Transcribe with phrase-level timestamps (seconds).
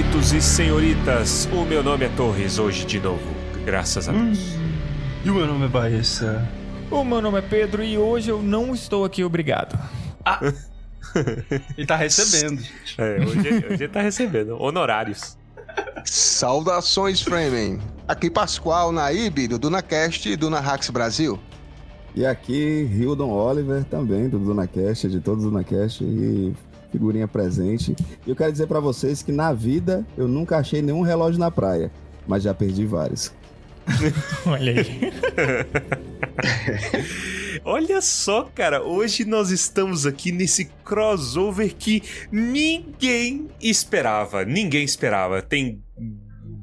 [0.00, 3.20] Senhoritos e senhoritas, o meu nome é Torres hoje de novo,
[3.66, 4.38] graças a Deus.
[4.38, 4.72] Hum,
[5.22, 6.48] e o meu nome é Baessa.
[6.90, 9.78] O meu nome é Pedro e hoje eu não estou aqui obrigado.
[10.24, 10.40] Ah.
[11.76, 12.62] ele tá recebendo.
[12.96, 15.36] É, hoje, hoje ele tá recebendo honorários.
[16.06, 17.78] Saudações, Framing.
[18.08, 21.38] Aqui Pascoal Naíbe, do DunaCast e Duna Hacks Brasil.
[22.14, 26.54] E aqui, Hildon Oliver, também do DunaCast, de todos do DunaCast, e
[26.90, 27.94] figurinha presente.
[28.26, 31.50] E eu quero dizer para vocês que na vida eu nunca achei nenhum relógio na
[31.50, 31.90] praia,
[32.26, 33.32] mas já perdi vários.
[34.46, 35.12] Olha aí.
[37.64, 44.44] Olha só, cara, hoje nós estamos aqui nesse crossover que ninguém esperava.
[44.44, 45.42] Ninguém esperava.
[45.42, 45.82] Tem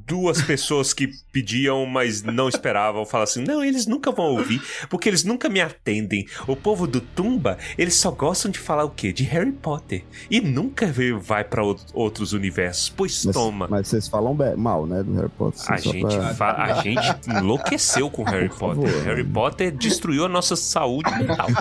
[0.08, 5.08] duas pessoas que pediam, mas não esperavam, falam assim: não, eles nunca vão ouvir, porque
[5.08, 6.26] eles nunca me atendem.
[6.46, 9.12] O povo do Tumba, eles só gostam de falar o quê?
[9.12, 10.02] De Harry Potter.
[10.30, 12.88] E nunca vai para outros universos.
[12.88, 13.68] Pois mas, toma.
[13.68, 15.60] Mas vocês falam mal, né, do Harry Potter.
[15.68, 16.52] A gente, pra...
[16.52, 18.88] a gente enlouqueceu com Harry Potter.
[18.88, 19.30] Favor, Harry né?
[19.32, 21.46] Potter destruiu a nossa saúde mental.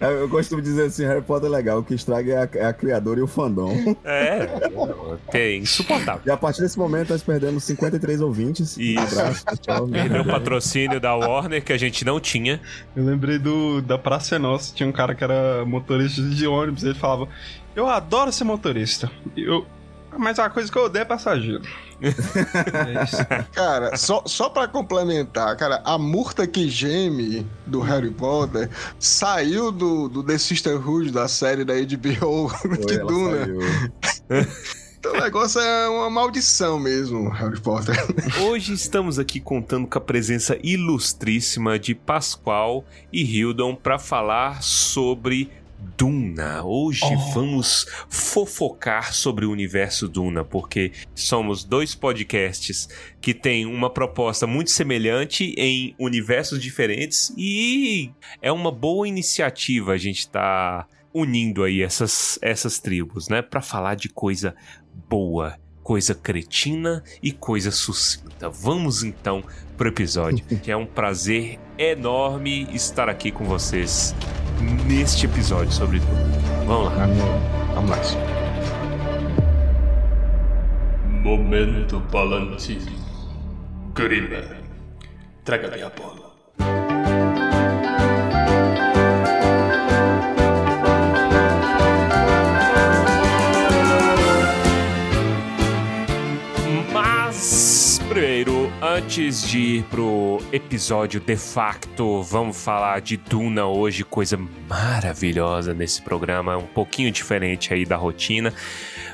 [0.00, 2.72] Eu costumo dizer assim: Harry Potter é legal, o que estraga é a, é a
[2.72, 3.72] criadora e o fandom.
[4.04, 4.46] É,
[5.30, 6.22] tem insuportável.
[6.26, 8.76] E a partir desse momento nós perdemos 53 ouvintes.
[8.76, 9.00] Isso.
[9.00, 9.88] Um abraço, tchau.
[9.92, 12.60] Perdeu o patrocínio da Warner que a gente não tinha.
[12.94, 16.84] Eu lembrei do da Praça é Nossa, tinha um cara que era motorista de ônibus,
[16.84, 17.28] ele falava:
[17.74, 19.10] "Eu adoro ser motorista".
[19.36, 19.66] Eu
[20.18, 21.62] mas a coisa que eu odeio é passageiro.
[22.02, 29.70] é cara, só, só pra complementar, cara, a murta que geme do Harry Potter saiu
[29.70, 33.46] do, do The Sisterhood da série da HBO Foi, de Duna.
[35.02, 37.96] Então o negócio é uma maldição mesmo, Harry Potter.
[38.40, 45.50] Hoje estamos aqui contando com a presença ilustríssima de Pascoal e Hildon para falar sobre
[45.98, 46.62] Duna.
[46.62, 47.32] Hoje oh.
[47.32, 52.88] vamos fofocar sobre o universo Duna, porque somos dois podcasts
[53.20, 59.98] que têm uma proposta muito semelhante em universos diferentes e é uma boa iniciativa a
[59.98, 64.54] gente estar tá unindo aí essas, essas tribos, né, para falar de coisa
[65.08, 68.48] boa, coisa cretina e coisa sucinta.
[68.48, 69.42] Vamos então
[69.76, 74.14] pro episódio, que é um prazer enorme estar aqui com vocês
[74.86, 76.66] neste episódio sobre tudo.
[76.66, 77.06] Vamos lá.
[77.74, 77.98] Vamos lá.
[81.22, 82.82] Momento Palantir.
[83.94, 84.56] Grimer,
[85.44, 86.21] traga-me a bola.
[99.12, 106.00] Antes de ir pro episódio de facto, vamos falar de Duna hoje, coisa maravilhosa nesse
[106.00, 108.54] programa, um pouquinho diferente aí da rotina.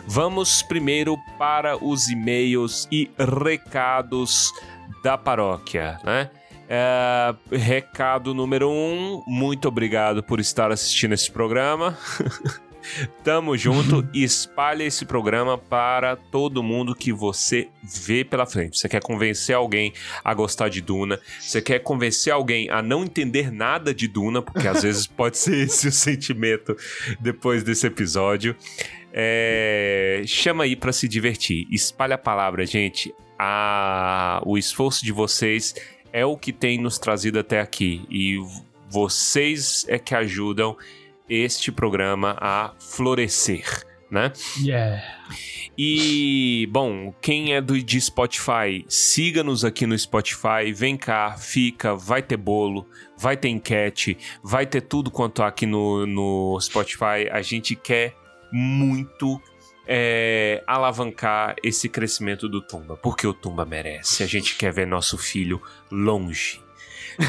[0.06, 4.52] Vamos primeiro para os e-mails e recados
[5.02, 6.30] da paróquia, né?
[6.68, 11.98] É, recado número um, muito obrigado por estar assistindo esse programa.
[13.22, 14.08] Tamo junto.
[14.14, 18.78] Espalhe esse programa para todo mundo que você vê pela frente.
[18.78, 19.92] Você quer convencer alguém
[20.24, 21.20] a gostar de Duna?
[21.38, 24.42] Você quer convencer alguém a não entender nada de Duna?
[24.42, 26.76] Porque às vezes pode ser esse o sentimento
[27.20, 28.56] depois desse episódio.
[29.12, 30.22] É...
[30.26, 31.66] Chama aí para se divertir.
[31.70, 33.14] Espalhe a palavra, gente.
[34.44, 35.74] O esforço de vocês
[36.12, 38.04] é o que tem nos trazido até aqui.
[38.10, 38.38] E
[38.88, 40.76] vocês é que ajudam
[41.28, 44.32] este programa a florescer, né?
[44.60, 45.02] Yeah.
[45.76, 52.20] E, bom, quem é do de Spotify, siga-nos aqui no Spotify, vem cá, fica, vai
[52.20, 52.84] ter bolo,
[53.16, 57.28] vai ter enquete, vai ter tudo quanto há aqui no, no Spotify.
[57.30, 58.16] A gente quer
[58.52, 59.40] muito
[59.86, 64.24] é, alavancar esse crescimento do Tumba, porque o Tumba merece.
[64.24, 66.60] A gente quer ver nosso filho longe.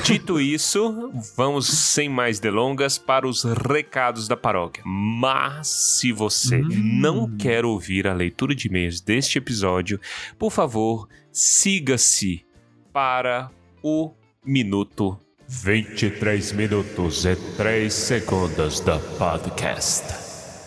[0.04, 4.84] Dito isso, vamos sem mais delongas para os recados da paróquia.
[4.86, 6.68] Mas se você hum.
[6.70, 10.00] não quer ouvir a leitura de e-mails deste episódio,
[10.38, 12.46] por favor, siga-se
[12.94, 13.50] para
[13.82, 14.14] o
[14.46, 20.06] minuto 23 minutos e 3 segundos da podcast.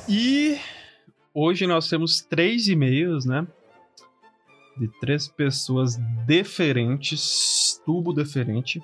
[0.09, 0.59] E
[1.33, 3.47] hoje nós temos três e-mails, né?
[4.77, 5.97] De três pessoas
[6.27, 8.83] deferentes, tubo deferente.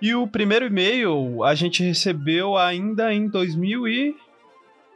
[0.00, 4.16] E o primeiro e-mail a gente recebeu ainda em 2000 e...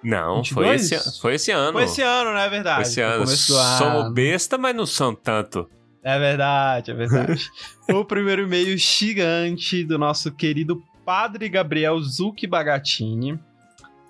[0.02, 1.73] Não, foi esse, foi esse ano.
[1.73, 2.76] Foi esse ano, não é verdade?
[2.76, 3.26] Foi esse ano.
[3.26, 5.69] Somos besta, mas não são tanto.
[6.02, 7.50] É verdade, é verdade.
[7.91, 13.38] o primeiro e-mail gigante do nosso querido Padre Gabriel Zucchi Bagatini.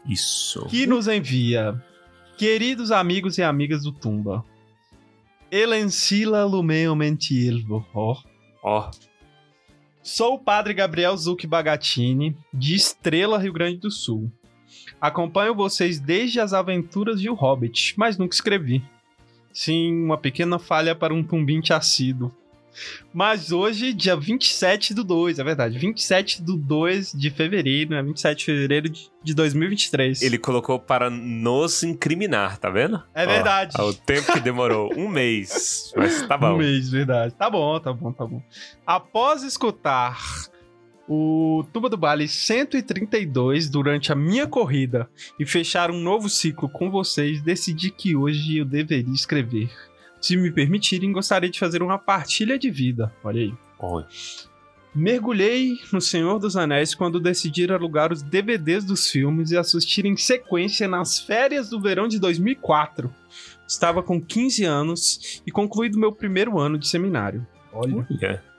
[0.04, 0.66] Isso.
[0.66, 1.80] Que nos envia
[2.36, 4.44] Queridos amigos e amigas do Tumba,
[5.56, 8.16] Elencila Lumeo Mentielvo, ó.
[8.60, 8.90] Ó,
[10.02, 14.32] Sou o padre Gabriel Zuc Bagatini, de Estrela, Rio Grande do Sul.
[15.00, 18.82] Acompanho vocês desde as aventuras de O Hobbit, mas nunca escrevi.
[19.52, 22.34] Sim, uma pequena falha para um tumbinte assíduo.
[23.12, 28.02] Mas hoje, dia 27 do 2, é verdade, 27 do 2 de fevereiro, né?
[28.02, 30.20] 27 de fevereiro de de 2023.
[30.20, 33.02] ele colocou para nos incriminar, tá vendo?
[33.14, 33.80] É Ó, verdade.
[33.80, 35.92] o tempo que demorou, um mês.
[35.96, 36.44] Mas tá bom.
[36.54, 37.34] Um mês, verdade.
[37.34, 38.42] Tá bom, tá bom, tá bom.
[38.86, 40.18] Após escutar
[41.08, 45.08] o Tuba do Baile 132 durante a minha corrida
[45.40, 49.70] e fechar um novo ciclo com vocês, decidi que hoje eu deveria escrever.
[50.24, 53.12] Se me permitirem, gostaria de fazer uma partilha de vida.
[53.22, 53.54] Olha aí.
[53.78, 54.04] Oi.
[54.94, 60.16] Mergulhei no Senhor dos Anéis quando decidi alugar os DVDs dos filmes e assistir em
[60.16, 63.14] sequência nas férias do verão de 2004.
[63.68, 67.46] Estava com 15 anos e concluído meu primeiro ano de seminário.
[67.70, 68.06] Olha.
[68.10, 68.53] Olha.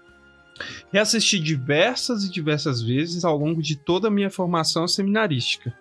[0.96, 5.78] Reassisti diversas e diversas vezes ao longo de toda a minha formação seminarística.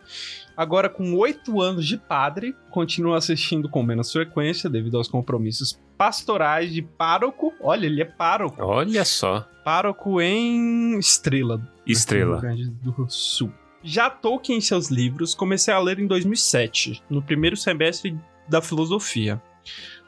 [0.57, 6.73] Agora, com oito anos de padre, continuo assistindo com menos frequência devido aos compromissos pastorais
[6.73, 7.55] de pároco.
[7.61, 8.61] Olha, ele é pároco.
[8.61, 9.49] Olha só.
[9.65, 11.63] Pároco em Estrela.
[11.87, 12.33] Estrela.
[12.33, 13.53] Rio Grande do Sul.
[13.85, 18.19] Já Tolkien em seus livros, comecei a ler em 2007, no primeiro semestre
[18.49, 19.41] da filosofia.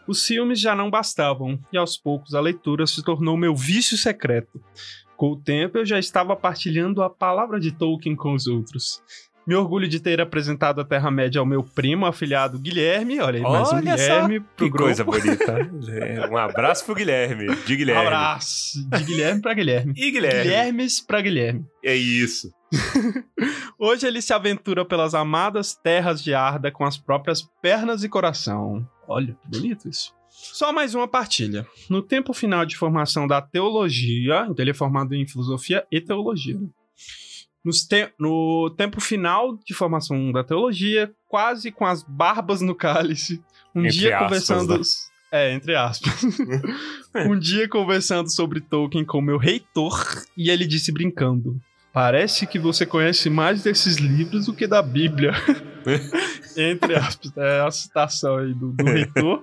[0.06, 4.60] Os filmes já não bastavam, e aos poucos a leitura se tornou meu vício secreto.
[5.16, 9.02] Com o tempo, eu já estava partilhando a palavra de Tolkien com os outros.
[9.46, 13.20] Me orgulho de ter apresentado a Terra-média ao meu primo afilhado Guilherme.
[13.20, 14.84] Olha aí, mais um Olha só, Guilherme pro Que grupo.
[14.84, 15.70] coisa bonita.
[16.28, 17.54] Um abraço pro Guilherme.
[17.64, 18.06] De Guilherme.
[18.06, 18.88] Abraço.
[18.90, 19.94] De Guilherme pra Guilherme.
[19.96, 20.42] E Guilherme.
[20.42, 21.64] Guilhermes pra Guilherme.
[21.84, 22.50] É isso.
[23.78, 28.84] Hoje ele se aventura pelas amadas terras de Arda com as próprias pernas e coração.
[29.08, 30.14] Olha, que bonito isso.
[30.28, 31.66] Só mais uma partilha.
[31.88, 36.58] No tempo final de formação da teologia, então ele é formado em filosofia e teologia.
[37.64, 43.42] Nos te- no tempo final de formação da teologia, quase com as barbas no cálice,
[43.74, 44.78] um Entre dia aspas, conversando.
[44.78, 44.84] né?
[45.32, 46.22] É, entre aspas.
[47.26, 51.60] um dia conversando sobre Tolkien com meu reitor, e ele disse brincando:
[51.96, 55.32] Parece que você conhece mais desses livros do que da Bíblia.
[56.54, 59.42] Entre aspas, é a citação aí do, do reitor.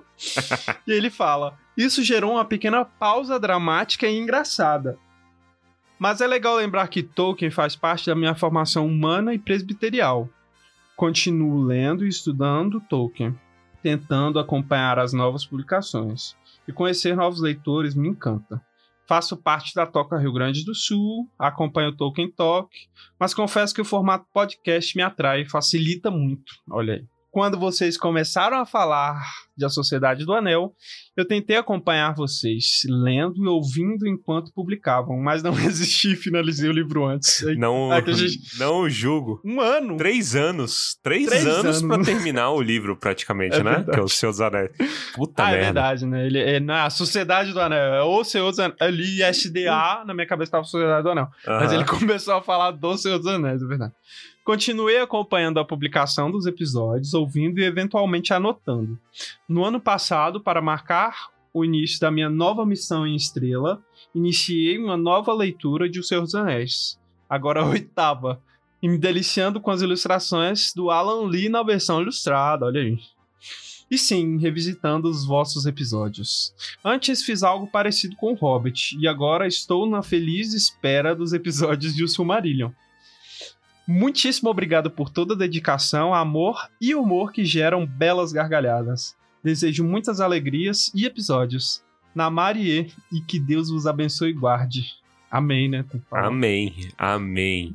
[0.86, 4.96] e ele fala: Isso gerou uma pequena pausa dramática e engraçada.
[5.98, 10.28] Mas é legal lembrar que Tolkien faz parte da minha formação humana e presbiterial.
[10.94, 13.36] Continuo lendo e estudando Tolkien,
[13.82, 16.36] tentando acompanhar as novas publicações.
[16.68, 18.62] E conhecer novos leitores me encanta.
[19.06, 22.70] Faço parte da Toca Rio Grande do Sul, acompanho o Tolkien Talk,
[23.18, 26.54] mas confesso que o formato podcast me atrai e facilita muito.
[26.70, 27.13] Olha aí.
[27.34, 29.20] Quando vocês começaram a falar
[29.56, 30.72] de A Sociedade do Anel,
[31.16, 36.72] eu tentei acompanhar vocês, lendo e ouvindo enquanto publicavam, mas não resisti e finalizei o
[36.72, 37.44] livro antes.
[37.44, 39.40] Aí, Não, É gente- não julgo.
[39.44, 39.96] Um ano!
[39.96, 40.96] Três anos.
[41.02, 41.82] Três, Três anos, anos.
[41.82, 43.70] pra terminar o livro, praticamente, É né?
[43.78, 43.90] verdade.
[43.90, 44.70] Que é o Seus Anéis.
[45.16, 45.64] Puta ah, é merda.
[45.66, 46.26] verdade, né?
[46.26, 47.94] Ele é na Sociedade do Anel.
[47.94, 48.80] É o Senhor dos Anéis.
[48.80, 51.26] Ali, SDA, na minha cabeça tava Sociedade do Anel.
[51.44, 51.74] Mas Aham.
[51.74, 53.92] ele começou a falar do Senhor dos Anéis, é verdade.
[54.44, 58.98] Continuei acompanhando a publicação dos episódios, ouvindo e eventualmente anotando.
[59.48, 63.82] No ano passado, para marcar o início da minha nova missão em Estrela,
[64.14, 67.00] iniciei uma nova leitura de O Senhor dos Anéis.
[67.28, 68.38] Agora a oitava.
[68.82, 72.98] E me deliciando com as ilustrações do Alan Lee na versão ilustrada, olha aí.
[73.90, 76.54] E sim, revisitando os vossos episódios.
[76.84, 81.94] Antes fiz algo parecido com o Hobbit, e agora estou na feliz espera dos episódios
[81.94, 82.70] de O Silmarillion.
[83.86, 89.16] Muitíssimo obrigado por toda a dedicação, amor e humor que geram belas gargalhadas.
[89.42, 91.84] Desejo muitas alegrias e episódios.
[92.14, 94.94] Na Marie e que Deus vos abençoe e guarde.
[95.30, 95.84] Amém, né?
[96.10, 97.74] Amém, amém.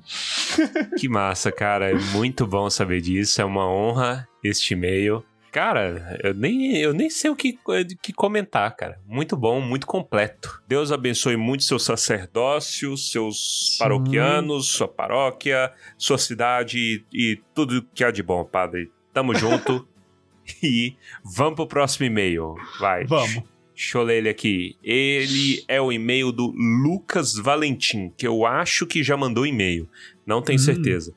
[0.97, 1.91] que massa, cara.
[1.91, 3.41] É muito bom saber disso.
[3.41, 5.23] É uma honra este e-mail.
[5.51, 7.57] Cara, eu nem, eu nem sei o que,
[8.01, 8.99] que comentar, cara.
[9.07, 10.61] Muito bom, muito completo.
[10.67, 13.79] Deus abençoe muito seu sacerdócio, seus Sim.
[13.79, 18.91] paroquianos, sua paróquia, sua cidade e, e tudo que há de bom, padre.
[19.13, 19.87] Tamo junto.
[20.63, 22.55] e vamos pro próximo e-mail.
[22.79, 23.05] Vai.
[23.05, 23.41] Vamos.
[23.75, 24.75] Deixa eu ler ele aqui.
[24.83, 29.89] Ele é o e-mail do Lucas Valentim, que eu acho que já mandou e-mail.
[30.25, 30.63] Não tenho Hum.
[30.63, 31.13] certeza.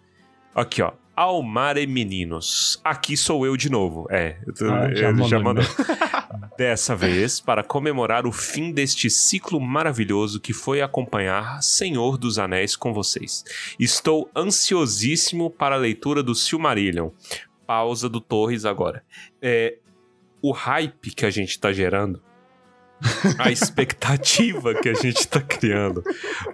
[0.55, 0.93] Aqui, ó.
[1.14, 2.81] Almare Meninos.
[2.83, 4.07] Aqui sou eu de novo.
[4.11, 5.64] É, eu tô- Ah, já ele já mandou.
[6.57, 12.75] Dessa vez, para comemorar o fim deste ciclo maravilhoso que foi acompanhar Senhor dos Anéis
[12.76, 13.45] com vocês.
[13.78, 17.11] Estou ansiosíssimo para a leitura do Silmarillion,
[17.66, 19.02] pausa do Torres agora.
[19.40, 19.76] É,
[20.40, 22.23] o hype que a gente tá gerando,
[23.38, 26.02] a expectativa que a gente tá criando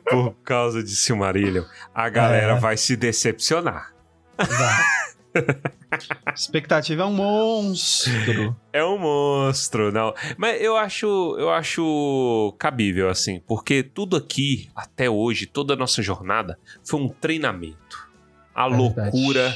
[0.08, 2.58] por causa de Silmarillion, a galera É.
[2.58, 3.94] vai se decepcionar.
[6.34, 8.56] Expectativa é um monstro.
[8.72, 10.14] É um monstro, não.
[10.36, 11.06] Mas eu acho,
[11.38, 17.08] eu acho cabível, assim, porque tudo aqui, até hoje, toda a nossa jornada, foi um
[17.08, 18.08] treinamento.
[18.54, 18.96] A É verdade.
[19.16, 19.54] loucura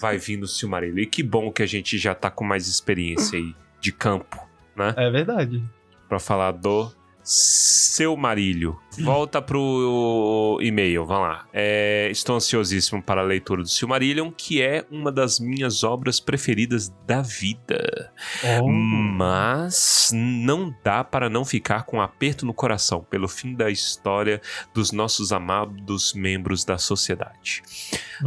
[0.00, 0.98] vai vir no Silmarillion.
[0.98, 4.38] E que bom que a gente já tá com mais experiência aí de campo,
[4.76, 4.92] né?
[4.96, 5.62] É verdade.
[6.08, 8.78] Pra falar do seu marilho.
[8.98, 11.46] Volta pro e-mail, vamos lá.
[11.52, 16.92] É, estou ansiosíssimo para a leitura do Silmarillion, que é uma das minhas obras preferidas
[17.06, 18.12] da vida.
[18.62, 18.68] Oh.
[18.68, 24.40] Mas não dá para não ficar com um aperto no coração pelo fim da história
[24.74, 27.62] dos nossos amados membros da sociedade.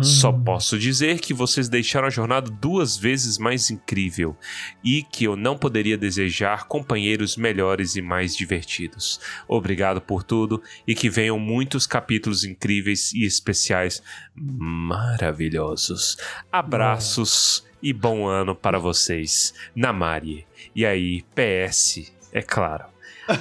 [0.02, 0.44] Só Hum.
[0.44, 4.36] posso dizer que vocês deixaram a jornada duas vezes mais incrível
[4.84, 9.20] e que eu não poderia desejar companheiros melhores e mais divertidos.
[9.48, 10.53] Obrigado por tudo
[10.88, 14.02] e que venham muitos capítulos incríveis e especiais
[14.36, 16.18] maravilhosos.
[16.52, 19.54] Abraços e bom ano para vocês.
[19.76, 20.46] Namari.
[20.76, 22.86] E aí, PS, é claro.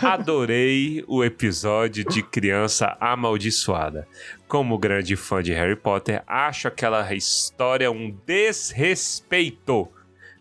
[0.01, 4.07] Adorei o episódio de Criança Amaldiçoada.
[4.47, 9.89] Como grande fã de Harry Potter, acho aquela história um desrespeito.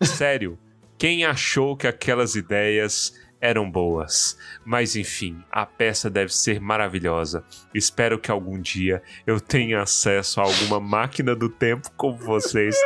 [0.00, 0.58] Sério,
[0.96, 4.38] quem achou que aquelas ideias eram boas?
[4.64, 7.44] Mas enfim, a peça deve ser maravilhosa.
[7.74, 12.76] Espero que algum dia eu tenha acesso a alguma máquina do tempo como vocês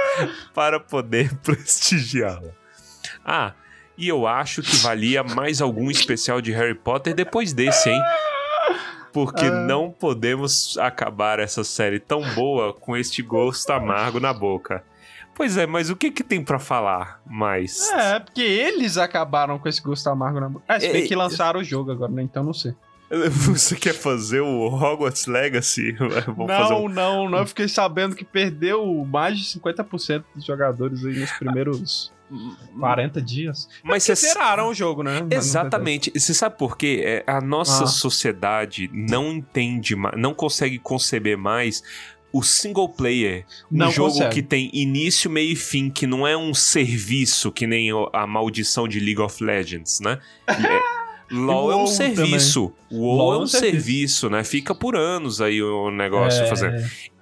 [0.55, 2.53] para poder prestigiá-la.
[3.23, 3.53] Ah,
[3.99, 8.03] e eu acho que valia mais algum especial de Harry Potter depois desse, hein?
[9.13, 14.85] Porque não podemos acabar essa série tão boa com este gosto amargo na boca.
[15.37, 17.91] Pois é, mas o que que tem pra falar mais?
[17.93, 20.65] É, porque eles acabaram com esse gosto amargo na boca.
[20.67, 22.23] É, se bem É, que lançaram o jogo agora, né?
[22.23, 22.75] Então não sei.
[23.31, 25.93] Você quer fazer o Hogwarts Legacy?
[26.27, 27.39] Vamos fazer não, um- não, não.
[27.39, 32.13] Eu fiquei sabendo que perdeu mais de 50% dos jogadores aí nos primeiros
[32.81, 33.69] 40 dias.
[33.85, 35.25] Mas Porque você zeraram o jogo, né?
[35.31, 36.11] Exatamente.
[36.19, 37.03] Você sabe por quê?
[37.05, 37.87] É, a nossa Ah.
[37.87, 41.85] sociedade não entende, não consegue conceber mais
[42.33, 43.45] o single player.
[43.71, 44.35] Um Não jogo consegue.
[44.35, 48.87] que tem início, meio e fim, que não é um serviço que nem a maldição
[48.87, 50.19] de League of Legends, né?
[50.49, 52.73] É- LOL é um serviço.
[52.91, 54.45] O WoW LoL é um serviço, né?
[54.45, 56.77] Fica por anos aí o negócio É, fazendo.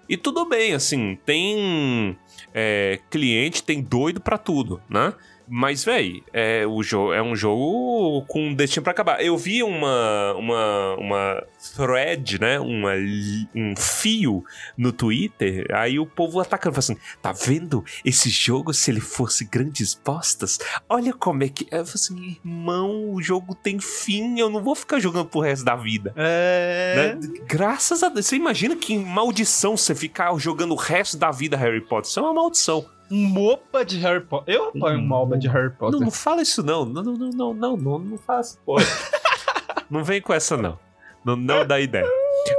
[0.07, 2.15] E tudo bem, assim, tem
[2.53, 5.15] é, cliente, tem doido pra tudo, né?
[5.47, 9.23] Mas, véi, é, o jo é um jogo com um destino pra acabar.
[9.23, 11.47] Eu vi uma, uma, uma
[11.77, 12.59] thread, né?
[12.59, 12.93] Uma,
[13.55, 14.45] um fio
[14.77, 19.45] no Twitter, aí o povo atacando, falando assim, tá vendo esse jogo se ele fosse
[19.45, 20.59] grandes postas?
[20.89, 21.65] Olha como é que...
[21.65, 25.65] Eu falei assim, irmão, o jogo tem fim, eu não vou ficar jogando pro resto
[25.65, 26.13] da vida.
[26.17, 27.17] É.
[27.17, 27.29] Né?
[27.47, 28.27] Graças a Deus.
[28.27, 32.11] Você imagina que maldição você ficar jogando o resto da vida Harry Potter.
[32.11, 32.94] Isso é uma maldição.
[33.11, 34.55] Um MOBA de Harry Potter.
[34.55, 36.01] Eu apoio um MOBA de Harry Não, Potter.
[36.01, 36.85] não fala isso não.
[36.85, 38.59] Não, não, não, não, não, não, não faça.
[38.65, 38.77] Pô.
[39.91, 40.79] não vem com essa não.
[41.25, 42.07] Não, não dá ideia.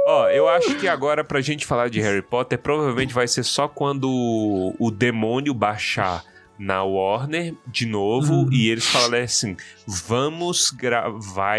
[0.06, 3.68] Ó, eu acho que agora pra gente falar de Harry Potter, provavelmente vai ser só
[3.68, 6.24] quando o, o demônio baixar
[6.58, 8.48] na Warner de novo Uhum.
[8.52, 11.58] e eles falarem assim: vamos gravar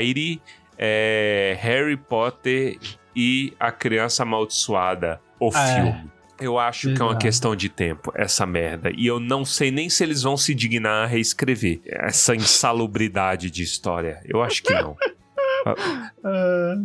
[0.77, 2.77] é, Harry Potter
[3.15, 5.75] e a Criança Amaldiçoada, o É.
[5.75, 6.11] filme.
[6.39, 8.91] Eu acho que é uma questão de tempo, essa merda.
[8.95, 13.63] E eu não sei nem se eles vão se dignar a reescrever essa insalubridade de
[13.63, 14.21] história.
[14.25, 14.95] Eu acho que não.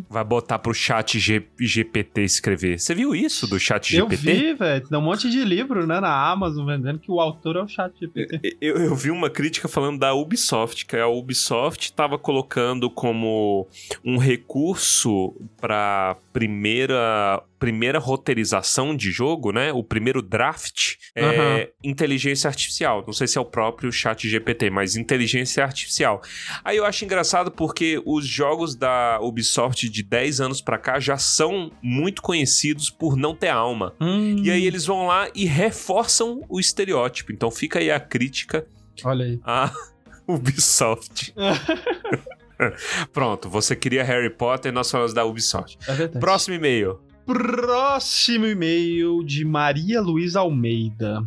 [0.08, 2.78] Vai botar pro chat G- GPT escrever.
[2.78, 4.32] Você viu isso do chat eu GPT?
[4.34, 4.88] vi, velho.
[4.88, 7.92] Tem um monte de livro, né, na Amazon vendendo que o autor é o chat
[7.98, 8.56] GPT.
[8.60, 13.68] Eu, eu vi uma crítica falando da Ubisoft, que a Ubisoft estava colocando como
[14.04, 19.72] um recurso para primeira primeira roteirização de jogo, né?
[19.72, 21.66] O primeiro draft é Aham.
[21.84, 23.04] inteligência artificial.
[23.06, 26.20] Não sei se é o próprio chat GPT, mas inteligência artificial.
[26.64, 31.16] Aí eu acho engraçado porque os jogos da Ubisoft de 10 anos pra cá já
[31.16, 33.94] são muito conhecidos por não ter alma.
[34.00, 37.30] Hum, E aí eles vão lá e reforçam o estereótipo.
[37.32, 38.66] Então fica aí a crítica
[39.04, 39.38] Olha aí.
[39.44, 39.72] a
[40.26, 41.32] Ubisoft.
[43.12, 45.78] Pronto, você queria Harry Potter, nós falamos da Ubisoft.
[45.88, 46.08] É.
[46.08, 47.00] Próximo e-mail.
[47.26, 51.22] Próximo e-mail de Maria Luísa Almeida.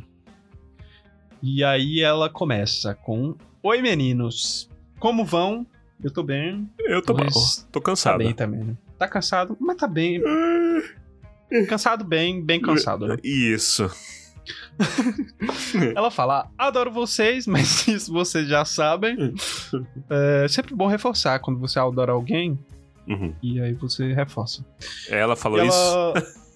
[1.41, 5.65] E aí ela começa com: Oi meninos, como vão?
[6.03, 6.69] Eu tô bem.
[6.79, 8.17] Eu tô, Luiz tô Tá cansado.
[8.17, 8.75] bem também, né?
[8.99, 10.21] Tá cansado, mas tá bem.
[11.69, 13.17] Cansado bem, bem cansado, né?
[13.23, 13.89] Isso.
[15.95, 19.15] Ela fala: adoro vocês, mas isso vocês já sabem.
[20.09, 22.57] É sempre bom reforçar quando você adora alguém.
[23.07, 23.33] Uhum.
[23.41, 24.65] E aí você reforça.
[25.09, 25.77] Ela falou E isso.
[25.77, 26.13] ela...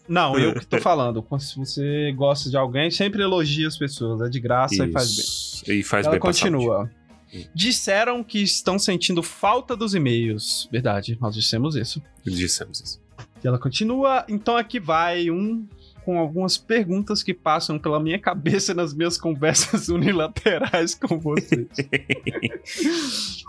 [0.08, 1.26] Não, eu que tô falando.
[1.40, 4.22] Se você gosta de alguém, sempre elogia as pessoas.
[4.22, 5.26] É de graça e faz bem.
[5.26, 5.72] Isso.
[5.72, 6.90] E faz Ela bem continua.
[7.34, 7.44] Hum.
[7.54, 10.68] Disseram que estão sentindo falta dos e-mails.
[10.72, 12.02] Verdade, nós dissemos isso.
[12.26, 13.02] Dissemos isso.
[13.44, 14.26] E ela continua.
[14.28, 15.68] Então aqui vai um
[16.10, 21.68] com algumas perguntas que passam pela minha cabeça nas minhas conversas unilaterais com vocês.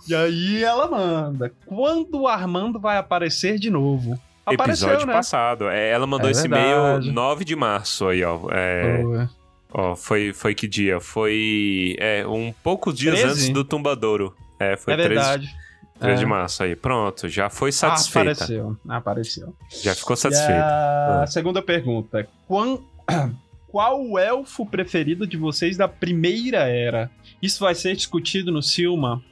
[0.06, 4.20] e aí ela manda: quando o Armando vai aparecer de novo?
[4.44, 5.12] Apareceu, Episódio né?
[5.14, 5.70] passado.
[5.70, 8.38] É, ela mandou É esse e-mail 9 de março aí, ó.
[8.50, 9.28] É, Foi.
[9.72, 11.00] ó, foi, foi que dia?
[11.00, 13.32] Foi é, um poucos dias 13?
[13.32, 14.34] antes do Tumbadouro.
[14.58, 15.56] É, foi é 13, verdade.
[16.00, 16.28] 13 de É.
[16.28, 16.74] março aí.
[16.74, 18.32] Pronto, já foi satisfeita.
[18.32, 18.76] apareceu.
[18.88, 19.54] Apareceu.
[19.82, 20.64] já ficou satisfeita.
[20.64, 21.26] a Ah.
[21.26, 22.26] segunda pergunta.
[22.48, 22.78] Quan-
[23.70, 27.08] Qual o elfo preferido de vocês da primeira era?
[27.40, 29.22] Isso vai ser discutido no Silma?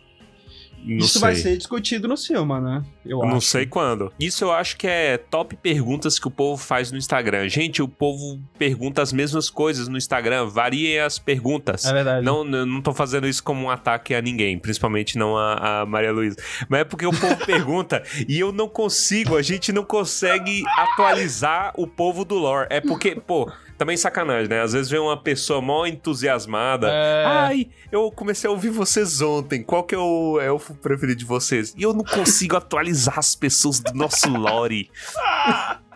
[0.84, 1.20] Não Isso sei.
[1.20, 2.82] vai ser discutido no Silma, né?
[3.04, 3.46] Eu Não acho.
[3.48, 4.12] sei quando.
[4.18, 7.48] Isso eu acho que é top perguntas que o povo faz no Instagram.
[7.48, 10.46] Gente, o povo pergunta as mesmas coisas no Instagram.
[10.46, 11.84] Variem as perguntas.
[11.84, 12.24] É verdade.
[12.24, 15.86] Não, eu não tô fazendo isso como um ataque a ninguém, principalmente não a, a
[15.86, 16.36] Maria Luísa.
[16.68, 21.72] Mas é porque o povo pergunta e eu não consigo, a gente não consegue atualizar
[21.76, 22.66] o povo do lore.
[22.70, 24.60] É porque, pô, também sacanagem, né?
[24.60, 26.88] Às vezes vem uma pessoa mó entusiasmada.
[26.90, 27.24] É...
[27.24, 29.62] Ai, eu comecei a ouvir vocês ontem.
[29.62, 31.72] Qual que é o elfo preferido de vocês?
[31.78, 34.90] E eu não consigo atualizar as pessoas do nosso lore.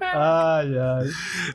[0.00, 1.06] Ai, ai.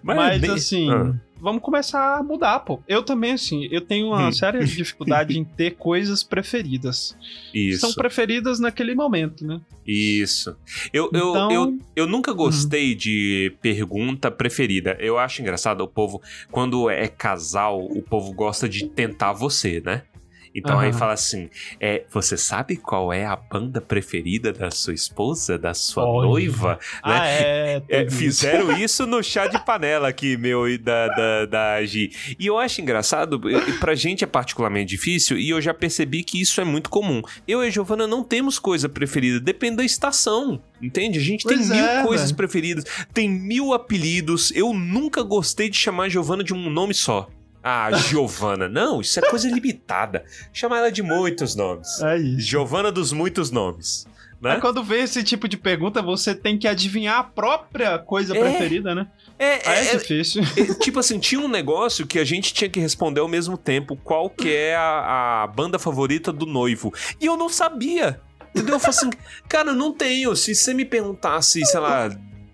[0.04, 1.14] Mas, nem- assim, Ah.
[1.42, 2.80] Vamos começar a mudar, pô.
[2.88, 4.32] Eu também, assim, eu tenho uma Hum.
[4.32, 7.18] séria dificuldade em ter coisas preferidas.
[7.54, 7.80] Isso.
[7.82, 9.60] São preferidas naquele momento, né?
[9.86, 10.56] Isso.
[10.94, 14.96] Eu, eu, Então- eu, eu nunca gostei de pergunta preferida.
[15.00, 20.04] Eu acho engraçado o povo, quando é casal, o povo gosta de tentar você, né?
[20.54, 20.98] Então aí Aham.
[20.98, 26.06] fala assim: é, você sabe qual é a banda preferida da sua esposa, da sua
[26.06, 26.28] Olha.
[26.28, 26.80] noiva?
[27.02, 27.82] Ah, é.
[27.90, 28.16] É, isso.
[28.18, 32.12] fizeram isso no chá de panela aqui, meu, e da, da, da Gi.
[32.40, 33.42] E eu acho engraçado,
[33.80, 37.22] pra gente é particularmente difícil, e eu já percebi que isso é muito comum.
[37.48, 41.18] Eu e a Giovana não temos coisa preferida, depende da estação, entende?
[41.20, 42.84] A gente Pois tem mil é, coisas preferidas,
[43.14, 44.52] tem mil apelidos.
[44.56, 47.30] Eu nunca gostei de chamar a Giovana de um nome só.
[47.64, 48.68] Ah, Giovana.
[48.68, 50.24] não, isso é coisa limitada.
[50.52, 52.02] Chama ela de muitos nomes.
[52.02, 52.40] É isso.
[52.42, 54.08] Giovana dos muitos nomes.
[54.42, 54.54] Né?
[54.54, 58.40] Aí quando vem esse tipo de pergunta, você tem que adivinhar a própria coisa É.
[58.42, 59.06] preferida, né?
[59.38, 60.42] É, Aí é, é, difícil.
[60.58, 63.96] É, tipo assim, tinha um negócio que a gente tinha que responder ao mesmo tempo
[64.04, 66.92] qual que é a, a banda favorita do noivo.
[67.20, 68.20] E eu não sabia.
[68.54, 68.76] Entendeu?
[68.76, 69.10] Eu falei assim,
[69.48, 70.36] cara, não tenho.
[70.36, 72.10] Se você me perguntasse, sei lá,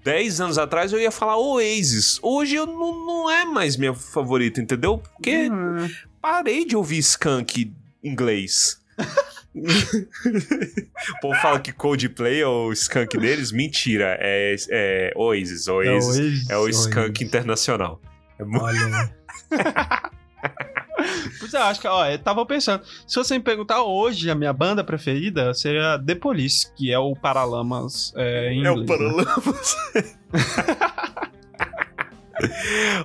[0.07, 2.17] 10 anos atrás, eu ia falar Oasis.
[2.21, 4.99] Hoje eu não, não é mais minha favorita, entendeu?
[4.99, 5.85] Porque Hum.
[6.21, 8.81] parei de ouvir skunk inglês.
[9.53, 13.51] o povo fala que Coldplay é o skunk deles.
[13.51, 15.67] Mentira, é, é Oasis.
[15.67, 16.49] Oasis.
[16.49, 18.01] É o skunk internacional.
[18.39, 19.13] É mu- Olha.
[21.39, 24.35] Pois é, eu acho que, ó, eu tava pensando, se você me perguntar hoje a
[24.35, 28.85] minha banda preferida, seria The Police, que é o Paralamas é, em É o né?
[28.85, 29.75] Paralamas.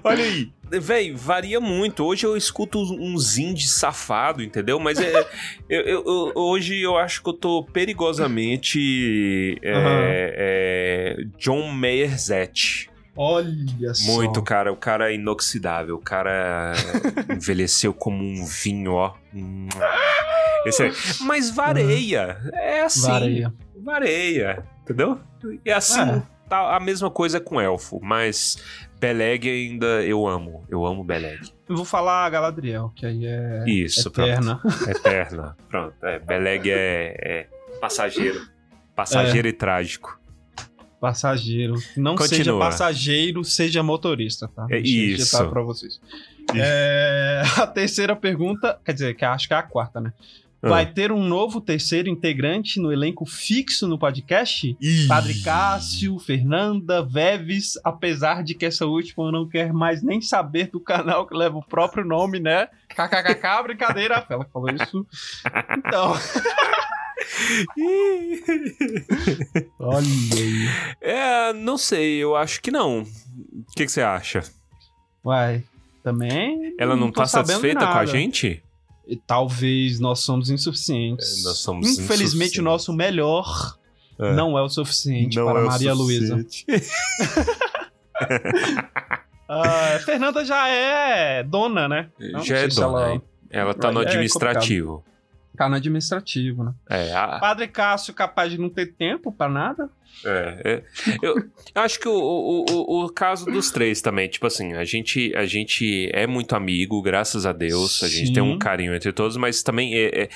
[0.05, 0.51] Olha aí.
[0.71, 2.05] Véi, varia muito.
[2.05, 4.79] Hoje eu escuto uns indie safado, entendeu?
[4.79, 5.27] Mas é,
[5.69, 10.01] eu, eu- hoje eu acho que eu tô perigosamente é, Aham.
[10.09, 12.91] é, John Mayer Zett.
[13.17, 14.11] Olha só.
[14.13, 14.73] Muito, cara.
[14.73, 15.97] O cara é inoxidável.
[15.97, 16.73] O cara
[17.31, 19.15] envelheceu como um vinho, ó.
[20.65, 20.93] Esse aí.
[21.23, 22.39] Mas vareia.
[22.55, 23.09] É assim.
[23.11, 23.55] Vareia.
[23.77, 25.19] Vareia, entendeu?
[25.65, 26.23] E assim, É.
[26.49, 28.57] tá a mesma coisa com elfo, mas
[29.01, 30.65] Beleg ainda eu amo.
[30.71, 31.41] Eu amo Beleg.
[31.69, 34.57] Eu vou falar Galadriel, que aí é Isso, eterna.
[34.63, 34.87] pronto.
[34.91, 35.57] Eterna.
[35.69, 35.95] Pronto.
[36.07, 37.47] É, Beleg é, é
[37.81, 38.41] passageiro.
[38.95, 40.21] Passageiro e trágico.
[41.03, 41.75] Passageiro.
[41.97, 42.39] Não Continua.
[42.39, 44.69] seja passageiro, seja motorista, tá?
[44.71, 45.17] É isso.
[45.25, 46.01] digitar pra vocês.
[46.55, 50.13] É, a terceira pergunta, quer dizer, que acho que é a quarta, né?
[50.63, 50.69] Ah.
[50.69, 54.77] Vai ter um novo terceiro integrante no elenco fixo no podcast?
[54.81, 55.09] Ih.
[55.09, 60.79] Padre Cássio, Fernanda, Veves, apesar de que essa última não quer mais nem saber do
[60.79, 62.69] canal que leva o próprio nome, né?
[62.91, 64.25] KKKK, brincadeira.
[64.31, 65.05] Ela falou isso.
[65.85, 66.15] Então,
[69.79, 70.69] olha aí.
[71.01, 73.01] É, não sei, eu acho que não.
[73.03, 73.07] O
[73.77, 74.43] que, que você acha?
[75.25, 75.63] Uai,
[76.03, 76.75] também.
[76.79, 78.63] Ela não, tô tá satisfeita com a gente?
[79.07, 81.41] E Talvez nós somos insuficientes.
[81.41, 83.77] É, nós somos Infelizmente, o nosso melhor
[84.19, 84.33] É.
[84.35, 86.45] não é o suficiente Não para é Maria Luísa.
[89.55, 92.09] Ah, Fernanda já é dona, né?
[92.19, 93.01] Não Já sei é se dona.
[93.03, 93.23] ela?
[93.51, 95.05] Ela tá no É administrativo.
[95.57, 96.73] Tá no administrativo, né?
[96.89, 99.91] É, a- Padre Cássio capaz de não ter tempo pra nada.
[100.25, 100.83] É, é.
[101.23, 101.37] Eu,
[101.75, 105.35] eu acho que o, o, o, o caso dos três também, tipo assim, a gente,
[105.37, 108.33] a gente é muito amigo, graças a Deus, a gente Sim.
[108.35, 110.29] tem um carinho entre todos, mas também é, é-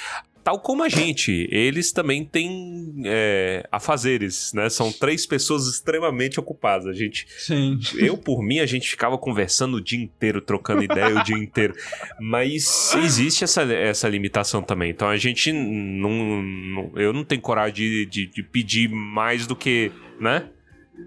[0.47, 4.69] tal como a gente, eles também têm é, afazeres, né?
[4.69, 6.87] São três pessoas extremamente ocupadas.
[6.87, 7.81] A gente, Sim.
[7.97, 11.75] eu por mim, a gente ficava conversando o dia inteiro, trocando ideia o dia inteiro,
[12.21, 14.91] mas existe essa, essa limitação também.
[14.93, 19.57] Então a gente não, não- eu não tenho coragem de, de- de pedir mais do
[19.57, 20.49] que, né?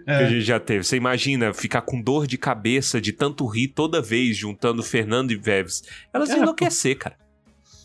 [0.03, 0.27] que a É.
[0.29, 0.83] gente já teve.
[0.83, 5.37] Você imagina ficar com dor de cabeça de tanto rir toda vez juntando Fernando e
[5.37, 5.81] Veves.
[6.13, 7.15] Elas É, iam enlouquecer, cara.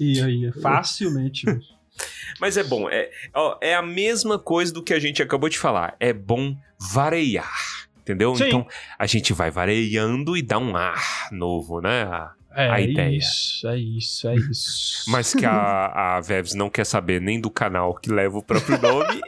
[0.01, 1.45] E aí, facilmente.
[2.41, 2.89] Mas é bom.
[2.91, 5.95] É, ó, é a mesma coisa do que a gente acabou de falar.
[6.01, 6.57] É bom
[6.93, 7.87] variar.
[8.01, 8.35] Entendeu?
[8.35, 8.45] Sim.
[8.49, 8.67] Então
[8.99, 12.07] a gente vai variando e dá um ar novo, né?
[12.57, 13.17] É A ideia.
[13.17, 15.11] isso, é isso, é isso.
[15.11, 18.81] Mas que a, a Veves não quer saber nem do canal que leva o próprio
[18.81, 19.21] nome.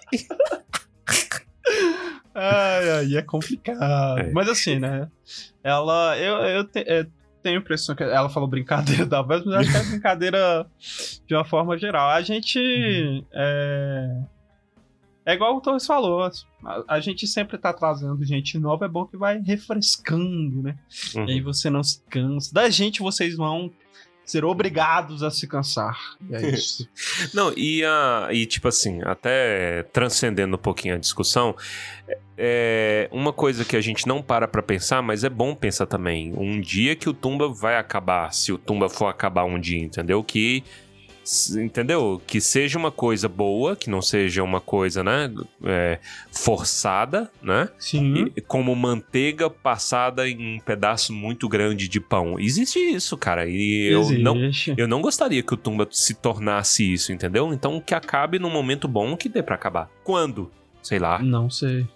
[2.34, 4.18] Ai, ai, é complicado.
[4.18, 4.30] É.
[4.32, 5.08] Mas assim, né?
[5.64, 6.16] Ela.
[6.18, 7.06] Eu, eu te- é,
[7.46, 10.66] tenho a impressão que ela falou brincadeira da vez, mas acho que é brincadeira
[11.26, 12.10] de uma forma geral.
[12.10, 12.58] A gente.
[12.58, 13.24] Uhum.
[13.32, 14.22] É,
[15.26, 16.22] é igual o Torres falou.
[16.24, 16.30] A,
[16.88, 20.76] a gente sempre tá trazendo gente nova, é bom que vai refrescando, né?
[21.14, 21.28] Uhum.
[21.28, 22.52] E aí você não se cansa.
[22.52, 23.70] Da gente, vocês vão
[24.26, 25.96] ser obrigados a se cansar.
[26.30, 26.86] É isso.
[27.32, 31.54] Não, e, a, e tipo assim, até transcendendo um pouquinho a discussão,
[32.36, 36.34] é uma coisa que a gente não para pra pensar, mas é bom pensar também.
[36.36, 40.22] Um dia que o Tumba vai acabar, se o Tumba for acabar um dia, entendeu?
[40.22, 40.62] Que.
[41.56, 42.20] Entendeu?
[42.26, 45.30] Que seja uma coisa boa, que não seja uma coisa, né?
[45.64, 45.98] é,
[46.30, 47.68] forçada, né?
[47.78, 48.30] Sim.
[48.36, 52.38] E- como manteiga passada em um pedaço muito grande de pão.
[52.38, 53.46] Existe isso, cara.
[53.48, 54.74] E eu não, Existe.
[54.76, 57.52] eu não gostaria que o Tumba se tornasse isso, entendeu?
[57.52, 59.90] Então que acabe num momento bom que dê pra acabar.
[60.04, 60.50] Quando?
[60.82, 61.18] Sei lá.
[61.18, 61.86] Não sei.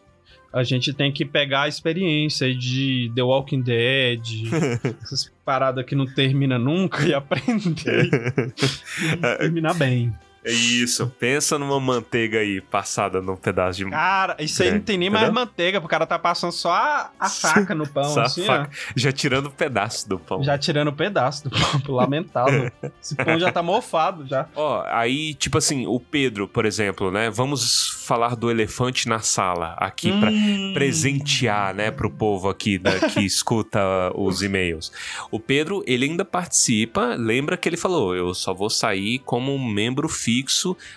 [0.52, 4.20] A gente tem que pegar a experiência de The Walking Dead,
[5.02, 10.12] essas paradas que não termina nunca e aprender e terminar bem.
[10.42, 11.06] É isso.
[11.18, 13.90] Pensa numa manteiga aí passada num pedaço de.
[13.90, 15.40] Cara, isso aí É, não tem nem mais entendeu?
[15.44, 18.70] manteiga, o cara tá passando só a, a faca no pão, Só a assim, faca.
[18.96, 20.40] Já tirando um pedaço do pão.
[20.40, 20.42] ó.
[20.42, 22.72] Já tirando um pedaço do pão, lamentável.
[23.02, 24.46] Esse pão já tá mofado já.
[24.56, 27.28] Ó, aí, tipo assim, o Pedro, por exemplo, né?
[27.28, 30.72] Vamos falar do elefante na sala aqui pra Hum.
[30.74, 33.80] presentear, né, pro povo aqui da, que escuta
[34.14, 34.90] os e-mails.
[35.30, 39.62] O Pedro, ele ainda participa, lembra que ele falou, eu só vou sair como um
[39.64, 40.29] membro fixo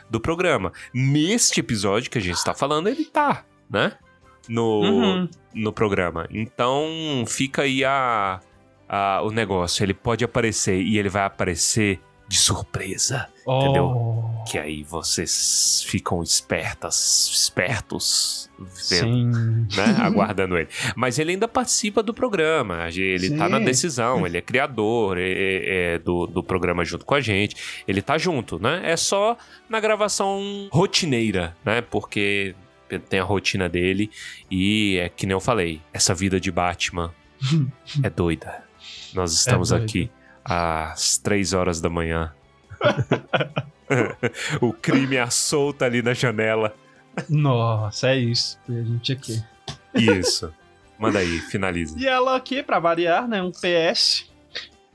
[0.09, 0.71] do programa.
[0.93, 3.93] Neste episódio que a gente está falando, ele tá, né,
[4.47, 5.29] no, Uhum.
[5.53, 6.27] no programa.
[6.29, 8.39] Então, fica aí a,
[8.87, 13.85] a- o negócio, ele pode aparecer e ele vai aparecer de surpresa, entendeu?
[13.85, 19.77] Oh, Que aí vocês ficam espertas, espertos, vendo sim.
[19.77, 20.69] né, aguardando ele.
[20.95, 23.37] Mas ele ainda participa do programa, ele Sim.
[23.37, 27.21] tá na decisão, ele é criador é- é- é do, do programa junto com a
[27.21, 27.55] gente,
[27.87, 28.81] ele tá junto, né?
[28.83, 29.37] É só
[29.69, 31.81] na gravação rotineira, né?
[31.81, 32.55] Porque
[33.09, 34.09] tem a rotina dele
[34.49, 37.13] e é que nem eu falei, essa vida de Batman
[38.03, 38.63] é doida.
[39.13, 39.83] Nós estamos doida.
[39.85, 40.09] aqui
[40.43, 42.31] às três horas da manhã.
[44.61, 46.75] o crime à solta ali na janela.
[47.29, 48.59] Nossa, é isso.
[48.67, 49.43] E a gente aqui.
[49.93, 50.53] Isso.
[50.97, 51.95] Manda aí, finaliza.
[51.99, 53.41] E ela aqui, pra variar, né?
[53.41, 54.29] Um PS.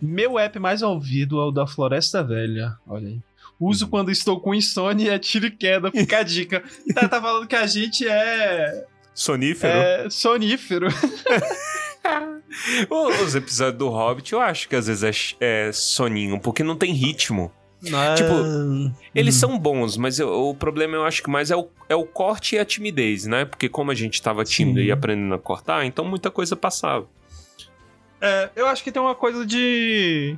[0.00, 2.76] Meu app mais ouvido é o da Floresta Velha.
[2.86, 3.20] Olha aí.
[3.60, 3.90] Uso Uhum.
[3.90, 5.90] quando estou com insônia e é tiro e queda.
[5.90, 6.62] Fica a dica.
[6.94, 8.84] Tá, tá falando que a gente é,
[9.14, 9.76] Sonífero.
[9.78, 10.88] é sonífero.
[13.24, 16.92] Os episódios do Hobbit, eu acho que às vezes é, é soninho, porque não tem
[16.92, 17.52] ritmo.
[17.80, 19.38] Tipo, Eles Hum.
[19.38, 22.56] são bons, mas eu- o problema eu acho que mais é o, é o corte
[22.56, 23.44] e a timidez, né?
[23.44, 24.86] Porque como a gente tava tímido Sim.
[24.86, 27.06] e aprendendo a cortar, então muita coisa passava.
[28.20, 30.36] É, eu acho que tem uma coisa de.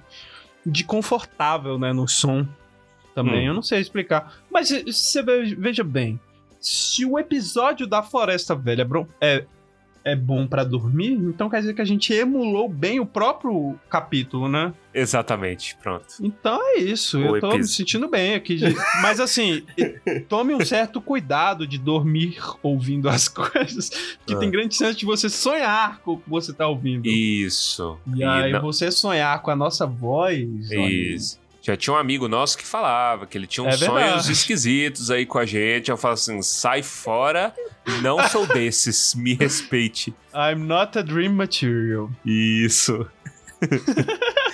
[0.66, 2.46] de confortável, né, no som
[3.14, 3.44] também.
[3.44, 3.49] Hum.
[3.49, 4.35] Eu não sei explicar.
[4.51, 6.20] Mas se você ve- veja bem:
[6.61, 8.87] se o episódio da Floresta Velha
[9.18, 9.46] é,
[10.05, 14.49] é, bom pra dormir, então quer dizer que a gente emulou bem o próprio capítulo,
[14.49, 14.73] né?
[14.95, 16.07] Exatamente, pronto.
[16.21, 17.19] Então é isso.
[17.19, 18.57] O eu tô me sentindo bem aqui.
[18.57, 23.89] de- Mas assim, e- tome um certo cuidado de dormir ouvindo as coisas,
[24.27, 24.39] que Ah.
[24.39, 27.07] tem grande chance de você sonhar com o que você tá ouvindo.
[27.07, 27.99] Isso.
[28.15, 30.71] E aí não- você sonhar com a nossa voz.
[30.71, 31.39] Isso.
[31.62, 35.27] Já tinha um amigo nosso que falava que ele tinha uns É sonhos esquisitos aí
[35.27, 35.90] com a gente.
[35.90, 37.55] Eu falo assim: sai fora,
[38.03, 40.14] não sou desses, me respeite.
[40.35, 42.11] I'm not a dream material.
[42.25, 43.07] Isso.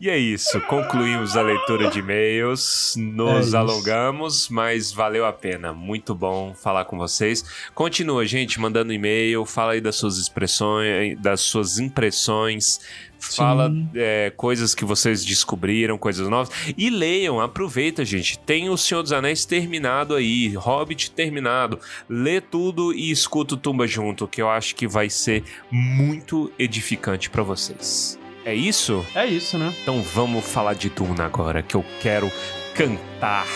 [0.00, 3.56] E é isso, concluímos a leitura de e-mails, É nos isso.
[3.56, 7.44] alongamos, mas valeu a pena, muito bom falar com vocês.
[7.74, 12.78] Continua, gente, mandando e-mail, fala aí das suas expressões, das suas impressões,
[13.18, 16.48] fala é, coisas que vocês descobriram, coisas novas.
[16.76, 18.38] E leiam, aproveita, gente.
[18.38, 21.80] Tem o Senhor dos Anéis terminado aí, Hobbit terminado.
[22.08, 27.28] Lê tudo e escuta o Tumba junto, que eu acho que vai ser muito edificante
[27.28, 28.16] pra vocês.
[28.48, 29.04] É isso?
[29.14, 29.74] É isso, né?
[29.82, 32.32] Então vamos falar de Duna agora, que eu quero
[32.74, 33.46] cantar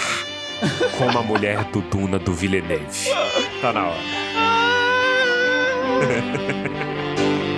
[0.99, 3.09] como a mulher do Duna do Villeneuve.
[3.63, 3.99] Tá na hora.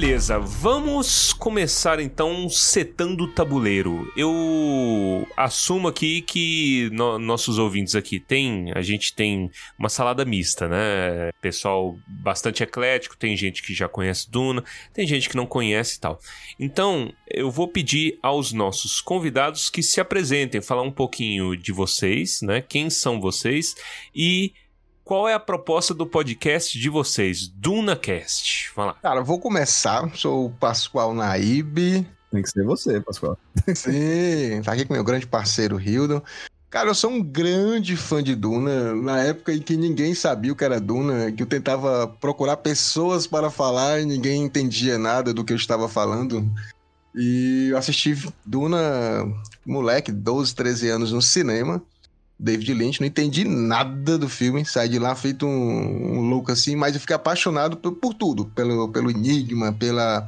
[0.00, 4.08] Beleza, vamos começar então setando o tabuleiro.
[4.16, 10.68] Eu assumo aqui que no- nossos ouvintes aqui tem, a gente tem uma salada mista,
[10.68, 11.30] né?
[11.42, 14.62] Pessoal bastante eclético, tem gente que já conhece Duna,
[14.94, 16.20] tem gente que não conhece e tal.
[16.60, 22.40] Então, eu vou pedir aos nossos convidados que se apresentem, falar um pouquinho de vocês,
[22.40, 22.60] né?
[22.60, 23.74] Quem são vocês
[24.14, 24.52] e
[25.08, 28.70] qual é a proposta do podcast de vocês, DunaCast?
[28.76, 29.00] Vamos lá.
[29.00, 30.14] Cara, eu vou começar.
[30.14, 32.06] Sou o Pascoal Naíbe.
[32.30, 33.38] Tem que ser você, Pascoal.
[33.74, 36.20] Sim, tá aqui com meu grande parceiro Hildon.
[36.68, 38.94] Cara, eu sou um grande fã de Duna.
[38.94, 43.26] Na época em que ninguém sabia o que era Duna, que eu tentava procurar pessoas
[43.26, 46.46] para falar e ninguém entendia nada do que eu estava falando.
[47.14, 49.24] E eu assisti Duna,
[49.64, 51.82] moleque, 12, 13 anos no cinema.
[52.38, 56.76] David Lynch, não entendi nada do filme, saí de lá feito um, um louco assim,
[56.76, 60.26] mas eu fiquei apaixonado por, por tudo, pelo, pelo enigma, pela,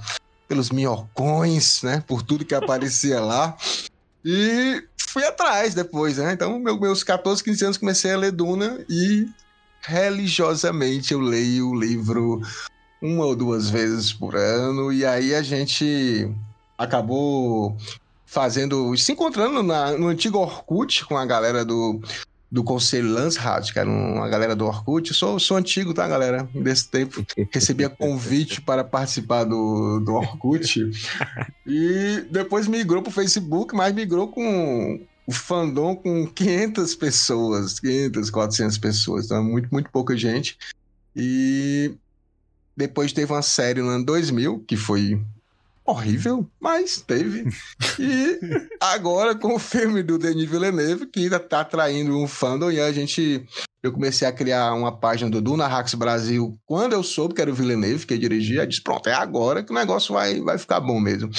[0.48, 2.02] pelos minhocões, né?
[2.06, 3.56] Por tudo que aparecia lá.
[4.24, 6.32] E fui atrás depois, né?
[6.32, 9.28] Então, meu- meus 14, 15 anos comecei a ler Duna e
[9.82, 12.40] religiosamente eu leio o livro
[13.00, 14.92] uma ou duas vezes por ano.
[14.92, 16.28] E aí a gente
[16.76, 17.76] acabou
[18.30, 22.00] fazendo, se encontrando na- no antigo Orkut com a galera do,
[22.48, 25.10] do Conselho Landsrat, que era uma galera do Orkut.
[25.10, 26.48] Eu sou, sou antigo, tá, galera?
[26.54, 30.88] Desse tempo recebia convite para participar do, do Orkut.
[31.66, 38.78] e depois migrou pro Facebook, mas migrou com o fandom com 500 pessoas, 500, 400
[38.78, 39.24] pessoas.
[39.24, 40.56] Então é muito, muito pouca gente.
[41.16, 41.94] E
[42.76, 45.20] depois teve uma série no ano 2000, que foi
[45.90, 47.48] horrível, mas teve.
[47.98, 48.38] E
[48.80, 52.92] agora com o filme do Denis Villeneuve, que ainda tá atraindo um fandom, e a
[52.92, 53.44] gente
[53.82, 57.50] eu comecei a criar uma página do Duna Hacks Brasil quando eu soube que era
[57.50, 58.66] o Villeneuve que dirigia.
[58.66, 61.30] Disse, pronto, é agora que o negócio vai, vai ficar bom mesmo.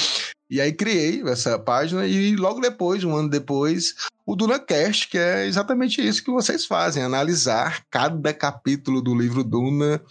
[0.49, 3.93] E aí criei essa página e logo depois, um ano depois,
[4.31, 10.01] o DunaCast, que é exatamente isso que vocês fazem, analisar cada capítulo do livro Duna,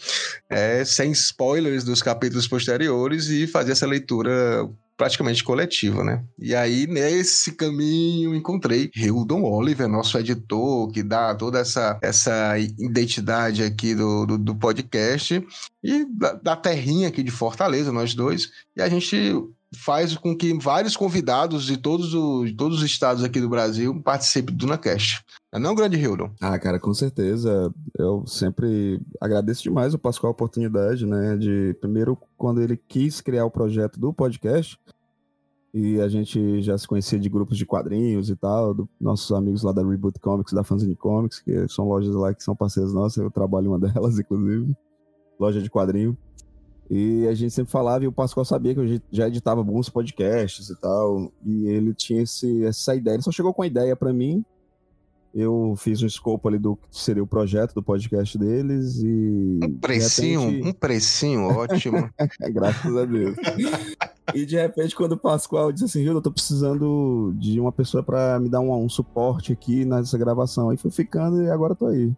[0.47, 6.23] é, sem spoilers dos capítulos posteriores e fazer essa leitura praticamente coletiva, né?
[6.39, 13.63] E aí, nesse caminho, encontrei Hildon Oliver, nosso editor, que dá toda essa, essa identidade
[13.63, 15.43] aqui do, do, do podcast,
[15.83, 19.33] e da, da terrinha aqui de Fortaleza, nós dois, e a gente
[19.75, 24.55] faz com que vários convidados de todos, os, todos os estados aqui do Brasil participem
[24.55, 25.25] do DunaCast.
[25.53, 26.31] Não é não, grande Hildon?
[26.41, 27.73] Ah, cara, com certeza.
[27.99, 31.37] Eu sempre agradeço demais o Pascoal a oportunidade, né?
[31.37, 34.79] De primeiro, quando ele quis criar o projeto do podcast,
[35.73, 39.63] e a gente já se conhecia de grupos de quadrinhos e tal, do, nossos amigos
[39.63, 43.23] lá da Reboot Comics, da Fanzine Comics, que são lojas lá que são parceiros nossas,
[43.23, 44.75] eu trabalho uma delas, inclusive,
[45.39, 46.17] loja de quadrinho.
[46.91, 50.71] E a gente sempre falava, e o Pascoal sabia que eu já editava alguns podcasts
[50.71, 53.15] e tal, e ele tinha esse, essa ideia.
[53.15, 54.45] Ele só chegou com a ideia para mim,
[55.33, 59.61] eu fiz um escopo ali do que seria o projeto do podcast deles e.
[59.63, 60.69] Um precinho, repente...
[60.69, 62.11] um precinho ótimo.
[62.51, 63.37] Graças a Deus.
[64.35, 68.03] e de repente, quando o Pascoal disse assim, Rio, eu tô precisando de uma pessoa
[68.03, 70.71] para me dar um, um, suporte aqui nessa gravação.
[70.71, 72.13] Aí fui ficando e agora tô aí.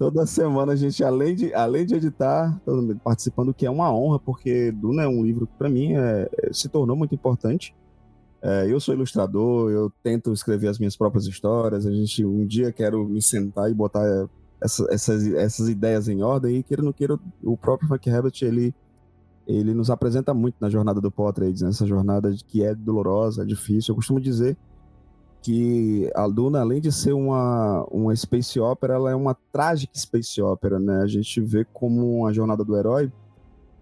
[0.00, 2.58] Toda semana a gente, além de, além de editar,
[3.04, 6.70] participando, que é uma honra, porque Duna é um livro que para mim é, se
[6.70, 7.76] tornou muito importante.
[8.40, 11.84] É, eu sou ilustrador, eu tento escrever as minhas próprias histórias.
[11.84, 14.26] A gente um dia quero me sentar e botar
[14.58, 16.56] essa, essas, essas ideias em ordem.
[16.56, 18.74] E queira ou não queira, o próprio Frank Herbert ele
[19.46, 21.72] ele nos apresenta muito na jornada do Paul Atreides, né?
[21.86, 23.92] jornada que é dolorosa, é difícil.
[23.92, 24.56] Eu costumo dizer
[25.42, 30.40] que a Duna, além de ser uma, uma space opera, ela é uma trágica space
[30.40, 31.02] opera, né?
[31.02, 33.10] A gente vê como uma jornada do herói,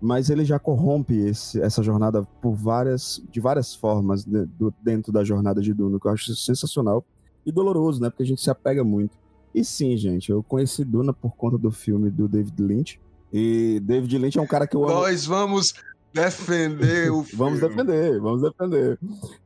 [0.00, 5.12] mas ele já corrompe esse, essa jornada por várias, de várias formas de, do, dentro
[5.12, 7.04] da jornada de Duna, que eu acho sensacional
[7.44, 8.08] e doloroso, né?
[8.08, 9.18] Porque a gente se apega muito.
[9.54, 13.00] E sim, gente, eu conheci Duna por conta do filme do David Lynch.
[13.32, 15.00] E David Lynch é um cara que eu amo.
[15.00, 15.74] Nós vamos
[16.12, 17.36] defender o filme.
[17.36, 18.98] Vamos defender, vamos defender.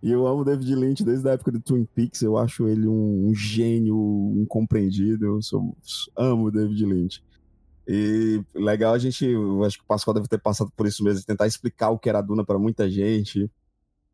[0.03, 2.23] E eu amo David Lynch desde a época do Twin Peaks.
[2.23, 5.27] Eu acho ele um, um gênio incompreendido.
[5.27, 5.77] Eu sou,
[6.17, 7.23] amo David Lynch.
[7.87, 11.25] E legal a gente, eu acho que o Pascoal deve ter passado por isso mesmo,
[11.25, 13.51] tentar explicar o que era a Duna para muita gente.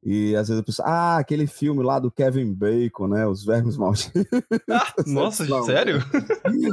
[0.05, 3.27] E às vezes eu penso, ah, aquele filme lá do Kevin Bacon, né?
[3.27, 4.25] Os Vermes Malditos.
[4.71, 5.99] Ah, nossa, não, sério?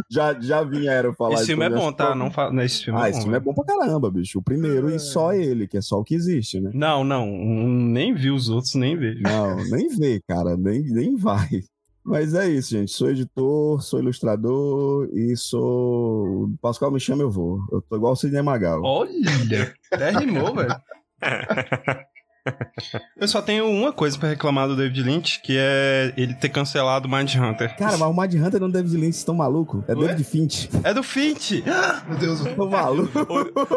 [0.09, 2.13] Já, já vieram falar Esse filme é bom, tá?
[2.13, 2.51] Não fa...
[2.63, 4.39] Esse filme ah, é esse bom, filme é bom pra caramba, bicho.
[4.39, 4.95] O primeiro é...
[4.95, 6.71] e só ele, que é só o que existe, né?
[6.73, 7.25] Não, não.
[7.25, 9.21] Nem vi os outros, nem vejo.
[9.21, 10.55] Não, nem vê, cara.
[10.55, 11.63] Nem, nem vai.
[12.05, 12.91] Mas é isso, gente.
[12.91, 16.51] Sou editor, sou ilustrador e sou.
[16.61, 17.59] Pascoal me chama, eu vou.
[17.71, 18.83] Eu tô igual o Sidney Magal.
[18.83, 19.73] Olha!
[19.91, 20.75] Até rimou, velho.
[23.19, 27.07] Eu só tenho uma coisa pra reclamar do David Lynch, que é ele ter cancelado
[27.07, 27.75] o Mind Hunter.
[27.77, 29.83] Cara, mas o Mind Hunter não é David Lynch, estão maluco?
[29.87, 30.07] É Ué?
[30.07, 30.69] David Finch.
[30.83, 31.63] É do Finch!
[32.07, 33.11] Meu Deus, eu tô maluco.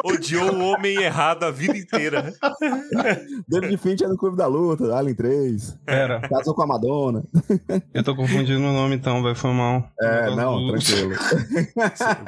[0.04, 2.32] O- Odiou o homem errado a vida inteira.
[3.48, 5.78] David Finch é do Clube da Luta, Alien 3.
[5.84, 7.22] Pera, Casou com a Madonna.
[7.94, 9.90] eu tô confundindo o nome então, vai, foi mal.
[10.00, 11.14] É, não, do- tranquilo.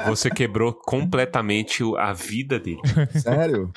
[0.06, 2.80] Você quebrou completamente a vida dele.
[3.18, 3.70] Sério?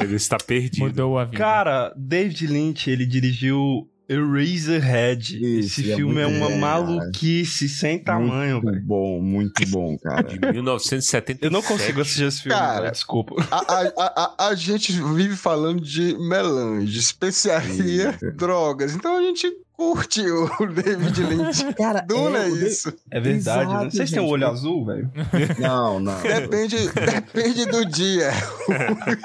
[0.00, 0.84] Ele está perdido.
[0.84, 1.38] Mudou a vida.
[1.38, 5.34] Cara, David Lynch, ele dirigiu Eraserhead.
[5.36, 9.96] Isso, Esse é filme é muito uma bom, maluquice sem tamanho, muito bom, muito bom,
[9.98, 10.22] cara.
[10.22, 11.38] De 1977.
[11.42, 13.34] Eu não consigo assistir esse filme, Cara, desculpa.
[13.50, 18.30] A, a, a, a- gente vive falando de melange, especiaria, Isso.
[18.36, 18.94] drogas.
[18.94, 21.74] Então a gente curte o David Lynch.
[21.74, 22.92] Cara, Duna é o de- isso.
[23.10, 23.74] É verdade, né?
[23.74, 24.32] Exato, Vocês têm o gente.
[24.32, 25.10] olho azul, velho?
[25.58, 26.22] Não, não.
[26.22, 28.30] Depende, depende do dia.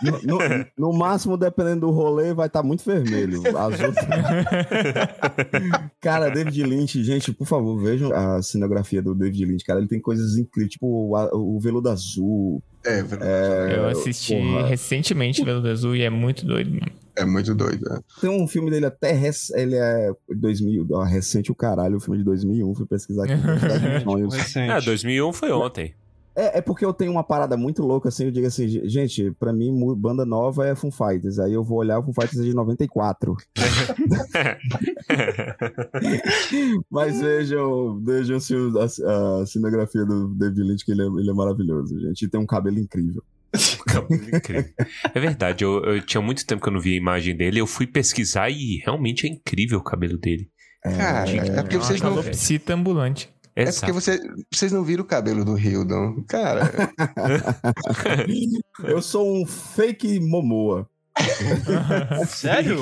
[0.04, 3.42] No, no- no máximo, dependendo do rolê, vai estar muito vermelho.
[3.58, 3.94] Azul.
[6.02, 9.80] cara, David Lynch, gente, por favor, vejam a cinegrafia do David Lynch, cara.
[9.80, 12.62] Ele tem coisas incríveis, tipo o, o veludo azul.
[12.86, 14.68] É, É, Eu assisti porra.
[14.68, 16.92] recentemente Veludo Azul e é muito doido, mano.
[17.16, 17.90] é muito doido.
[17.90, 18.00] né?
[18.22, 22.18] Tem um filme dele até rec- ele é 2000, ó, recente o caralho, o filme
[22.20, 23.34] de 2001, fui pesquisar aqui.
[24.32, 24.72] Recente.
[24.72, 25.94] Ah, 2001 foi ontem.
[26.40, 29.52] É, é porque eu tenho uma parada muito louca, assim, eu digo assim, gente, pra
[29.52, 32.54] mim, banda nova é Foo Fighters, aí eu vou olhar o Foo Fighters é de
[32.54, 33.36] 94.
[36.90, 41.30] Mas vejam, vejam se o- a, a cinegrafia do David Lynch, que ele é, ele
[41.30, 43.22] é maravilhoso, gente, e tem um cabelo incrível.
[43.88, 44.72] Cabelo incrível.
[45.12, 47.60] É verdade, eu, eu tinha muito tempo que eu não via a imagem dele.
[47.60, 50.48] Eu fui pesquisar e realmente é incrível o cabelo dele.
[50.84, 52.12] Cara, é porque vocês não.
[52.16, 53.34] Calopsita ambulante.
[53.60, 53.80] É Exato.
[53.80, 56.24] porque você, vocês não viram o cabelo do Hildon.
[56.30, 56.62] Cara,
[58.86, 60.90] Eu sou um fake Momoa.
[62.26, 62.82] Sério?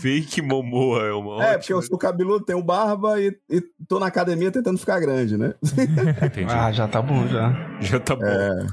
[0.00, 4.06] Fake Momoa é uma É, porque eu sou cabeludo, tenho barba e, e tô na
[4.06, 5.54] academia tentando ficar grande, né?
[6.26, 6.52] Entendi.
[6.52, 7.78] Ah, já tá bom, já.
[7.80, 8.26] Já tá bom.
[8.26, 8.66] É.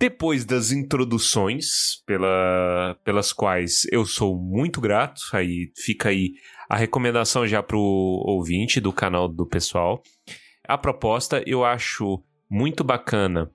[0.00, 6.30] Depois das introduções pela, pelas quais eu sou muito grato, aí fica aí
[6.66, 10.02] a recomendação já pro ouvinte do canal do pessoal.
[10.68, 13.50] A proposta eu acho muito bacana.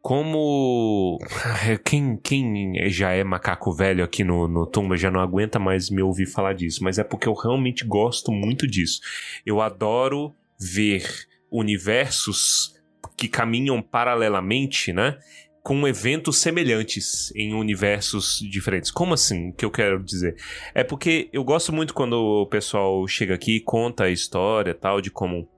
[0.00, 1.18] Como
[1.84, 6.02] quem, quem já é macaco velho aqui no, no Tumba já não aguenta mais me
[6.02, 9.00] ouvir falar disso, mas é porque eu realmente gosto muito disso.
[9.46, 11.04] Eu adoro ver
[11.50, 12.74] universos
[13.16, 15.18] que caminham paralelamente, né?
[15.62, 18.90] Com eventos semelhantes em universos diferentes.
[18.90, 19.50] Como assim?
[19.50, 20.34] O que eu quero dizer?
[20.74, 25.00] É porque eu gosto muito quando o pessoal chega aqui e conta a história tal,
[25.00, 25.48] de como.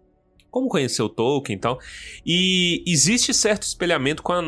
[0.54, 1.80] Como conhecer o Tolkien e tal.
[2.24, 4.40] E existe certo espelhamento com a,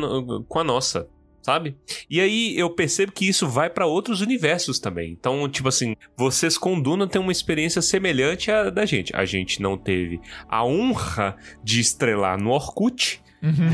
[0.47, 1.05] com a nossa,
[1.41, 1.75] sabe?
[2.09, 5.11] E aí eu percebo que isso vai pra outros universos também.
[5.11, 9.13] Então, tipo assim, vocês com Duna têm uma experiência semelhante à da gente.
[9.13, 13.21] A gente não teve a honra de estrelar no Orkut,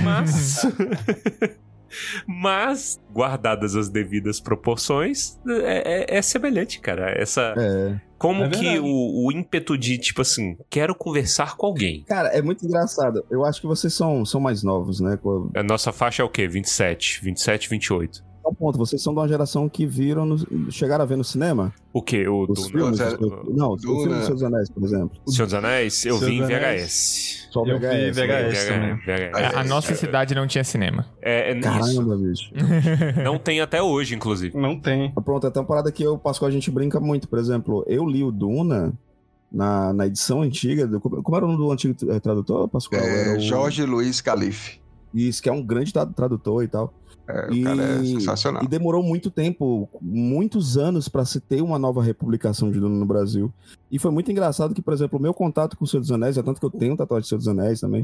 [0.03, 0.63] mas.
[2.27, 7.11] mas, guardadas as devidas proporções, é, é- é semelhante, cara.
[7.15, 7.53] Essa.
[7.57, 8.12] É.
[8.23, 12.05] Como É que o, o ímpeto de, tipo assim, quero conversar com alguém.
[12.07, 13.25] Cara, é muito engraçado.
[13.29, 15.19] Eu acho que vocês são, são mais novos, né?
[15.53, 16.47] A nossa faixa é o quê?
[16.47, 18.23] 27, 27, 28.
[18.49, 18.77] Um ponto.
[18.77, 21.73] Vocês são de uma geração que viram, no- chegaram a ver no cinema?
[21.93, 22.27] O quê?
[22.27, 22.69] O Os Duna?
[22.69, 22.99] filmes?
[22.99, 23.77] é- os- não, o Duna.
[24.01, 25.11] filme dos Seus Anéis, por exemplo.
[25.27, 26.05] Senhor dos Anéis?
[26.05, 26.47] Eu Senhor vi em dos.
[26.49, 27.47] VHS.
[27.51, 28.15] Só Eu vi VHS.
[28.15, 28.67] VHS.
[28.67, 28.95] também.
[28.95, 29.37] VHS.
[29.55, 31.05] É, a nossa cidade não tinha cinema.
[31.21, 31.59] É, é.
[31.59, 32.51] Caramba, bicho.
[33.23, 34.57] Não tem até hoje, inclusive.
[34.57, 35.11] Não tem.
[35.23, 37.27] Pronto, é uma parada que eu, Pascoal, a gente brinca muito.
[37.29, 38.91] Por exemplo, eu li o Duna
[39.51, 40.87] na, na edição antiga.
[40.87, 43.01] Do, como era o nome do antigo eh, tradutor, Pascoal?
[43.01, 44.79] Era É, o- Jorge Luiz Calife.
[45.13, 46.93] Isso, que é um grande tra- tradutor e tal.
[47.27, 48.63] É, o E- cara é sensacional.
[48.63, 53.05] E demorou muito tempo, muitos anos, pra se ter uma nova republicação de Duna no
[53.05, 53.53] Brasil.
[53.91, 56.37] E foi muito engraçado que, por exemplo, o meu contato com o Senhor dos Anéis,
[56.37, 58.03] é tanto que eu tenho tatuagem do Senhor dos Anéis também.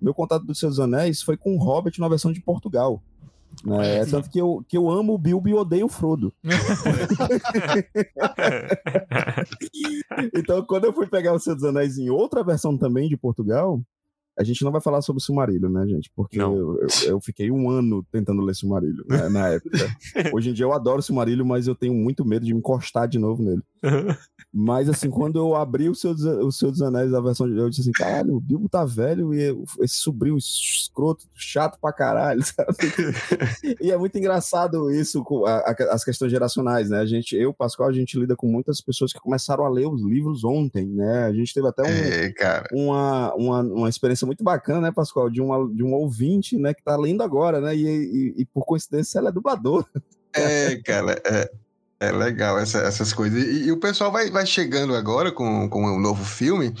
[0.00, 3.02] Meu contato do Senhor dos Anéis foi com o Hobbit na versão de Portugal.
[3.64, 3.96] né?
[3.98, 6.32] É tanto que eu, que eu amo o Bilbo e odeio o Frodo.
[10.34, 13.80] Então, quando eu fui pegar o Senhor dos Anéis em outra versão também de Portugal,
[14.38, 16.10] a gente não vai falar sobre Silmarillion, né, gente?
[16.16, 19.70] Porque eu, eu- eu fiquei um ano tentando ler Silmarillion né, na época.
[20.34, 23.18] Hoje em dia eu adoro Silmarillion, mas eu tenho muito medo de me encostar de
[23.18, 23.62] novo nele.
[24.52, 27.56] Mas, assim, quando eu abri o dos, o Senhor dos Anéis, a versão de.
[27.56, 32.42] Eu disse assim: caralho, o Bilbo tá velho e esse sobrinho escroto, chato pra caralho,
[32.44, 32.76] sabe?
[33.80, 36.98] e é muito engraçado isso, com a- a- as questões geracionais, né?
[36.98, 40.02] A gente, eu, Pascoal, a gente lida com muitas pessoas que começaram a ler os
[40.02, 41.24] livros ontem, né?
[41.26, 42.26] A gente teve até um, É,
[42.72, 45.30] uma, uma, uma experiência muito bacana, né, Pascoal?
[45.30, 47.74] De, uma, de um ouvinte, né, que tá lendo agora, né?
[47.76, 49.86] E, e- e, por coincidência ela é dubladora.
[50.34, 51.50] É, cara, é,
[52.00, 53.42] é legal essa- essas coisas.
[53.44, 56.74] E, e o pessoal vai, vai chegando agora com, com o novo filme.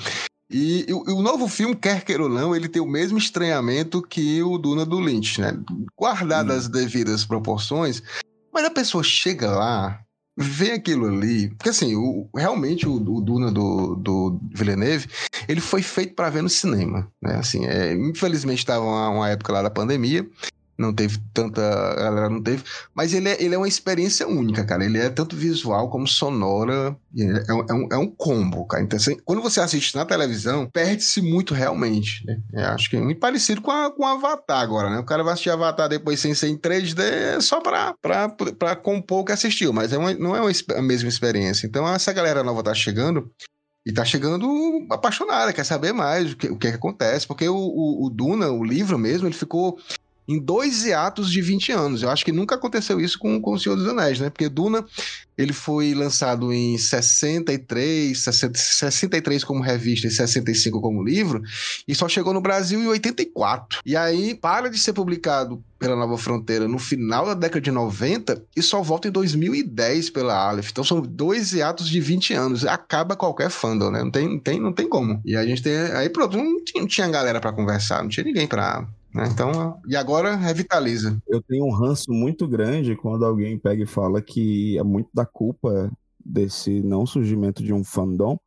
[0.50, 4.02] E, e o, o novo filme, quer queira ou não, ele tem o mesmo estranhamento
[4.02, 5.56] que o Duna do Lynch, né?
[5.96, 8.02] Guardadas as devidas proporções,
[8.52, 10.00] mas a pessoa chega lá,
[10.36, 11.50] vê aquilo ali.
[11.50, 15.06] Porque assim, o- realmente o, o Duna do, do Villeneuve,
[15.46, 17.36] ele foi feito para ver no cinema, né?
[17.36, 20.26] Assim, é, infelizmente estava uma, uma época lá da pandemia.
[20.80, 21.60] Não teve tanta.
[21.62, 22.64] A galera não teve.
[22.94, 24.84] Mas ele é, ele é uma experiência única, cara.
[24.84, 26.96] Ele é tanto visual como sonora.
[27.16, 28.82] É, um- é um, é um combo, cara.
[28.82, 32.24] Então, assim, quando você assiste na televisão, perde-se muito realmente.
[32.26, 32.40] Né?
[32.54, 34.98] É, acho que é muito parecido com, a, com Avatar agora, né?
[34.98, 38.74] O cara vai assistir Avatar depois sem ser em 3D é só pra, pra, pra
[38.74, 39.72] compor o que assistiu.
[39.72, 41.66] Mas é uma- não é uma a mesma experiência.
[41.66, 43.30] Então, essa galera nova tá chegando.
[43.86, 44.46] E tá chegando
[44.90, 47.26] apaixonada, quer saber mais o que, o que, é que acontece.
[47.26, 49.78] Porque o, o, o Duna, o livro mesmo, ele ficou
[50.30, 52.02] em dois hiatos de 20 anos.
[52.02, 54.30] Eu acho que nunca aconteceu isso com, com O Senhor dos Anéis, né?
[54.30, 54.84] Porque Duna,
[55.36, 61.42] ele foi lançado em 63, 60, 63 como revista e 65 como livro,
[61.88, 63.80] e só chegou no Brasil em 84.
[63.84, 68.44] E aí para de ser publicado pela Nova Fronteira no final da década de 90
[68.54, 70.70] e só volta em 2010 pela Aleph.
[70.70, 72.64] Então são dois hiatos de 20 anos.
[72.66, 74.04] Acaba qualquer fandom, né?
[74.04, 75.20] Não tem, não tem, não tem como.
[75.24, 75.74] E a gente tem.
[75.74, 78.86] Aí pronto, não tinha, não tinha galera pra conversar, não tinha ninguém pra.
[79.14, 79.28] Né?
[79.32, 81.20] Então, e agora revitaliza.
[81.28, 85.26] Eu tenho um ranço muito grande quando alguém pega e fala que é muito da
[85.26, 85.90] culpa
[86.24, 88.38] desse não surgimento de um fandom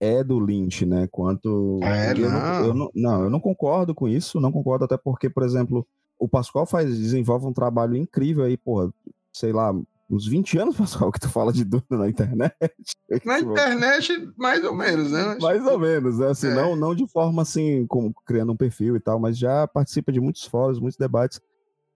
[0.00, 1.06] é do Lynch, né?
[1.10, 1.80] Quanto.
[1.82, 2.64] É, eu não.
[2.64, 5.86] eu não, não, eu não concordo com isso, não concordo, até porque, por exemplo,
[6.18, 8.92] o Pascoal faz, desenvolve um trabalho incrível aí, porra,
[9.32, 9.72] sei lá,
[10.10, 12.54] uns 20 anos, Pascoal, que tu fala de Duna na internet.
[13.24, 15.38] Na Tipo, internet, mais ou menos, né?
[15.40, 16.28] Mais ou menos, né?
[16.28, 16.54] Assim, É.
[16.54, 20.20] não, não de forma assim, como criando um perfil e tal, mas já participa de
[20.20, 21.40] muitos fóruns, muitos debates.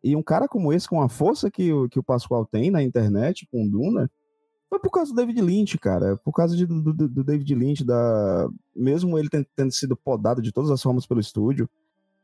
[0.02, 2.82] E um cara como esse, com a força que, o- que o Pascoal tem na
[2.82, 4.09] internet, com o Duna,
[4.70, 6.16] foi por causa do David Lynch, cara.
[6.18, 8.48] Por causa de- do, do- David Lynch, da...
[8.76, 11.68] mesmo ele ten- tendo sido podado de todas as formas pelo estúdio.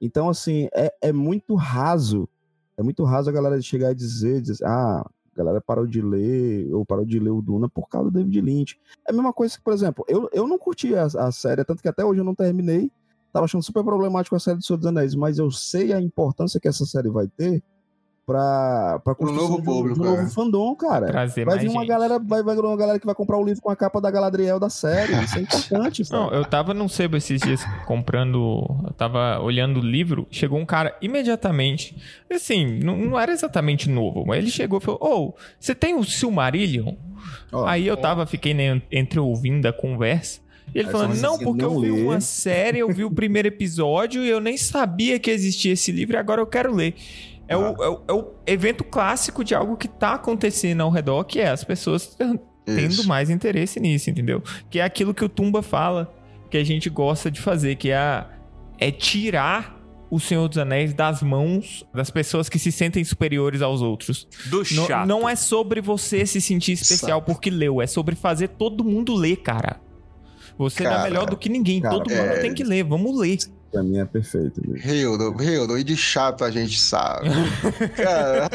[0.00, 2.28] Então, assim, é, é muito raso.
[2.76, 6.72] É muito raso a galera chegar e dizer, dizer, ah, a galera parou de ler,
[6.72, 8.78] ou parou de ler o Duna por causa do David Lynch.
[9.06, 11.82] É a mesma coisa que, por exemplo, eu, eu não curti a, a série, tanto
[11.82, 12.90] que até hoje eu não terminei.
[13.32, 16.60] Tava achando super problemático a série do Senhor dos Anéis, mas eu sei a importância
[16.60, 17.62] que essa série vai ter
[18.26, 21.06] pra, novo de um- público, de um novo fandom, cara.
[21.06, 21.88] Trazer Vai vir uma gente.
[21.88, 24.58] galera, vai, vai uma galera que vai comprar o livro com a capa da Galadriel
[24.58, 25.12] da série.
[25.24, 26.22] Isso é importante, sabe?
[26.22, 28.64] Não, eu tava num sebo esses dias comprando.
[28.84, 30.26] Eu tava olhando o livro.
[30.30, 31.96] Chegou um cara imediatamente.
[32.32, 36.04] Assim, não, não era exatamente novo, mas ele chegou e falou: Ô, você tem o
[36.04, 36.94] Silmarillion?
[37.52, 40.42] Ó, Aí eu tava, fiquei né, entre ouvindo a conversa.
[40.74, 42.02] E ele falando, não, porque eu não vi lê.
[42.02, 46.16] uma série, eu vi o primeiro episódio e eu nem sabia que existia esse livro
[46.16, 46.94] e agora eu quero ler.
[47.46, 51.24] É, o, é, o, é o evento clássico de algo que tá acontecendo ao redor,
[51.24, 53.06] que é as pessoas tendo Isso.
[53.08, 54.42] mais interesse nisso, entendeu?
[54.70, 56.12] Que é aquilo que o Tumba fala,
[56.50, 58.26] que a gente gosta de fazer, que é, a-
[58.78, 59.78] é tirar
[60.10, 64.26] o Senhor dos Anéis das mãos das pessoas que se sentem superiores aos outros.
[64.46, 65.06] Do Não, chato.
[65.08, 69.36] não é sobre você se sentir especial porque leu, é sobre fazer todo mundo ler,
[69.36, 69.80] cara.
[70.56, 72.84] Você não é Cara, melhor do que ninguém, cara, todo mundo é- tem que ler,
[72.84, 73.38] vamos ler.
[73.74, 74.62] Pra mim é perfeito.
[74.76, 77.28] Hildo, Hildo, e de chato a gente sabe.
[77.96, 78.48] Cara,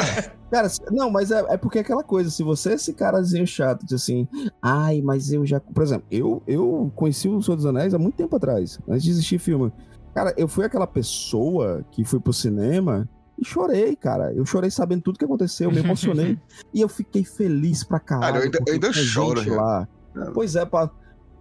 [0.50, 3.86] Cara, não, mas é, é porque é aquela coisa, se você é esse carazinho chato,
[3.86, 4.28] de assim,
[4.62, 5.60] ai, mas eu já.
[5.60, 9.12] Por exemplo, eu, eu conheci o Senhor dos Anéis há muito tempo atrás, antes de
[9.12, 9.72] existir filme.
[10.14, 13.08] Cara, eu fui aquela pessoa que foi pro cinema
[13.38, 14.34] e chorei, cara.
[14.34, 16.40] Eu chorei sabendo tudo que aconteceu, me emocionei.
[16.74, 18.34] e eu fiquei feliz pra caralho.
[18.34, 19.88] Cara, eu ainda, eu ainda choro, lá.
[20.34, 20.90] Pois é, pá.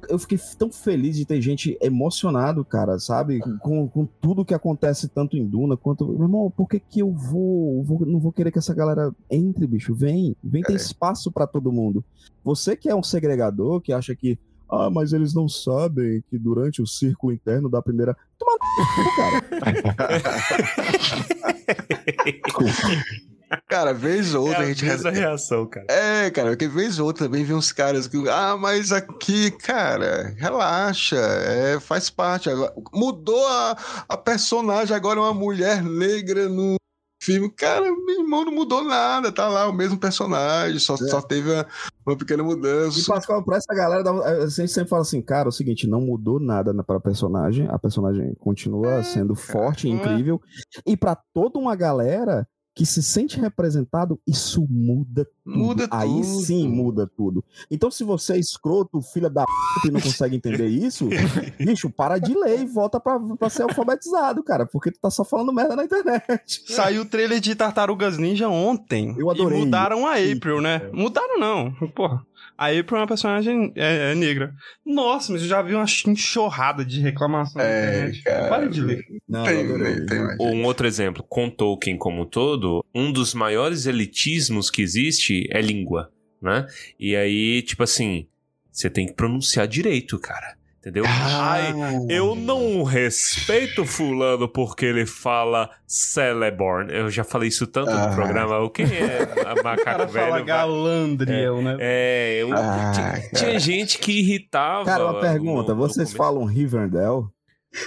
[0.08, 3.40] Eu fiquei tão feliz de ter gente emocionado, cara, sabe?
[3.60, 6.06] Com, com tudo que acontece tanto em Duna quanto.
[6.06, 9.66] Meu irmão, por que que eu vou, vou- Não vou querer que essa galera entre,
[9.66, 9.94] bicho?
[9.94, 10.36] Vem.
[10.42, 10.76] Vem ter É.
[10.76, 12.04] espaço pra todo mundo.
[12.44, 14.38] Você que é um segregador, que acha que.
[14.70, 18.14] Ah, mas eles não sabem que durante o círculo interno da primeira.
[18.38, 20.18] Toma no cara.
[23.66, 25.86] Cara, vez ou É outra a a gente mesma reação, cara.
[25.88, 28.28] É, cara, porque vez ou outra também vem uns caras que.
[28.28, 32.50] Ah, mas aqui, cara, relaxa, é, faz parte.
[32.50, 33.76] Agora, mudou a,
[34.08, 36.76] a personagem, agora é uma mulher negra no
[37.22, 37.50] filme.
[37.50, 41.66] Cara, meu irmão não mudou nada, tá lá o mesmo personagem, só, só teve uma,
[42.06, 43.00] uma pequena E mudança.
[43.12, 44.12] Pascoal, pra essa galera, dá-
[44.44, 47.66] a gente sempre fala assim, cara, é o seguinte, não mudou nada na- pra personagem,
[47.70, 49.98] a personagem continua sendo forte, não é?
[49.98, 50.40] incrível,
[50.86, 52.46] e pra toda uma galera
[52.78, 55.58] que se sente representado, isso muda tudo.
[55.58, 56.24] Muda Aí tudo.
[56.44, 57.44] sim muda tudo.
[57.68, 59.44] Então se você é escroto, filha da
[59.82, 61.08] p e não consegue entender isso,
[61.58, 65.24] bicho, para de ler e volta pra, pra ser alfabetizado, cara, porque tu tá só
[65.24, 66.62] falando merda na internet.
[66.72, 69.12] Saiu o trailer de Tartarugas Ninja ontem.
[69.18, 69.58] Eu adorei.
[69.60, 70.88] E mudaram a April, né?
[70.92, 71.72] Mudaram não.
[71.96, 72.24] Porra.
[72.56, 74.52] A April é uma personagem é, é negra.
[74.84, 78.48] Nossa, mas eu já vi uma enxurrada de reclamação É, cara.
[78.48, 79.04] Para de ler.
[79.28, 79.94] Não, Tem, eu adorei.
[79.96, 80.38] tem, tem mais.
[80.40, 85.60] Um outro exemplo, com Tolkien como um todo, um dos maiores elitismos que existe é
[85.60, 86.10] língua,
[86.42, 86.66] né?
[86.98, 88.26] E aí, tipo assim,
[88.70, 90.57] você tem que pronunciar direito, cara.
[90.88, 91.04] Entendeu?
[91.06, 91.74] Ai,
[92.08, 96.92] eu não respeito fulano porque ele fala Celeborn.
[96.92, 98.08] Eu já falei isso tanto Ah.
[98.08, 98.70] no programa.
[98.70, 100.12] Quem é a O macaco cara velho?
[100.26, 101.76] fala vai- Galandriel, né?
[101.80, 104.84] É, eu- Ah, tinha, tinha gente que irritava.
[104.84, 106.16] Cara, uma pergunta, no- no vocês começo.
[106.16, 107.28] falam Rivendell?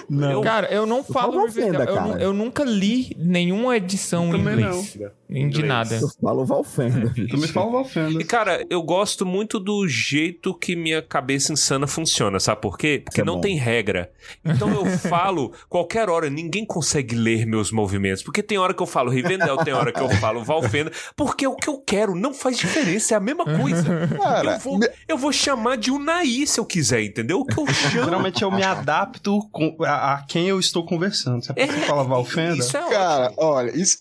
[0.10, 0.32] Não.
[0.32, 1.70] Eu- Cara, eu não falo falo Rivendell.
[1.82, 2.22] ofenda, eu, cara.
[2.24, 4.98] eu nunca li nenhuma edição em Também inglês.
[5.28, 5.68] Nem De Inglês.
[5.68, 5.96] nada.
[5.96, 7.14] Eu falo Valfenda.
[7.16, 8.22] Tu me fala ofenda.
[8.22, 13.02] E, cara, eu gosto muito do jeito que minha cabeça insana funciona, sabe por quê?
[13.04, 13.42] Porque é não bom.
[13.42, 14.12] tem regra.
[14.44, 18.22] Então eu falo qualquer hora, ninguém consegue ler meus movimentos.
[18.22, 20.92] Porque tem hora que eu falo Rivendell, tem hora que eu falo Valfenda.
[21.16, 24.08] Porque é o que eu quero, não faz diferença, é a mesma coisa.
[24.22, 27.40] Cara, eu, vou, eu vou chamar de Unai se eu quiser, entendeu?
[27.40, 28.04] O que eu chamo.
[28.12, 31.44] Geralmente eu me adapto com- a, a quem eu estou conversando.
[31.44, 33.44] Se a pessoa falava ofenda, Isso é Cara, ótimo.
[33.44, 33.98] olha, isso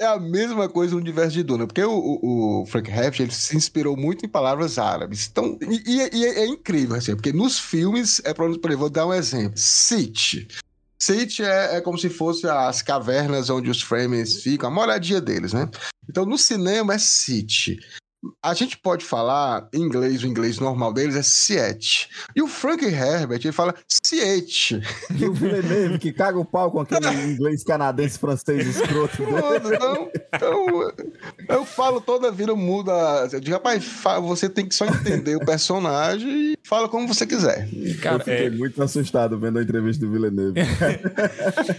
[0.00, 3.30] é a mesma coisa no universo de Duna, porque o, o- o Frank Herbert ele
[3.30, 5.28] se inspirou muito em palavras árabes.
[5.30, 8.76] Então, e, e é- e é, é incrível, assim, porque nos filmes, é por exemplo,
[8.78, 10.48] vou dar um exemplo: Sit.
[10.98, 15.52] Sit é, é como se fosse as cavernas onde os Fremen ficam, a moradia deles,
[15.52, 15.68] né?
[16.08, 17.78] Então, no cinema é Sit.
[18.42, 22.08] A gente pode falar em inglês, o inglês normal deles é Siete.
[22.36, 24.80] E o Frank Herbert, ele fala Siete.
[25.18, 29.22] E o Villeneuve que caga o pau com aquele inglês canadense francês escroto
[29.72, 30.92] Então, então,
[31.48, 32.92] eu falo toda a vida, muda.
[33.32, 33.84] Eu digo, rapaz,
[34.22, 37.68] você tem que só entender o personagem e fala como você quiser.
[37.72, 40.60] Eu Cara, fiquei é- muito assustado vendo a entrevista do Villeneuve.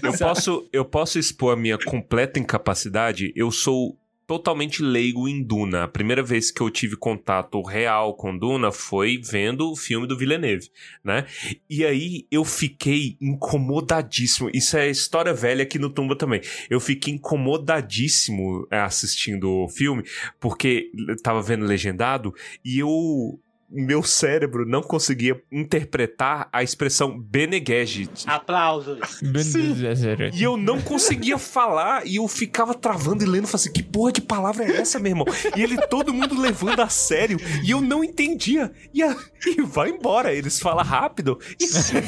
[0.02, 3.32] Eu posso, eu posso expor a minha completa incapacidade.
[3.36, 3.98] Eu sou
[4.32, 5.84] totalmente leigo em Duna.
[5.84, 10.18] A primeira vez que eu tive contato real com Duna foi vendo o filme do
[10.18, 10.70] Villeneuve,
[11.04, 11.26] né?
[11.70, 14.50] E aí eu fiquei incomodadíssimo.
[14.54, 16.40] Isso é história velha aqui no Tumba também.
[16.70, 20.02] Eu fiquei incomodadíssimo é, assistindo o filme
[20.40, 20.90] porque
[21.22, 23.38] tava vendo legendado e eu
[23.72, 28.26] meu cérebro não conseguia interpretar a expressão Bene Gesserit.
[28.28, 29.00] Aplausos.
[30.34, 34.12] E eu não conseguia falar e eu ficava travando e lendo, falando assim, que porra
[34.12, 35.26] de palavra é essa, meu irmão?
[35.56, 38.72] E ele, todo mundo levando a sério e eu não entendia.
[38.94, 39.16] E, a-
[39.46, 42.02] e vai embora, eles falam rápido e já,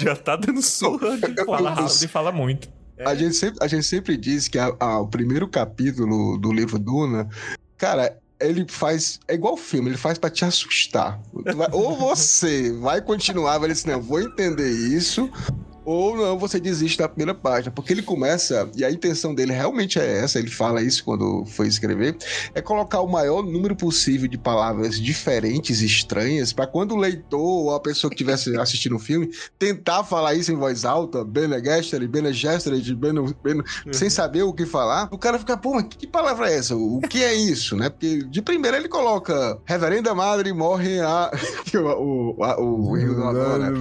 [0.00, 1.74] já tá dando surra de Fala falar.
[1.74, 2.68] rápido e fala muito.
[3.04, 6.78] A, gente sempre, a gente sempre diz que a- a- o primeiro capítulo do livro
[6.78, 7.28] Duna,
[7.76, 9.20] cara, ele faz.
[9.28, 11.20] É igual filme, ele faz pra te assustar.
[11.32, 15.30] Vai- ou você vai continuar, vai dizer assim, não, vou entender isso.
[15.90, 17.72] Ou não, você desiste da primeira página.
[17.72, 21.66] Porque ele começa, e a intenção dele realmente é essa, ele fala isso quando foi
[21.66, 22.16] escrever,
[22.54, 27.74] é colocar o maior número possível de palavras diferentes, estranhas, pra quando o leitor ou
[27.74, 32.06] a pessoa que estivesse assistindo o filme tentar falar isso em voz alta, Bene Gesserit,
[32.08, 36.06] Bene Gesserit, Bene, Bene, sem saber o que falar, o cara fica, pô, mas que
[36.06, 36.76] palavra é essa?
[36.76, 37.88] O que é isso, né?
[37.90, 41.30] Porque de primeira ele coloca Reverenda Madre morre a...
[41.74, 43.72] o, o, a- o Rio do Adora.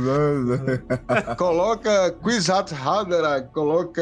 [1.38, 4.02] Coloca Quizat Hadera, coloca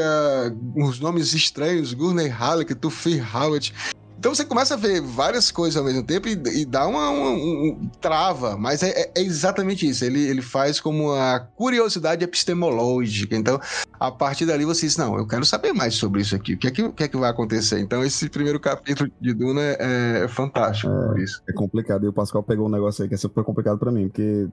[0.76, 3.72] uns nomes estranhos, Gurney Halleck, Tufi Howard.
[4.18, 7.30] Então você começa a ver várias coisas ao mesmo tempo e, e dá uma, uma
[7.30, 10.04] um, trava, mas é, é, é, exatamente isso.
[10.04, 13.36] Ele, ele faz como a curiosidade epistemológica.
[13.36, 13.60] Então,
[13.98, 16.54] a partir dali você diz, não, eu quero saber mais sobre isso aqui.
[16.54, 17.78] O que é que, o que, é que vai acontecer?
[17.78, 21.40] Então, esse primeiro capítulo de Duna é, é fantástico é, isso.
[21.48, 22.04] É complicado.
[22.04, 24.48] E o Pascal pegou um negócio aí que é super complicado para mim, porque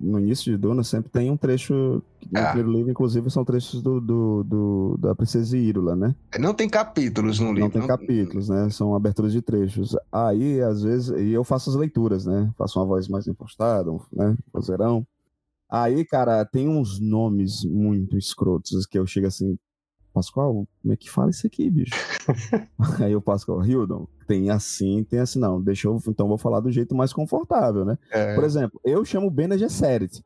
[0.00, 2.02] no início de Duna sempre tem um trecho
[2.32, 2.46] no é.
[2.46, 6.14] primeiro livro, inclusive, são trechos do, do, do da Princesa Írula, né?
[6.38, 7.60] Não tem capítulos no livro.
[7.60, 8.68] Não tem capítulos, né?
[8.70, 9.96] São aberturas de trechos.
[10.10, 12.52] Aí, às vezes, e eu faço as leituras, né?
[12.56, 14.36] Faço uma voz mais impostada, né?
[14.52, 15.06] Vozeirão.
[15.68, 19.56] Aí, cara, tem uns nomes muito escrotos que eu chego assim,
[20.12, 21.92] Pascoal, como é que fala isso aqui, bicho?
[23.00, 26.70] Aí o Pascoal, Hildon, tem assim, tem assim, não, deixa eu, então vou falar do
[26.70, 27.96] jeito mais confortável, né?
[28.10, 28.34] É.
[28.34, 30.24] Por exemplo, eu chamo Bene Gesserit.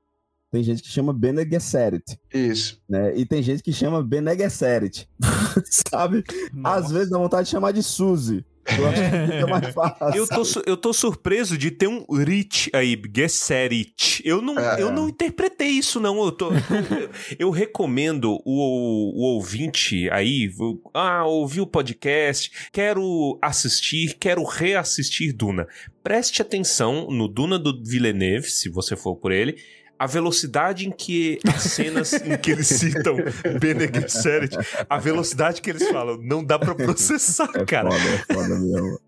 [0.50, 2.18] Tem gente que chama Bene Gesserit.
[2.32, 2.80] Isso.
[2.88, 3.16] Né?
[3.16, 5.08] E tem gente que chama Bene Gesserit.
[5.90, 6.24] Sabe?
[6.52, 6.76] Nossa.
[6.76, 8.44] Às vezes dá vontade de chamar de Suzy.
[8.78, 9.94] Eu acho que fica mais fácil.
[10.14, 14.22] Eu tô, eu tô surpreso de ter um Rich aí, Gesserit.
[14.24, 14.80] Eu não, é.
[14.80, 16.22] eu não interpretei isso, não.
[16.24, 20.50] Eu, tô, eu, eu recomendo o, o ouvinte aí.
[20.92, 25.66] Ah, ouvi o podcast, quero assistir, quero reassistir Duna.
[26.02, 29.56] Preste atenção no Duna do Villeneuve, se você for por ele
[29.98, 33.16] a velocidade em que as cenas em que eles citam
[33.60, 34.56] Bene Gesserit,
[34.88, 37.90] a velocidade que eles falam, não dá para processar, é cara.
[37.90, 38.98] Foda, é foda mesmo.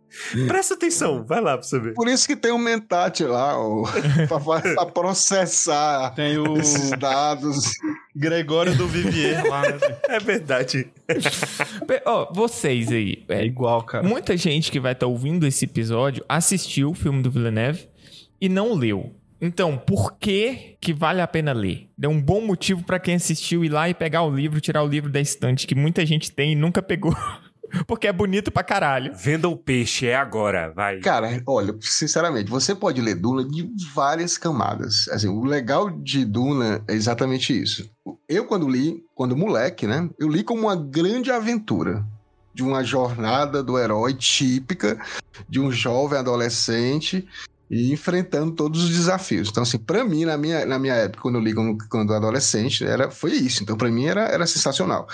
[0.47, 1.95] Presta atenção, vai lá pra você ver.
[1.95, 3.84] Por isso que tem um Mentat lá, ó,
[4.28, 4.41] pra,
[4.74, 6.57] pra, processar tem o...
[6.57, 7.72] esses dados.
[8.14, 9.62] Gregório do Vivier lá.
[9.62, 9.78] Né?
[10.09, 10.91] É verdade.
[12.07, 13.24] Ó, oh, vocês aí.
[13.28, 14.07] É, é igual, cara.
[14.07, 17.89] Muita gente que vai estar tá ouvindo esse episódio assistiu o filme do Villeneuve
[18.41, 19.12] e não leu.
[19.41, 21.91] Então, por que que vale a pena ler?
[21.97, 24.89] Deu um bom motivo para quem assistiu ir lá e pegar o livro, tirar o
[24.89, 27.14] livro da estante que muita gente tem e nunca pegou.
[27.87, 29.12] Porque é bonito pra caralho.
[29.14, 31.01] Venda o peixe, é agora, vai.
[31.01, 35.09] Cara, olha, sinceramente, você pode ler Duna de várias camadas.
[35.09, 37.91] Assim, o legal de Duna é exatamente isso.
[38.28, 40.09] Eu, quando li, quando moleque, né?
[40.18, 42.05] Eu li como uma grande aventura.
[42.55, 44.99] De uma jornada do herói típica,
[45.47, 47.28] de um jovem adolescente
[47.70, 49.48] e enfrentando todos os desafios.
[49.48, 52.84] Então, assim, para mim, na minha, na minha época, quando eu li quando, quando adolescente,
[52.84, 53.62] era, foi isso.
[53.62, 55.08] Então, para mim, era, era sensacional.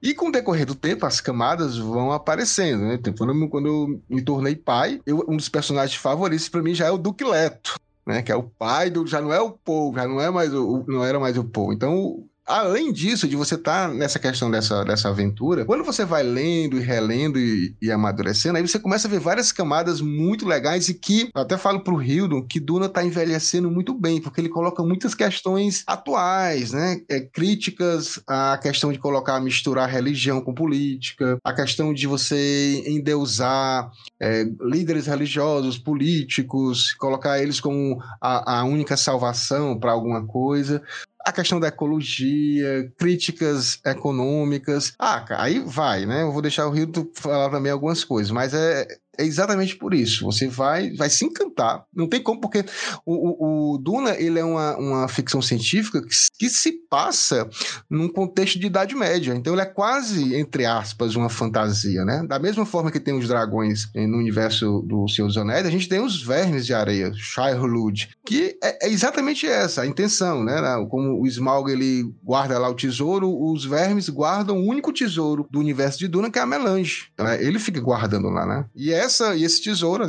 [0.00, 2.94] E com o decorrer do tempo, as camadas vão aparecendo, né?
[2.94, 6.74] Então, quando, eu, quando eu me tornei pai, eu, um dos personagens favoritos para mim
[6.74, 7.74] já é o Duque Leto,
[8.06, 8.22] né?
[8.22, 9.06] Que é o pai do.
[9.06, 10.84] Já não é o Paul, já não é mais o.
[10.86, 11.72] Não era mais o Paul.
[11.72, 16.22] Então, Além disso, de você estar tá nessa questão dessa, dessa aventura, quando você vai
[16.22, 20.88] lendo e relendo e, e, amadurecendo, aí você começa a ver várias camadas muito legais
[20.88, 24.48] e que, eu até falo pro Hildon, que Duna tá envelhecendo muito bem, porque ele
[24.48, 27.02] coloca muitas questões atuais, né?
[27.06, 33.90] É, críticas à questão de colocar, misturar religião com política, a questão de você endeusar
[34.18, 40.82] é, líderes religiosos, políticos, colocar eles como a, a única salvação para alguma coisa
[41.28, 44.94] a questão da ecologia, críticas econômicas.
[44.98, 46.22] Ah, aí vai, né?
[46.22, 48.86] Eu vou deixar o Rio falar também algumas coisas, mas é,
[49.18, 50.24] é exatamente por isso.
[50.24, 51.84] Você vai, vai se encantar.
[51.94, 52.64] Não tem como, porque
[53.04, 57.48] o, o, o Duna ele é uma, uma ficção científica que, que, se passa
[57.90, 59.34] num contexto de Idade Média.
[59.34, 62.24] Então ele é quase, entre aspas, uma fantasia, né?
[62.26, 65.88] Da mesma forma que tem os dragões no universo do Senhor dos Anéis, a gente
[65.88, 70.56] tem os vermes de areia, Shire-Lud, que é, é, exatamente essa a intenção, né?
[70.88, 75.58] Como o Smaug ele guarda lá o tesouro, os vermes guardam o único tesouro do
[75.58, 77.08] universo de Duna, que é a melange.
[77.14, 78.64] Então, é, ele fica guardando lá, né?
[78.76, 80.04] E é essa, e esse tesouro,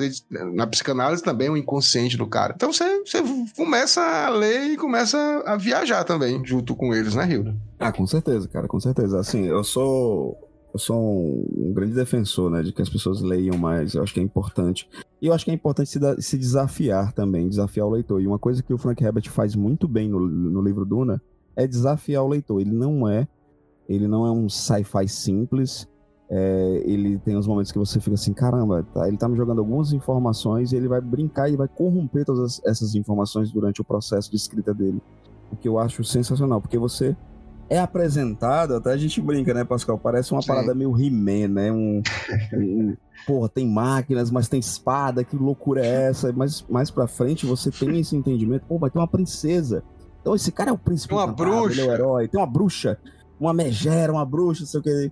[0.53, 2.53] na psicanálise também é o inconsciente do cara.
[2.55, 3.23] Então você, você
[3.55, 7.55] começa a ler e começa a viajar também, junto com eles, né, Hilda?
[7.79, 9.19] Ah, com certeza, cara, com certeza.
[9.19, 10.37] Assim, eu sou.
[10.71, 13.95] Eu sou um, um grande defensor, né, de que as pessoas leiam mais.
[13.95, 14.87] Eu acho que é importante.
[15.19, 18.21] E eu acho que é importante se, da, se desafiar também, desafiar o leitor.
[18.21, 21.19] E uma coisa que o Frank Herbert faz muito bem no, no livro Duna
[21.55, 22.61] é desafiar o leitor.
[22.61, 23.27] Ele não é,
[23.87, 25.87] ele não é um sci-fi simples
[26.32, 29.59] é, ele tem uns momentos que você fica assim, caramba, tá, ele tá me jogando
[29.59, 34.30] algumas informações e ele vai brincar e vai corromper todas essas informações durante o processo
[34.30, 35.01] de escrita dele.
[35.51, 37.17] O que eu acho sensacional, porque você
[37.67, 39.97] é apresentado, até a gente brinca, né, Pascal?
[39.97, 40.47] Parece uma Sim.
[40.47, 41.71] parada meio He-Man, né?
[41.71, 42.01] Um,
[42.53, 46.32] um, porra, tem máquinas, mas tem espada, que loucura é essa?
[46.32, 49.84] Mas mais pra frente você tem esse entendimento, pô, vai ter uma princesa.
[50.21, 51.09] Então esse cara é o príncipe.
[51.09, 51.82] Tem uma bruxa.
[51.82, 52.27] Ele é o herói.
[52.27, 52.99] Tem uma bruxa,
[53.39, 55.11] uma megera, uma bruxa, não sei o que.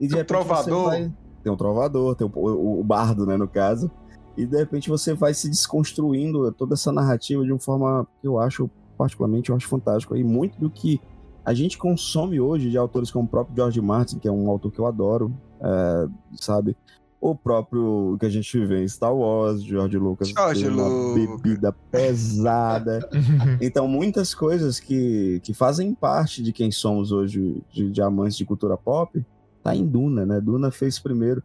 [0.00, 0.84] E de tem um trovador.
[0.86, 1.12] Vai...
[1.42, 3.90] Tem um trovador, tem o, o, o, bardo, né, no caso.
[4.36, 8.38] E de repente você vai se desconstruindo toda essa narrativa de uma forma que eu
[8.38, 10.16] acho, particularmente, eu acho fantástico.
[10.16, 11.00] E muito do que
[11.44, 14.72] a gente consome hoje de autores como o próprio George Martin, que é um autor
[14.72, 16.08] que eu adoro, é,
[16.40, 16.76] sabe?
[17.24, 21.40] o próprio que a gente vê em Star Wars, George Lucas, George uma Lucas.
[21.42, 23.08] bebida pesada.
[23.62, 28.44] Então, muitas coisas que, que fazem parte de quem somos hoje, de, de amantes de
[28.44, 29.24] cultura pop,
[29.64, 30.40] tá em Duna, né?
[30.40, 31.42] Duna fez primeiro.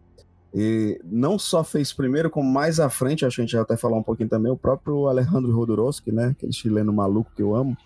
[0.54, 3.78] E não só fez primeiro, como mais à frente, acho que a gente já até
[3.78, 6.28] falar um pouquinho também, o próprio Alejandro Jodorowsky, né?
[6.28, 7.78] Aquele chileno maluco que eu amo.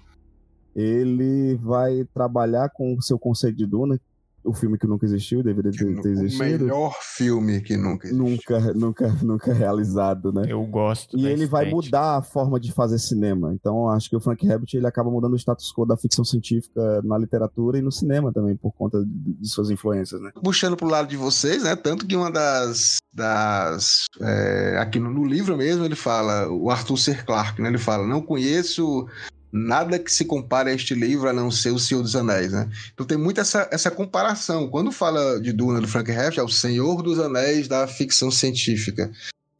[0.76, 4.00] Ele vai trabalhar com o seu conceito de Duna,
[4.44, 6.44] o filme que nunca existiu, deveria ter, ter O existido.
[6.44, 8.26] melhor filme que nunca existiu.
[8.30, 10.46] Nunca, nunca, nunca realizado, né?
[10.48, 11.18] Eu gosto.
[11.18, 11.76] E ele vai estética.
[11.76, 13.54] mudar a forma de fazer cinema.
[13.54, 17.02] Então, acho que o Frank Herbert ele acaba mudando o status quo da ficção científica
[17.04, 20.32] na literatura e no cinema também, por conta de, de suas influências, né?
[20.44, 21.76] puxando pro lado de vocês, né?
[21.76, 22.98] Tanto que uma das.
[23.14, 27.16] das é, aqui no, no livro mesmo, ele fala, o Arthur C.
[27.16, 27.70] Clarke, né?
[27.70, 29.06] Ele fala: Não conheço
[29.54, 32.68] nada que se compare a este livro a não ser O Senhor dos Anéis, né?
[32.92, 34.68] Então tem muito essa, essa comparação.
[34.68, 39.12] Quando fala de Duna do Frank Herbert, é o Senhor dos Anéis da ficção científica.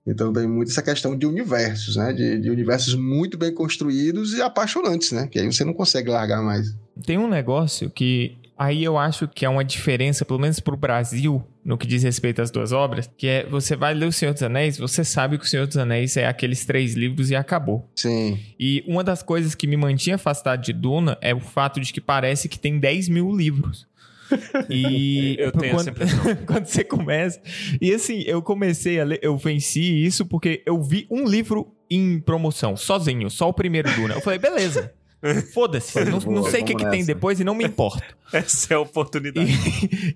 [0.06, 2.12] Então tem muito essa questão de universos, né?
[2.12, 5.28] De, de universos muito bem construídos e apaixonantes, né?
[5.28, 6.76] Que aí você não consegue largar mais.
[7.06, 11.44] Tem um negócio que aí eu acho que é uma diferença, pelo menos pro Brasil,
[11.64, 14.44] no que diz respeito às duas obras, que é você vai ler O Senhor dos
[14.44, 17.90] Anéis, você sabe que O Senhor dos Anéis é aqueles três livros e acabou.
[17.96, 18.40] Sim.
[18.60, 22.02] E uma das coisas que me mantinha afastado de Duna é o fato de que
[22.02, 23.88] parece que tem 10 mil livros.
[24.70, 26.36] E Eu tenho essa quando, impressão.
[26.46, 27.42] quando você começa.
[27.82, 32.20] E assim, eu comecei a ler, eu venci isso porque eu vi um livro em
[32.20, 34.16] promoção, sozinho, só o primeiro Duna.
[34.16, 34.94] Eu falei, beleza.
[35.54, 38.04] Foda-se, não, não sei o que, que tem depois e não me importo.
[38.34, 39.52] Essa é a oportunidade.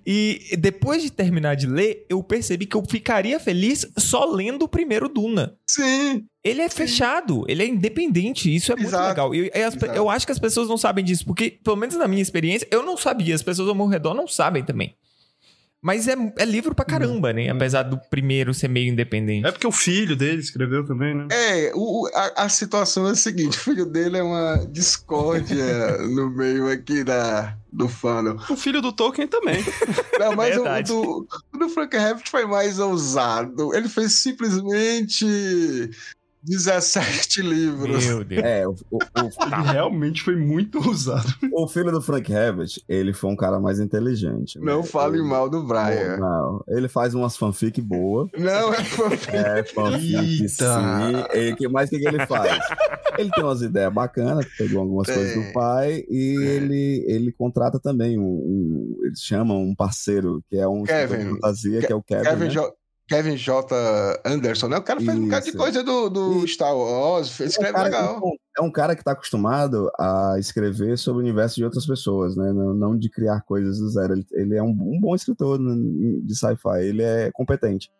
[0.04, 4.62] E, e depois de terminar de ler, eu percebi que eu ficaria feliz só lendo
[4.64, 5.54] o primeiro Duna.
[5.66, 6.24] Sim.
[6.42, 9.34] Ele é fechado, ele é independente, isso é muito Exato, legal.
[9.34, 9.86] E, e pe- exato.
[9.86, 12.82] eu acho que as pessoas não sabem disso, porque, pelo menos na minha experiência, eu
[12.82, 14.94] não sabia, as pessoas ao meu redor não sabem também.
[15.80, 17.48] Mas é, é livro pra caramba, né?
[17.48, 19.46] Apesar do primeiro ser meio independente.
[19.46, 21.28] É porque o filho dele escreveu também, né?
[21.30, 26.30] É, o, a, a situação é a seguinte: o filho dele é uma discórdia no
[26.30, 28.36] meio aqui da, do fandom.
[28.50, 29.64] O filho do Tolkien também.
[30.18, 30.88] Não, mas o, o Verdade.
[30.88, 33.72] do, o do Frank Herbert foi mais ousado.
[33.72, 35.90] Ele fez simplesmente
[36.42, 38.06] 17 livros.
[38.06, 38.42] Meu Deus.
[38.44, 38.98] É, o, o- o-
[39.58, 41.26] Ele realmente foi muito ousado.
[41.52, 44.58] o filho do Frank Herbert, ele foi um cara mais inteligente.
[44.58, 44.64] né?
[44.66, 46.16] Não fale Ele- mal do Brian.
[46.18, 48.28] Não, ele faz umas fanfic boa.
[48.36, 50.48] Não, é É, fanfic Eita.
[50.48, 51.38] sim.
[51.38, 52.58] E que mais que, que ele faz?
[53.18, 55.16] Ele tem umas ideias bacanas, pegou algumas Tem.
[55.16, 60.56] coisas do pai e ele, ele contrata também um, um- Eles chamam um parceiro, que
[60.56, 61.16] é um Kevin.
[61.18, 62.24] de fantasia, que é o Kevin.
[62.24, 62.50] Kevin, né?
[63.08, 64.20] Kevin J.
[64.24, 64.76] Anderson, né?
[64.76, 65.58] O cara fez um bocado de Isso.
[65.58, 68.16] coisa do, do Star Wars, fez É um, escreve cara, legal.
[68.18, 72.36] então, é um cara que está acostumado a escrever sobre o universo de outras pessoas,
[72.36, 72.52] né?
[72.52, 74.12] Não, não de criar coisas do zero.
[74.12, 75.74] Ele, ele é um, um bom escritor né,
[76.22, 77.90] de sci-fi, ele é competente.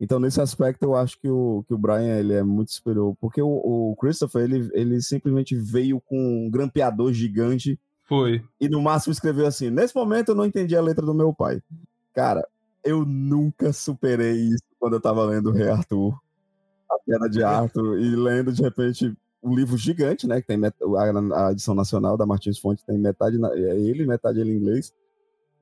[0.00, 3.40] Então, nesse aspecto, eu acho que o, que o Brian ele é muito superior, porque
[3.40, 7.78] o, o Christopher ele, ele simplesmente veio com um grampeador gigante
[8.08, 8.42] Foi.
[8.60, 11.62] e no máximo escreveu assim: Nesse momento eu não entendi a letra do meu pai.
[12.12, 12.44] Cara,
[12.84, 16.14] eu nunca superei isso quando eu tava lendo o Rei Arthur,
[16.90, 19.12] a queda de Arthur, e lendo de repente
[19.42, 20.40] um livro gigante, né?
[20.40, 24.40] Que tem a, a edição nacional da Martins Fonte tem metade na- é ele, metade
[24.40, 24.92] ele em inglês.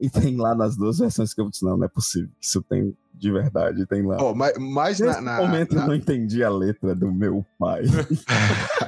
[0.03, 2.31] E tem lá nas duas versões que eu disse, não, não é possível.
[2.41, 4.17] Isso tem de verdade, tem lá.
[4.19, 7.45] Ó, mas, mas Nesse na, na- momento na- eu não entendi a letra do meu
[7.59, 7.83] pai.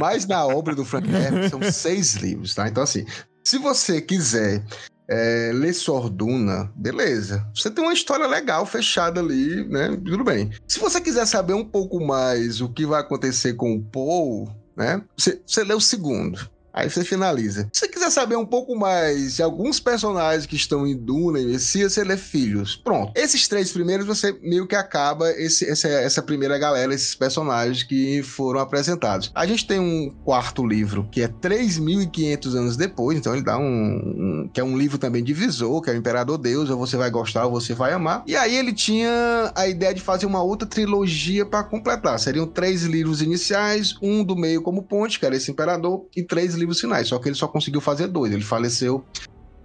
[0.00, 2.68] Mas na obra do Frank Herbert são seis livros, tá?
[2.68, 3.04] Então, assim,
[3.42, 4.64] se você quiser
[5.08, 7.46] é, ler Sorduna, beleza.
[7.54, 9.90] Você tem uma história legal, fechada ali, né?
[10.04, 10.50] Tudo bem.
[10.66, 15.02] Se você quiser saber um pouco mais o que vai acontecer com o Paul, né?
[15.16, 16.50] Você, você lê o segundo.
[16.74, 17.68] Aí você finaliza.
[17.72, 21.46] Se você quiser saber um pouco mais de alguns personagens que estão em Duna e
[21.46, 22.76] Messias, você lê Filhos.
[22.76, 23.12] Pronto.
[23.14, 28.22] Esses três primeiros, você meio que acaba esse, essa, essa primeira galera, esses personagens que
[28.24, 29.30] foram apresentados.
[29.34, 33.64] A gente tem um quarto livro, que é 3.500 anos depois, então ele dá um,
[33.64, 37.10] um- que é um livro também divisor, que é o Imperador Deus, ou você vai
[37.10, 38.24] gostar ou você vai amar.
[38.26, 42.18] E aí ele tinha a ideia de fazer uma outra trilogia para completar.
[42.18, 46.54] Seriam três livros iniciais, um do meio como ponte, que era esse Imperador, e três
[46.54, 47.08] livros finais.
[47.08, 48.32] Só que ele só conseguiu fazer dois.
[48.32, 49.04] Ele faleceu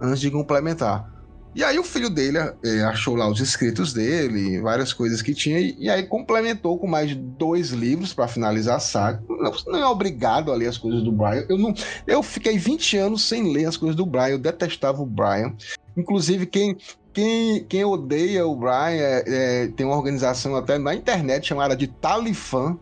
[0.00, 1.20] antes de complementar.
[1.52, 5.58] E aí o filho dele eh, achou lá os escritos dele, várias coisas que tinha,
[5.58, 9.20] e, e aí complementou com mais dois livros para finalizar a saga.
[9.28, 11.44] Não, não é obrigado a ler as coisas do Brian.
[11.48, 11.74] Eu, não,
[12.06, 15.52] eu fiquei 20 anos sem ler as coisas do Brian, eu detestava o Brian.
[15.96, 16.76] Inclusive, quem,
[17.12, 21.88] quem, quem odeia o Brian é, é, tem uma organização até na internet chamada de
[21.88, 22.78] Talifã,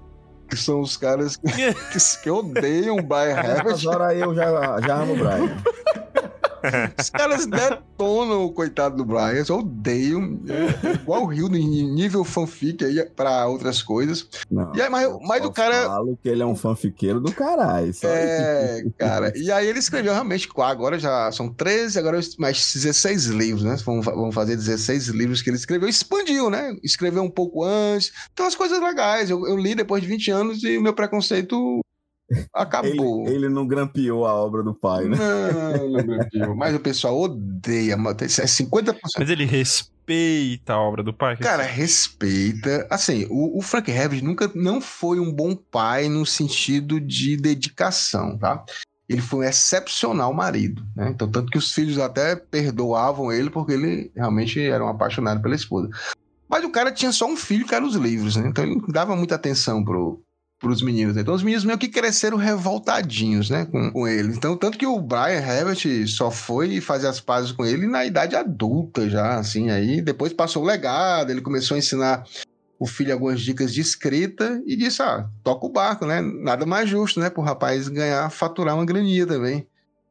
[0.48, 1.46] que são os caras que,
[1.92, 3.64] que, que odeiam o Brian Herbert.
[3.64, 5.56] Nessas horas eu já, já amo o Brian.
[6.98, 9.44] Os caras detonam o coitado do Brian.
[9.48, 10.40] Eu odeio.
[10.48, 14.28] É, igual o Rio, nível fanfic aí pra outras coisas.
[14.50, 15.76] Não, e aí, mas, mas o cara.
[15.76, 17.92] Eu falo que ele é um fanfiqueiro do caralho.
[18.02, 19.32] É, cara.
[19.36, 23.76] E aí ele escreveu realmente, agora já são 13, agora mais 16 livros, né?
[23.84, 25.88] Vamos, vamos fazer 16 livros que ele escreveu.
[25.88, 26.76] Expandiu, né?
[26.82, 28.12] Escreveu um pouco antes.
[28.32, 29.30] Então as coisas legais.
[29.30, 31.80] Eu, eu li depois de 20 anos e o meu preconceito
[32.52, 33.26] Acabou.
[33.26, 35.16] Ele, ele, não grampeou a obra do pai, né?
[35.16, 36.54] Não, não grampeou.
[36.54, 38.96] Mas o pessoal odeia, é 50%.
[39.18, 41.36] Mas ele respeita a obra do pai?
[41.36, 42.86] Cara, respeita.
[42.90, 48.36] Assim, o, o Frank Herbert nunca não foi um bom pai no sentido de dedicação,
[48.36, 48.62] tá?
[49.08, 51.08] Ele foi um excepcional marido, né?
[51.08, 55.54] Então, tanto que os filhos até perdoavam ele porque ele realmente era um apaixonado pela
[55.54, 55.88] esposa.
[56.46, 58.48] Mas o cara tinha só um filho que era os livros, né?
[58.48, 60.22] Então ele não dava muita atenção pro,
[60.58, 61.16] para os meninos.
[61.16, 64.34] Então os meninos meio que cresceram revoltadinhos, né, com, com ele.
[64.34, 68.34] Então tanto que o Brian Herbert só foi fazer as pazes com ele na idade
[68.34, 72.24] adulta já, assim, aí depois passou o legado, ele começou a ensinar
[72.78, 76.88] o filho algumas dicas de escrita e disse, ah, toca o barco, né, nada mais
[76.88, 79.66] justo, né, pro rapaz ganhar, faturar uma graninha também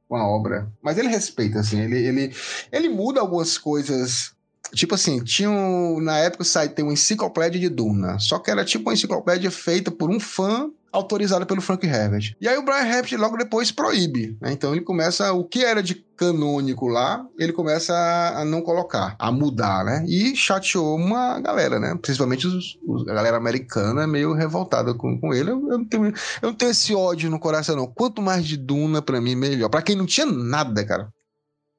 [0.08, 0.72] com a obra.
[0.82, 2.34] Mas ele respeita, assim, ele, ele,
[2.72, 4.37] ele muda algumas coisas
[4.74, 8.66] Tipo assim, tinha um, na época saiu tem uma enciclopédia de Duna, só que era
[8.66, 12.34] tipo uma enciclopédia feita por um fã autorizada pelo Frank Herbert.
[12.39, 14.51] E aí o Brian Herbert logo depois proíbe, né?
[14.51, 19.16] Então ele começa o que era de canônico lá, ele começa a, a não colocar,
[19.20, 20.03] a mudar, né?
[20.08, 21.97] E chateou uma galera, né?
[22.01, 25.51] Principalmente os, os, a galera americana meio revoltada com, com ele.
[25.51, 27.88] Eu, eu, não tenho, eu não tenho esse ódio no coração não.
[27.88, 29.70] Quanto mais de Duna para mim melhor.
[29.70, 31.10] Para quem não tinha nada, cara.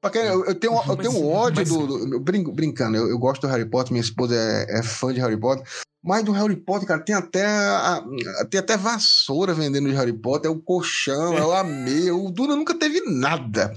[0.01, 1.69] Porque eu, eu tenho, eu tenho ódio mas...
[1.69, 2.19] do, do.
[2.19, 5.37] brin, brincando, eu, eu, gosto do Harry Potter, minha esposa é, é, fã de Harry
[5.37, 5.65] Potter.
[6.01, 8.01] Mas do Harry Potter, cara, tem até, a,
[8.49, 12.09] tem até vassoura vendendo de Harry Potter, é o colchão, é o amei.
[12.09, 13.73] O Duna nunca teve nada.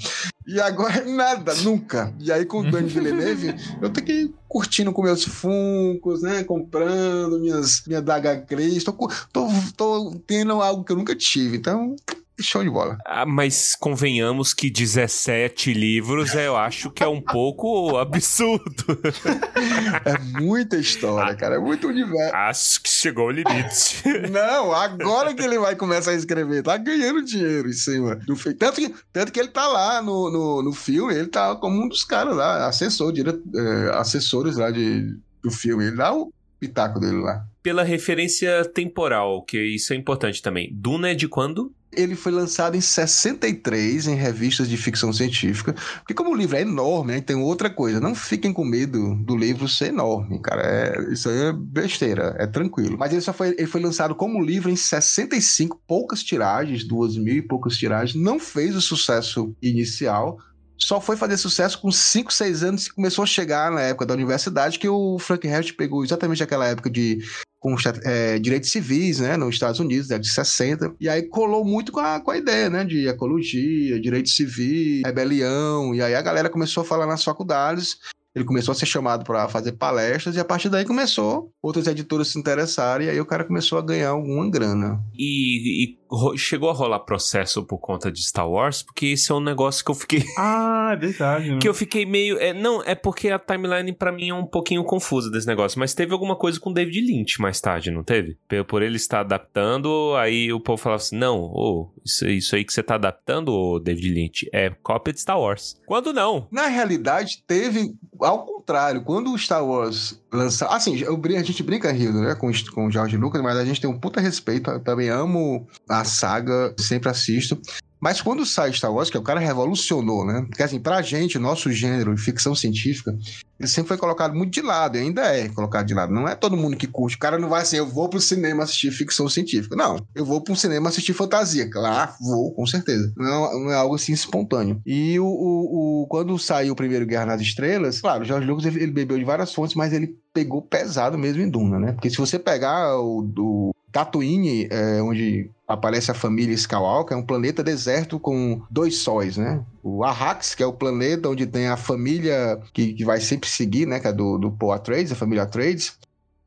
[0.46, 2.14] E agora nada, nunca.
[2.20, 6.44] E aí com o Dani Villeneuve, eu tenho que ir curtindo com meus funcos, né?
[6.44, 8.84] Comprando minhas, minha Daga Cris.
[8.84, 8.92] Tô,
[9.32, 11.56] tô, tô tendo algo que eu nunca tive.
[11.56, 11.96] Então,
[12.42, 12.98] Show de bola.
[13.06, 18.84] Ah, mas convenhamos que 17 livros eu acho que é um pouco absurdo.
[20.04, 21.56] é muita história, cara.
[21.56, 22.34] É muito universo.
[22.34, 24.02] Acho que chegou o limite.
[24.30, 28.58] Não, agora que ele vai começar a escrever, tá ganhando dinheiro em cima do filme.
[28.58, 31.88] Tanto que, tanto que ele tá lá no, no, no filme, ele tá como um
[31.88, 35.86] dos caras lá, assessor, dire, é, assessores lá de, do filme.
[35.86, 36.32] Ele dá o
[36.62, 37.44] pitaco dele lá.
[37.60, 40.70] Pela referência temporal, que isso é importante também.
[40.72, 41.72] Duna é de quando?
[41.94, 45.74] Ele foi lançado em 63 em revistas de ficção científica.
[45.98, 48.00] Porque como o livro é enorme, né, tem outra coisa.
[48.00, 50.62] Não fiquem com medo do livro ser enorme, cara.
[50.62, 52.96] É, isso aí é besteira, é tranquilo.
[52.98, 57.36] Mas ele só foi, ele foi lançado como livro em 65, poucas tiragens, duas mil
[57.36, 58.20] e poucas tiragens.
[58.20, 60.38] Não fez o sucesso inicial
[60.82, 64.14] só foi fazer sucesso com 5, 6 anos que começou a chegar na época da
[64.14, 67.18] universidade, que o Frank Herbert pegou exatamente aquela época de
[67.60, 71.92] com é, direitos civis, né, nos Estados Unidos, década de 60, e aí colou muito
[71.92, 76.50] com a, com a ideia, né, de ecologia, direito civil, rebelião, e aí a galera
[76.50, 77.98] começou a falar nas faculdades,
[78.34, 82.28] ele começou a ser chamado para fazer palestras e a partir daí começou outros editores
[82.28, 85.00] se interessarem e aí o cara começou a ganhar alguma grana.
[85.14, 85.98] E, e
[86.36, 89.90] chegou a rolar processo por conta de Star Wars, porque esse é um negócio que
[89.90, 90.24] eu fiquei.
[90.44, 91.50] Ah, é verdade.
[91.50, 91.58] Né?
[91.60, 92.38] que eu fiquei meio.
[92.38, 95.94] É, não, é porque a timeline para mim é um pouquinho confusa desse negócio, mas
[95.94, 98.36] teve alguma coisa com David Lynch mais tarde, não teve?
[98.66, 102.72] Por ele estar adaptando, aí o povo falava assim: não, oh, isso, isso aí que
[102.72, 105.76] você tá adaptando, oh, David Lynch, é cópia de Star Wars.
[105.86, 106.48] Quando não?
[106.50, 107.94] Na realidade, teve.
[108.20, 110.68] Ao contrário, quando o Star Wars lançar.
[110.68, 113.80] Assim, eu, a gente brinca, Rio, né, com, com o George Lucas, mas a gente
[113.80, 114.70] tem um puta respeito.
[114.70, 117.60] Eu também amo a saga, sempre assisto.
[118.02, 120.44] Mas quando sai Star Wars, que o cara revolucionou, né?
[120.48, 123.16] Porque assim, pra gente, nosso gênero de ficção científica,
[123.60, 126.12] ele sempre foi colocado muito de lado, e ainda é colocado de lado.
[126.12, 127.14] Não é todo mundo que curte.
[127.14, 129.76] O cara não vai assim, eu vou pro cinema assistir ficção científica.
[129.76, 131.70] Não, eu vou pro cinema assistir fantasia.
[131.70, 133.12] Claro, vou, com certeza.
[133.16, 134.82] Não, é, não é algo assim espontâneo.
[134.84, 138.66] E o, o, o, quando saiu o primeiro Guerra nas Estrelas, claro, o George Lucas
[138.66, 141.92] ele bebeu de várias fontes, mas ele pegou pesado mesmo em Duna, né?
[141.92, 147.24] Porque se você pegar o do Tatooine, é, onde aparece a família Skywalker, é um
[147.24, 149.64] planeta deserto com dois sóis, né?
[149.82, 153.86] O Arrax, que é o planeta onde tem a família que, que vai sempre seguir,
[153.86, 153.98] né?
[153.98, 155.98] Que é do, do Poe Atreides, a família Atreides.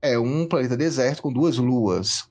[0.02, 2.26] É um planeta deserto com duas luas.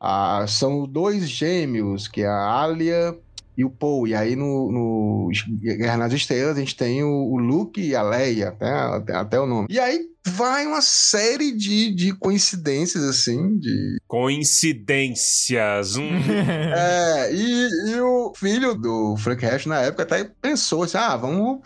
[0.00, 3.18] Ah, são dois gêmeos, que é a Alia
[3.56, 4.06] e o Paul.
[4.06, 5.30] E aí no, no
[5.60, 9.40] Guerra nas Estrelas a gente tem o, o Luke e a Leia, até, até, até,
[9.40, 9.66] o nome.
[9.70, 13.96] E aí vai uma série de, de coincidências, assim, de...
[14.06, 15.96] Coincidências!
[15.96, 16.10] Hum.
[16.76, 21.60] é, e, e, o filho do Frank Hash na época até pensou assim, ah, vamos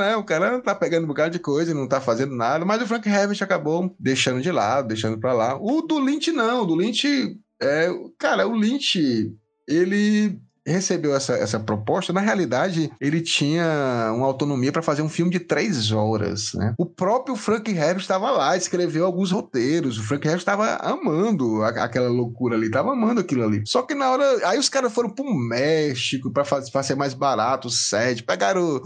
[0.00, 0.16] né?
[0.16, 2.86] O cara tá pegando um bocado de coisa e não tá fazendo nada, mas o
[2.86, 5.58] Frank Herbert acabou deixando de lado, deixando pra lá.
[5.60, 9.32] O do Lynch não, o do Lynch é, cara, o Lynch
[9.66, 15.30] ele recebeu essa, essa proposta, na realidade, ele tinha uma autonomia para fazer um filme
[15.30, 16.52] de três horas.
[16.54, 16.74] Né?
[16.78, 19.98] O próprio Frank Herbert estava lá, escreveu alguns roteiros.
[19.98, 23.62] O Frank Herbert estava amando a, aquela loucura ali, estava amando aquilo ali.
[23.66, 24.48] Só que na hora.
[24.48, 28.82] Aí os caras foram pro México para fazer mais barato o set, pegaram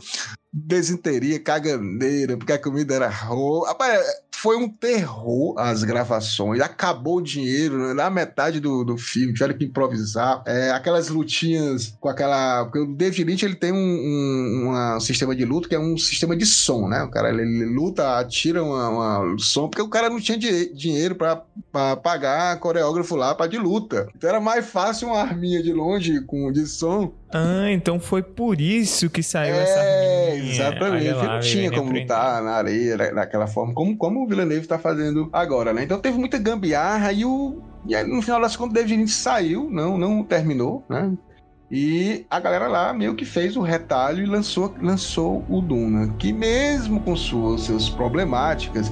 [0.67, 3.85] desinteria, caganeira, porque a comida era roupa.
[4.31, 6.61] Foi um terror as gravações.
[6.61, 7.95] Acabou o dinheiro né?
[7.95, 9.33] na metade do, do filme.
[9.33, 10.43] Tiveram que improvisar.
[10.47, 12.65] É, aquelas lutinhas com aquela.
[12.65, 15.97] Porque o David Lynch ele tem um, um, um, sistema de luta que é um
[15.99, 17.03] sistema de som, né?
[17.03, 20.73] O cara ele, ele luta, atira uma, uma, som, porque o cara não tinha di
[20.73, 24.09] dinheiro para pagar coreógrafo lá para de luta.
[24.15, 28.61] Então era mais fácil uma arminha de longe com de som ah, então foi por
[28.61, 30.18] isso que saiu é, essa arminha.
[30.51, 31.11] Exatamente.
[31.11, 35.29] Lá, não tinha como lutar na areia daquela forma, como, como o Villeneuve está fazendo
[35.33, 35.85] agora, né?
[35.85, 37.63] Então teve muita gambiarra e o.
[37.87, 41.13] E aí, no final das contas, o David Lynch saiu, não, não terminou, né?
[41.71, 46.33] E a galera lá meio que fez o retalho e lançou, lançou o Duna, que
[46.33, 48.91] mesmo com suas, suas problemáticas,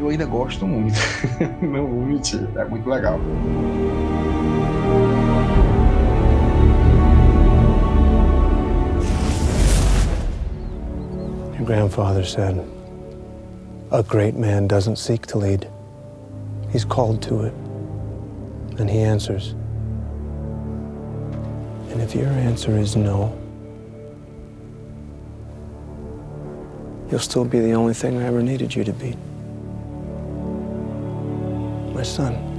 [0.00, 0.96] eu ainda gosto muito.
[1.60, 3.20] não vou mentir, é muito legal.
[11.66, 12.64] Grandfather said,
[13.90, 15.68] A great man doesn't seek to lead,
[16.70, 17.52] he's called to it.
[18.78, 19.52] And he answers.
[21.90, 23.36] And if your answer is no,
[27.10, 29.16] you'll still be the only thing I ever needed you to be
[31.96, 32.55] my son.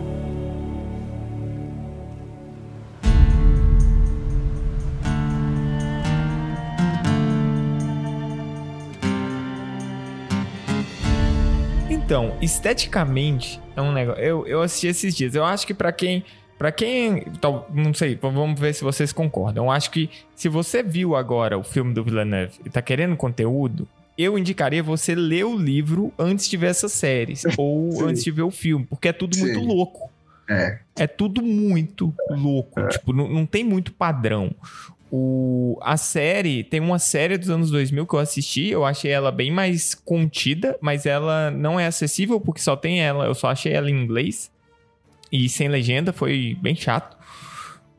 [12.07, 14.23] Então, esteticamente, é um negócio.
[14.23, 15.35] Eu, eu assisti esses dias.
[15.35, 16.23] Eu acho que para quem.
[16.57, 17.25] para quem.
[17.73, 19.65] Não sei, vamos ver se vocês concordam.
[19.65, 23.85] Eu acho que se você viu agora o filme do Villeneuve e tá querendo conteúdo,
[24.17, 27.43] eu indicaria você ler o livro antes de ver essas séries.
[27.59, 28.05] ou Sim.
[28.05, 29.41] antes de ver o filme, porque é tudo Sim.
[29.41, 30.09] muito louco.
[30.49, 30.79] É.
[30.95, 32.79] É tudo muito louco.
[32.79, 32.87] É.
[32.87, 34.55] Tipo, não, não tem muito padrão.
[35.11, 39.31] O, a série, tem uma série dos anos 2000 que eu assisti, eu achei ela
[39.31, 43.71] bem mais contida, mas ela não é acessível porque só tem ela, eu só achei
[43.71, 44.51] ela em inglês
[45.31, 47.17] e sem legenda, foi bem chato.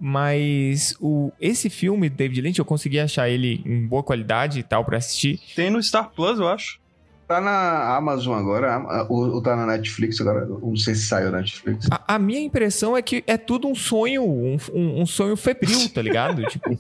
[0.00, 4.84] Mas o, esse filme, David Lynch, eu consegui achar ele em boa qualidade e tal
[4.84, 5.40] para assistir.
[5.56, 6.78] Tem no Star Plus, eu acho.
[7.29, 10.47] Tá na Amazon agora, ou, ou tá na Netflix agora?
[10.47, 11.87] Não sei se saiu na Netflix.
[11.91, 15.91] A, a, minha impressão é que é tudo um sonho, um, um, um sonho febril,
[15.91, 16.43] tá ligado?
[16.49, 16.70] tipo,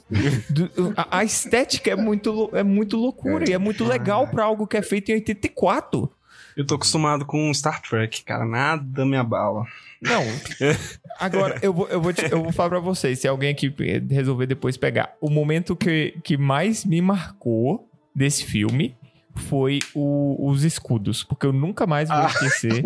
[0.48, 3.50] do, a, a, estética é muito, é muito loucura é.
[3.50, 6.10] e é muito legal para algo que é feito em 84.
[6.56, 8.46] Eu tô acostumado com Star Trek, cara.
[8.46, 9.66] Nada me abala.
[10.00, 10.22] Não.
[11.20, 13.70] Agora, eu vou, eu, vou te, eu vou falar pra vocês, se alguém aqui
[14.10, 15.14] resolver depois pegar.
[15.20, 18.96] O momento que, que mais me marcou desse filme
[19.38, 22.26] foi o, os escudos, porque eu nunca mais vou ah.
[22.26, 22.82] esquecer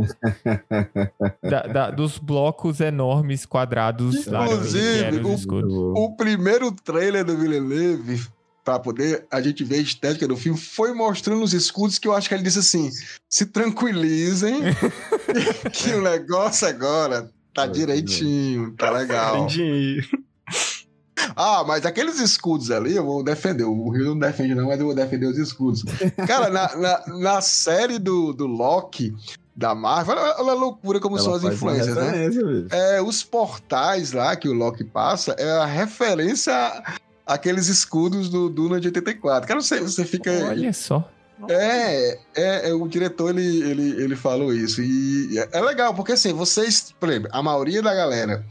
[1.43, 4.27] da, da, dos blocos enormes quadrados.
[4.27, 8.25] Inclusive, o, o, primeiro trailer do Villeneuve,
[8.65, 12.15] para poder a gente ver a estética do filme, foi mostrando os escudos que eu
[12.15, 12.91] acho que ele disse assim:
[13.29, 14.61] se tranquilizem,
[15.73, 19.45] que o negócio agora tá direitinho, tá legal.
[19.45, 20.09] Entendi.
[21.37, 23.65] Ah, mas aqueles escudos ali eu vou defender.
[23.65, 25.85] O Rio não defende, não, mas eu vou defender os escudos.
[26.27, 29.15] Cara, na, na, na série do, do Loki,
[29.55, 32.27] da Marvel, olha, olha a loucura como Ela são as influências, né?
[32.71, 36.53] É, os portais lá que o Loki passa é a referência
[37.27, 39.47] àqueles escudos do Duna de 84.
[39.47, 40.31] Cara, você, você fica.
[40.49, 41.09] Olha só.
[41.49, 44.81] É, é, é, o diretor ele, ele, ele falou isso.
[44.81, 48.45] E é legal, porque assim, vocês, por exemplo, a maioria da galera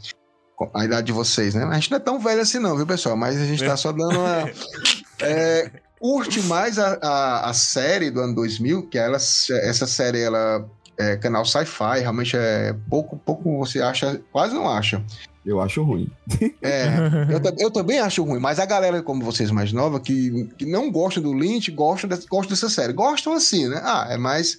[0.74, 1.64] a idade de vocês, né?
[1.64, 3.16] A gente não é tão velho assim, não, viu, pessoal?
[3.16, 4.50] Mas a gente tá só dando uma.
[5.24, 10.68] É, curte mais a, a, a, série do ano 2000, que ela, essa série, ela
[10.98, 15.00] é canal sci-fi, realmente é pouco, pouco você acha, quase não acha.
[15.44, 16.10] Eu acho ruim.
[16.62, 16.86] É,
[17.28, 20.90] eu, eu, também acho ruim, mas a galera, como vocês mais nova, que, que não
[20.90, 22.92] gosta do Lynch, gosta, de, gosta dessa série.
[22.92, 23.80] Gostam assim, né?
[23.82, 24.56] Ah, é mais.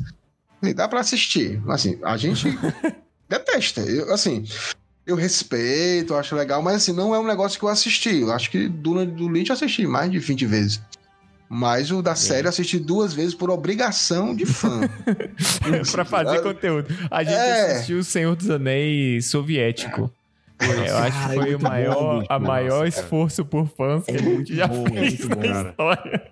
[0.76, 1.62] Dá pra assistir.
[1.68, 2.48] Assim, a gente
[3.30, 3.82] detesta.
[3.82, 4.44] Eu, assim,
[5.06, 8.22] Eu respeito, eu acho legal, mas assim, não é um negócio que eu assisti.
[8.22, 10.82] Eu acho que Duna do Lynch eu assisti mais de 20 vezes.
[11.50, 14.82] Mas o da série eu assisti duas vezes por obrigação de fã.
[15.92, 16.88] pra fazer conteúdo.
[17.12, 17.72] A gente É.
[17.74, 20.10] assistiu O Senhor dos Anéis soviético.
[20.60, 24.12] Eu acho que é foi o maior, bom, a maior Nossa, esforço por fãs que
[24.12, 25.70] É a gente muito já bom, é fez muito na bom, cara.
[25.70, 26.32] história.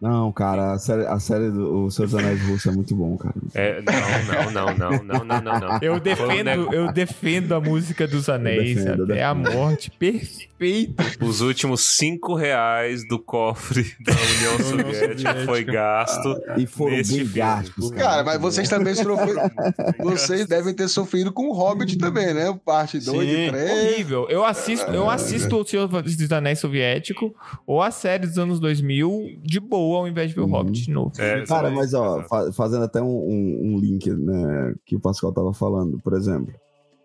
[0.00, 3.18] Não, cara, a série, a série do o Senhor dos Anéis Russo é muito bom,
[3.18, 3.34] cara.
[3.52, 8.26] É, não, não, não, não, não, não, não, Eu defendo, eu defendo a música dos
[8.30, 9.24] anéis defendo, até defendo.
[9.24, 9.90] a morte.
[9.90, 10.94] Perfeito.
[11.20, 16.34] Os últimos cinco reais do cofre da União Soviética foi gasto.
[16.56, 17.90] E foram bem gastos.
[17.90, 18.02] Cara.
[18.02, 18.24] cara.
[18.24, 19.50] mas vocês também sofreram.
[20.00, 22.58] vocês devem ter sofrido com o Hobbit também, né?
[22.64, 23.70] Parte 2 e 3.
[23.70, 24.26] Horrível.
[24.30, 25.14] Eu assisto, eu é.
[25.14, 27.34] assisto o Senhor dos Anéis Soviético
[27.66, 30.50] ou a série dos anos 2000 de boa ao invés de ver o Uhum.
[30.52, 31.12] Hobbit de novo.
[31.18, 35.32] É, Cara, mas ó, fa- fazendo até um, um- um link, né, que o Pascoal
[35.32, 36.52] tava falando, por exemplo,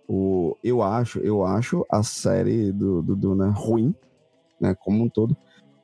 [0.07, 3.93] o, eu acho, eu acho a série do, do Duna ruim,
[4.59, 5.35] né, como um todo,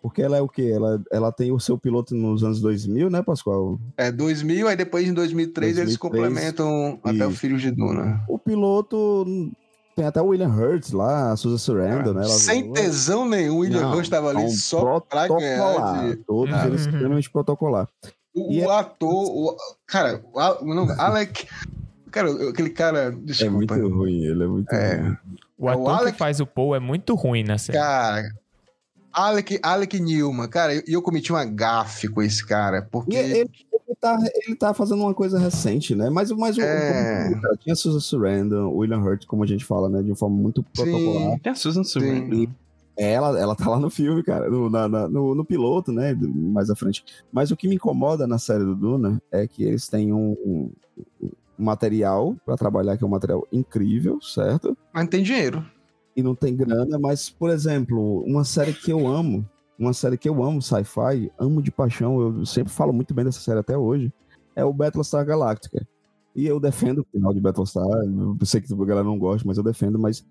[0.02, 0.72] porque ela é o quê?
[0.74, 3.80] Ela, ela tem o seu piloto nos anos 2000, né, Pascoal?
[3.98, 7.40] É 2000, aí depois em 2003, eles 2003, complementam até o isso.
[7.40, 8.24] Filhos de Duna.
[8.28, 9.26] O piloto
[9.96, 12.22] tem até o William Hurt lá, a Susan Sarandon, né?
[12.24, 15.58] ela- Sem tesão nenhum, o William Não, Rush estava ali é um só pra ganhar.
[15.58, 16.68] protocolar, de- todos Ah.
[16.68, 17.88] eles extremamente protocolar.
[18.36, 21.48] O, E o ator, o- cara, o, A- o nome, Alec.
[22.10, 23.00] Cara, aquele cara.
[23.04, 23.52] É Desculpa.
[23.54, 24.96] muito ruim, ele é muito É.
[24.98, 25.18] ruim.
[25.58, 27.78] O O ator Alec- que faz o Paul é muito ruim na série.
[27.78, 28.30] Cara.
[29.14, 33.16] Alec, Alec Newman, cara, e eu, cometi uma gafe com esse cara, porque.
[33.18, 33.50] E ele,
[34.02, 36.10] tá, ele tá fazendo uma coisa recente, né?
[36.10, 37.30] Mas, mas o, É.
[37.30, 40.02] como- cara, tinha a Susan Sarandon, o William Hurt, como a gente fala, né?
[40.02, 41.40] De uma forma muito protocolar.
[41.40, 42.48] Tem a Susan Sarandon.
[42.98, 46.14] Ela, ela tá lá no filme, cara, no, na- na- no, no piloto, né?
[46.20, 47.04] Mais à frente.
[47.32, 50.72] Mas o que me incomoda na série do Duna é que eles têm um, um-
[51.24, 54.78] um material pra trabalhar, que é um material incrível, certo?
[54.94, 55.66] Mas não tem dinheiro.
[56.14, 59.46] e não tem grana, mas, por exemplo, uma série que eu amo,
[59.82, 63.40] uma série que eu amo, sci-fi, amo de paixão, eu sempre falo muito bem dessa
[63.40, 64.14] série até hoje,
[64.56, 65.86] é o Battlestar Galactica.
[66.36, 69.58] E eu defendo o final de Battlestar, eu sei que a galera não gosta, mas
[69.58, 70.26] eu defendo, mas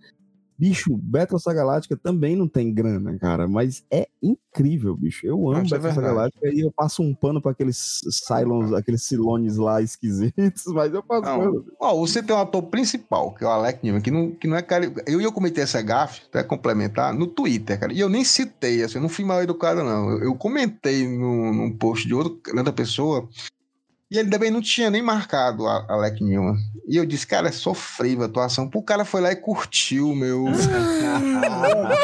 [0.61, 5.26] bicho, Battlestar Galactica também não tem grana, cara, mas é incrível, bicho.
[5.26, 6.32] Eu amo isso é Battlestar verdade.
[6.34, 11.02] Galactica e eu passo um pano para aqueles Cylons, aqueles Cylones lá esquisitos, mas eu
[11.02, 11.38] passo Não.
[11.38, 11.64] pano.
[11.80, 14.56] Ó, você tem um ator principal, que é o Alec Newman, que não, que não
[14.56, 14.92] é cara.
[15.06, 17.94] Eu ia cometer essa gafe, pra complementar, no Twitter, cara.
[17.94, 20.11] E eu nem citei, assim, eu não fui mal educado, não.
[20.11, 23.26] Eu, eu comentei num, num post de outro, outra pessoa.
[24.11, 26.56] E ele também não tinha nem marcado a Alec Newman.
[26.88, 28.68] E eu disse, cara, é sofrível a atuação.
[28.74, 30.46] O cara foi lá e curtiu, meu.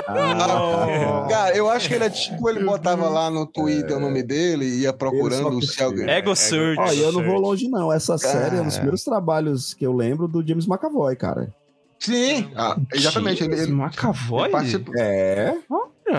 [0.06, 4.22] Ah, Cara, eu acho que ele é tipo, ele botava lá no Twitter o nome
[4.22, 6.08] dele e ia procurando se alguém.
[6.08, 6.78] Ego Surge.
[6.78, 7.92] Ó, e eu não vou longe, não.
[7.92, 8.80] Essa série é um dos Cara.
[8.82, 11.52] primeiros trabalhos que eu lembro do James McAvoy, cara.
[11.98, 13.42] Sim, ah, exatamente.
[13.42, 14.42] Ele, ele, McAvoy?
[14.44, 15.56] ele participou- É.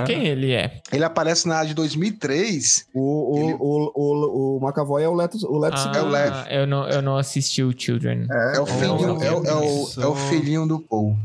[0.05, 0.81] Quem ele é?
[0.91, 2.87] ele aparece na de 2003.
[2.93, 6.07] O, o, Ele- o, o, o McAvoy é o Leto, o Leto Ah, é o
[6.09, 6.33] Lev.
[6.49, 8.27] eu, não, eu não assisti o Children.
[8.55, 11.15] É o filhinho, não, é, o- é o, é o filhinho do Paul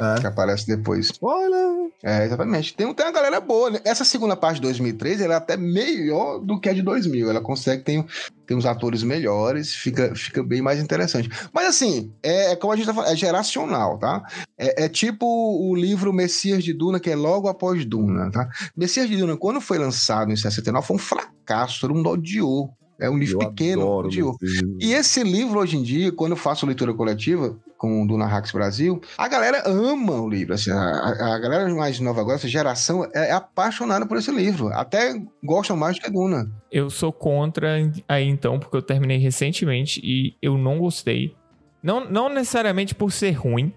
[0.00, 0.20] É.
[0.20, 1.12] que aparece depois.
[1.20, 1.90] Olha.
[2.02, 2.74] É, exatamente.
[2.74, 3.70] Tem, tem uma galera boa.
[3.70, 3.80] né?
[3.84, 7.28] Essa segunda parte de 2003 ela é até melhor do que a de 2000.
[7.28, 8.04] Ela consegue, tem,
[8.46, 11.28] tem uns atores melhores, fica, fica bem mais interessante.
[11.52, 14.22] Mas assim, é, é como a gente tá falando, é geracional, tá?
[14.58, 18.48] É, é tipo o livro Messias de Duna, que é logo após Duna, tá?
[18.74, 22.70] Messias de Duna, quando foi lançado em 69, foi um fracasso, todo mundo odiou.
[22.98, 24.36] É um livro Eu pequeno, odiou.
[24.78, 28.52] E esse livro, hoje em dia, quando eu faço leitura coletiva com o Duna Hacks
[28.52, 30.52] Brasil, a galera ama o livro.
[30.52, 34.68] Assim, a, a- galera mais nova agora, essa geração, é, apaixonada por esse livro.
[34.68, 36.50] Até gostam mais do que a Duna.
[36.70, 41.34] Eu sou contra aí então, porque eu terminei recentemente e eu não gostei.
[41.82, 43.72] Não, não necessariamente por ser ruim,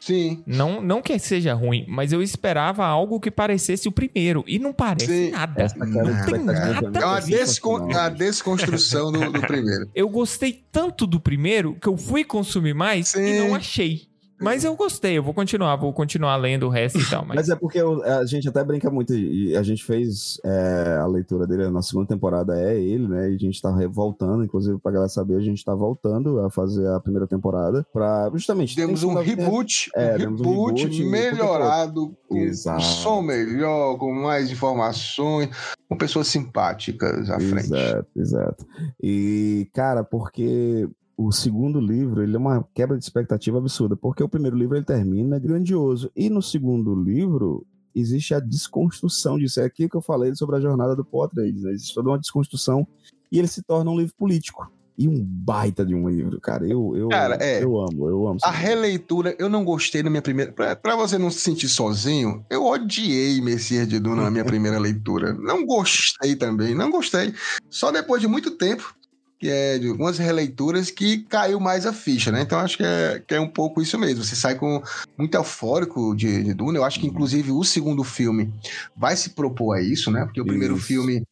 [0.00, 0.42] Sim.
[0.46, 4.72] não, não que seja ruim, mas eu esperava algo que parecesse o primeiro e não
[4.72, 5.30] parece Sim.
[5.30, 5.62] nada.
[5.62, 8.00] Essa cara Não tem nada É uma, descon- sensacional.
[8.00, 9.88] a desconstrução do, do primeiro.
[9.94, 13.38] Eu gostei tanto do primeiro que eu fui consumir mais e Sim.
[13.48, 14.07] não achei.
[14.40, 17.24] Mas eu gostei, eu vou continuar, vou continuar lendo o resto e tal.
[17.24, 20.98] Mas, Mas é porque eu- a gente até brinca muito, e a gente fez é,
[21.00, 23.30] a leitura dele na segunda temporada, é ele, né?
[23.30, 26.86] E a gente tá voltando, inclusive pra galera saber, a gente tá voltando a fazer
[26.88, 28.76] a primeira temporada pra justamente.
[28.76, 32.78] Demos tem um reboot, É, um demos um reboot, reboot, melhorado, com Exato.
[32.78, 35.48] um som melhor, com mais informações,
[35.88, 37.72] com pessoas simpáticas à frente.
[37.72, 38.66] Exato, exato.
[39.02, 40.88] E, cara, porque
[41.18, 44.84] o segundo livro, ele é uma quebra de expectativa absurda, porque o primeiro livro ele
[44.84, 49.60] termina grandioso, e no segundo livro existe a desconstrução disso.
[49.60, 51.72] É aquilo que eu falei sobre a jornada do Paul Atreides, né?
[51.72, 52.86] Existe toda uma desconstrução,
[53.32, 54.70] e ele se torna um livro político.
[54.96, 56.66] e um baita de um livro, cara.
[56.66, 57.62] Eu, eu, Cara, é.
[57.62, 58.38] eu amo, eu amo.
[58.42, 60.50] A releitura, eu não gostei na minha primeira.
[60.50, 64.76] Pra, pra você não se sentir sozinho, eu odiei Messias de Duna na minha primeira
[64.76, 65.32] leitura.
[65.34, 67.32] Não gostei também, não gostei.
[67.70, 68.92] Só depois de muito tempo,
[69.38, 72.42] que é de algumas releituras, que caiu mais a ficha, né?
[72.42, 74.24] Então acho que é, que é um pouco isso mesmo.
[74.24, 74.82] Você sai com
[75.16, 76.78] muito eufórico de, de Duna.
[76.78, 78.52] Eu acho que, inclusive, o segundo filme
[78.96, 80.24] vai se propor a isso, né?
[80.24, 80.86] Porque o primeiro Isso.
[80.86, 81.22] filme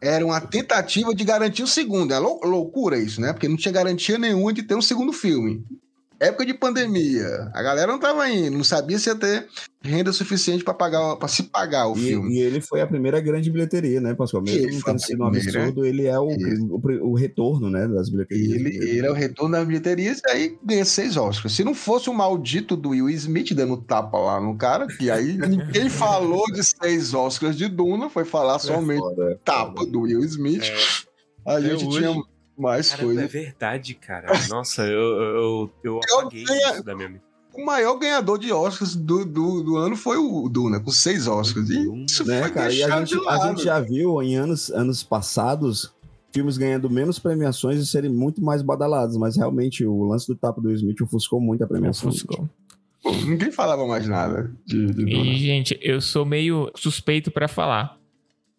[0.00, 2.12] era uma tentativa de garantir o segundo.
[2.12, 3.32] É lou- loucura isso, né?
[3.32, 5.64] Porque não tinha garantia nenhuma de ter um segundo filme.
[6.26, 9.46] Época de pandemia, a galera não tava indo, não sabia se ia ter
[9.82, 12.34] renda suficiente para pagar, para se pagar o E, filme.
[12.36, 14.42] e ele foi a primeira grande bilheteria, né, Pascoal?
[14.44, 18.08] Mesmo Ele a tendo sido um absurdo, ele é o, o, o retorno, né, das
[18.08, 18.52] bilheterias.
[18.52, 21.52] Ele, ele é o retorno das bilheterias e aí ganha seis Oscars.
[21.54, 25.36] Se não fosse o maldito do Will Smith dando tapa lá no cara, que aí
[25.48, 29.40] ninguém falou de seis Oscars de Duna, foi falar somente Foda.
[29.44, 30.62] tapa do Will Smith.
[31.44, 31.98] A Até gente hoje.
[31.98, 32.22] tinha
[32.62, 33.32] mais Cara, é coisas.
[33.32, 34.28] verdade, cara.
[34.48, 37.22] Nossa, eu, eu, eu apaguei tenho- isso da minha mente.
[37.54, 41.68] O maior ganhador de Oscars do, do, do ano foi o Duna, com seis Oscars.
[41.68, 42.72] E isso né, foi cara?
[42.72, 43.48] E a gente, de a lado.
[43.50, 45.92] gente já viu em anos, anos passados
[46.32, 50.62] filmes ganhando menos premiações e serem muito mais badalados, mas realmente o lance do tapa
[50.62, 52.08] do Smith ofuscou muito a premiação.
[52.08, 52.48] Ofuscou.
[53.02, 55.10] Pô, Ninguém falava mais nada de, de Duna.
[55.10, 57.98] E, gente, eu sou meio suspeito pra falar.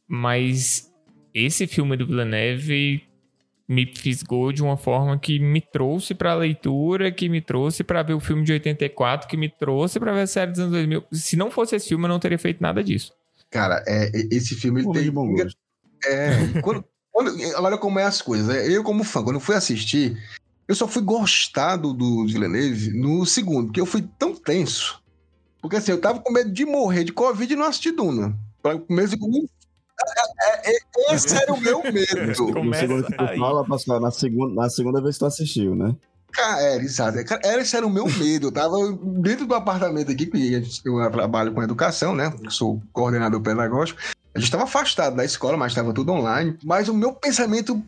[0.07, 0.91] Mas
[1.33, 3.01] esse filme do Villeneuve
[3.73, 8.13] me fisgou de uma forma que me trouxe pra leitura, que me trouxe pra ver
[8.13, 11.03] o filme de 84, que me trouxe pra ver a série dos anos 2000.
[11.11, 13.11] Se não fosse esse filme, eu não teria feito nada disso.
[13.49, 15.03] Cara, é, e- esse filme ele tem.
[15.03, 15.57] de bom gosto.
[16.05, 16.29] É,
[16.61, 18.47] quando, quando, olha como é as coisas.
[18.47, 18.67] né?
[18.69, 20.17] Eu, como fã, quando eu fui assistir,
[20.67, 25.01] eu só fui gostar do, do Villeneuve no segundo, porque eu fui tão tenso.
[25.61, 28.37] Porque assim, eu tava com medo de morrer de Covid e não assistir Duna.
[28.61, 29.17] Pra- Com medo de.
[30.41, 32.53] É, é, é, esse era o meu medo.
[32.53, 33.37] Começa segundo que tu aí.
[33.37, 35.95] fala, Pascoal, na segunda, na segunda vez que tu assistiu, né?
[36.31, 37.25] Cara, era, exato.
[37.25, 38.47] Cara, era, esse era o meu medo.
[38.47, 38.75] Eu tava
[39.21, 42.33] dentro do apartamento aqui, que eu trabalho com educação, né?
[42.43, 43.99] Eu sou coordenador pedagógico.
[44.33, 46.57] A gente estava afastado da escola, mas estava tudo online.
[46.63, 47.81] Mas o meu pensamento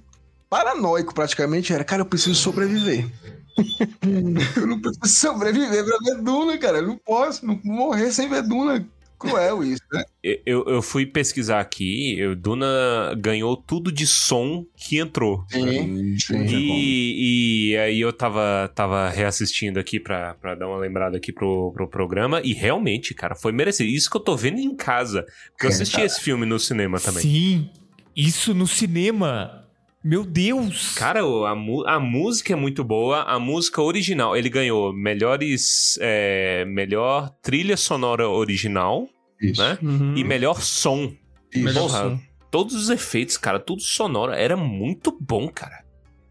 [0.48, 3.10] paranoico praticamente era, cara, eu preciso sobreviver.
[4.56, 6.77] eu não preciso sobreviver pra ver Duna, cara.
[6.77, 8.86] Eu não posso não morrer sem ver Duna.
[9.18, 10.04] Cruel isso, né?
[10.24, 15.46] Eu, eu fui pesquisar aqui, o Duna ganhou tudo de som que entrou.
[15.50, 16.46] Sim, sim.
[16.48, 21.72] E, e aí eu tava, tava reassistindo aqui pra, pra dar uma lembrada aqui pro,
[21.74, 23.90] pro programa, e realmente, cara, foi merecido.
[23.90, 25.26] Isso que eu tô vendo em casa.
[25.52, 27.22] Porque eu É, assisti esse filme no cinema também.
[27.22, 27.70] Sim,
[28.16, 29.65] isso no cinema.
[30.07, 30.94] Meu Deus!
[30.94, 33.23] Cara, o- a, a música é muito boa.
[33.23, 35.98] A música original, ele ganhou melhores.
[35.99, 39.10] é, melhor trilha sonora original
[39.41, 39.60] Isso.
[39.61, 39.80] né?
[39.82, 40.14] Uhum.
[40.15, 41.11] e melhor som.
[41.52, 41.64] isso.
[41.65, 42.19] Melhor Porra, som.
[42.52, 44.32] Todos os efeitos, cara, tudo sonoro.
[44.32, 45.84] Era muito bom, cara.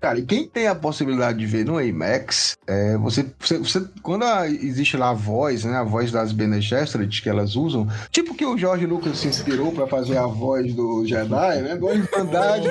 [0.04, 4.22] Cara, e quem tem a possibilidade de ver no IMAX, é, você, você, você- quando
[4.24, 8.34] a- existe lá a voz, né, a voz das Bene Gesserit que elas usam, tipo
[8.34, 12.68] que o George Lucas se inspirou pra fazer a voz do Jedi, né, uma irmandade,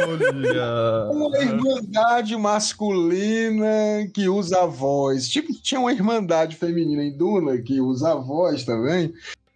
[1.12, 3.66] uma irmandade masculina
[4.14, 8.64] que usa a voz, tipo tinha uma irmandade feminina em Duna que usa a voz
[8.64, 9.12] também.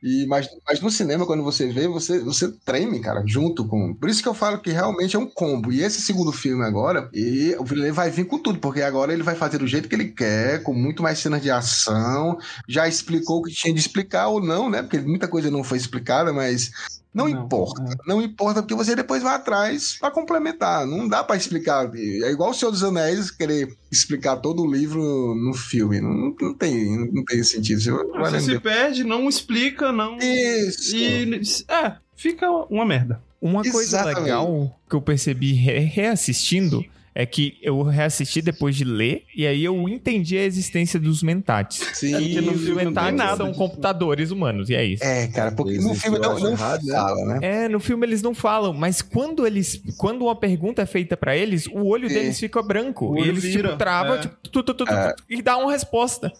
[0.08, 3.94] E, mas, mas no cinema, quando você vê, você, você treme, cara, junto com.
[3.94, 5.70] Por isso que eu falo que realmente é um combo.
[5.70, 9.22] E esse segundo filme agora, e o Villeneuve vai vir com tudo, porque agora ele
[9.22, 12.38] vai fazer do jeito que ele quer, com muito mais cenas de ação.
[12.70, 14.82] Já explicou o que tinha de explicar ou não, né?
[14.82, 16.72] Porque muita coisa não foi explicada, mas
[17.14, 17.82] não, Não, importa.
[17.84, 17.96] é.
[18.08, 20.86] Não importa, porque você depois vai atrás pra complementar.
[20.86, 21.90] Não dá pra explicar.
[21.96, 25.02] É igual o Senhor dos Anéis querer explicar todo o livro
[25.36, 26.00] no filme.
[26.00, 27.82] Não, não tem, não tem sentido.
[27.82, 30.18] Você Você se perde, não explica, não.
[30.18, 30.96] Isso.
[30.96, 31.42] E.
[31.68, 33.22] É, fica uma merda.
[33.42, 34.22] Uma coisa Exatamente.
[34.24, 36.84] legal que eu percebi re- reassistindo
[37.20, 41.78] é que eu reassisti depois de ler e aí eu entendi a existência dos mentats.
[41.94, 42.14] Sim.
[42.14, 44.86] É E porque no os filme não tem mentats nada são computadores humanos, e é
[44.86, 45.04] isso.
[45.04, 46.94] É, cara, porque no filme não, não errado, né?
[46.94, 47.40] fala, né?
[47.42, 51.36] É, no filme eles não falam, mas quando eles, quando uma pergunta é feita pra
[51.36, 54.20] eles, o olho deles fica branco e eles tipo travam é.
[54.20, 55.14] tipo, tu, tu, tu, tu, É.
[55.14, 56.32] tu, e dá uma resposta.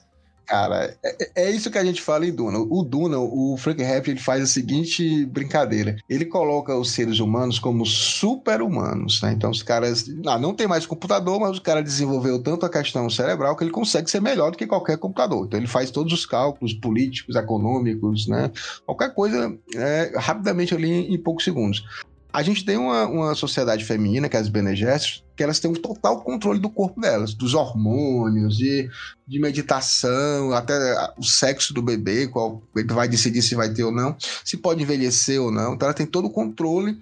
[0.48, 2.60] Cara, é, é isso que a gente fala em Duna.
[2.60, 5.98] O Duna, o Frank Herbert, ele faz a seguinte brincadeira.
[6.10, 9.34] Ele coloca os seres humanos como super-humanos, né?
[9.34, 10.06] Então os caras...
[10.26, 13.72] Ah, não tem mais computador, mas o cara desenvolveu tanto a questão cerebral que ele
[13.72, 15.46] consegue ser melhor do que qualquer computador.
[15.46, 18.50] Então ele faz todos os cálculos políticos, econômicos, né?
[18.86, 21.84] Qualquer coisa é, rapidamente ali em poucos segundos.
[22.32, 25.72] A gente tem uma, uma sociedade feminina, que é as Bene Gesserit, que elas têm
[25.72, 28.90] um total controle do corpo delas, dos hormônios, de,
[29.28, 30.74] de meditação, até
[31.18, 34.82] o sexo do bebê, qual ele vai decidir se vai ter ou não, se pode
[34.82, 35.76] envelhecer ou não.
[35.76, 37.00] Então ela tem todo o controle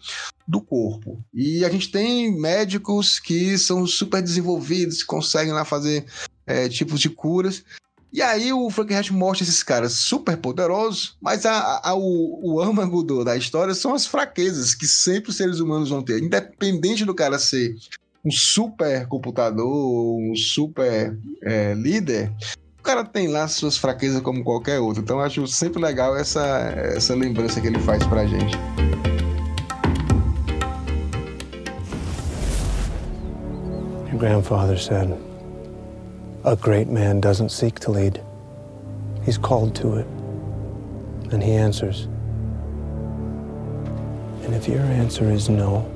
[0.48, 1.24] do corpo.
[1.34, 6.06] E a gente tem médicos que são super desenvolvidos, conseguem lá fazer
[6.46, 7.64] é, tipos de curas.
[8.16, 13.04] E aí o Frankenstein mostra esses caras super poderosos, mas a, a, o, o âmago
[13.04, 16.24] do, da história são as fraquezas que sempre os seres humanos vão ter.
[16.24, 17.76] Independente do cara ser
[18.24, 19.68] um super computador,
[20.18, 21.14] um super
[21.44, 22.32] é, líder,
[22.80, 25.04] o cara tem lá suas fraquezas como qualquer outro.
[25.04, 28.58] Então acho sempre legal essa, essa lembrança que ele faz pra gente.
[34.10, 35.14] Your grandfather said,
[36.46, 38.22] A great man doesn't seek to lead,
[39.24, 40.06] he's called to it.
[41.32, 42.04] And he answers.
[44.44, 45.92] And if your answer is no,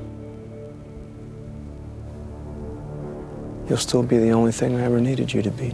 [3.68, 5.72] you'll still be the only thing I ever needed you to be.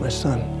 [0.00, 0.57] My son.